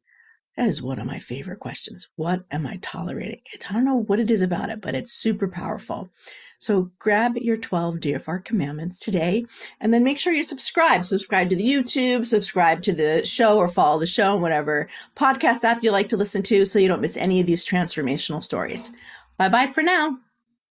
that 0.58 0.66
is 0.66 0.82
one 0.82 0.98
of 0.98 1.06
my 1.06 1.18
favorite 1.18 1.60
questions 1.60 2.08
what 2.16 2.44
am 2.50 2.66
i 2.66 2.78
tolerating 2.82 3.40
i 3.68 3.72
don't 3.72 3.84
know 3.86 4.02
what 4.02 4.20
it 4.20 4.30
is 4.30 4.42
about 4.42 4.68
it 4.68 4.82
but 4.82 4.94
it's 4.94 5.12
super 5.12 5.48
powerful 5.48 6.10
so 6.58 6.90
grab 6.98 7.36
your 7.36 7.56
12 7.56 7.96
GFR 7.96 8.44
commandments 8.44 8.98
today 8.98 9.44
and 9.80 9.92
then 9.92 10.02
make 10.02 10.18
sure 10.18 10.32
you 10.32 10.42
subscribe. 10.42 11.04
Subscribe 11.04 11.50
to 11.50 11.56
the 11.56 11.62
YouTube, 11.62 12.24
subscribe 12.24 12.80
to 12.84 12.94
the 12.94 13.26
show 13.26 13.58
or 13.58 13.68
follow 13.68 14.00
the 14.00 14.06
show, 14.06 14.32
and 14.32 14.42
whatever 14.42 14.88
podcast 15.14 15.64
app 15.64 15.84
you 15.84 15.90
like 15.90 16.08
to 16.08 16.16
listen 16.16 16.42
to 16.44 16.64
so 16.64 16.78
you 16.78 16.88
don't 16.88 17.02
miss 17.02 17.18
any 17.18 17.40
of 17.40 17.46
these 17.46 17.66
transformational 17.66 18.42
stories. 18.42 18.94
Bye 19.36 19.50
bye 19.50 19.66
for 19.66 19.82
now. 19.82 20.16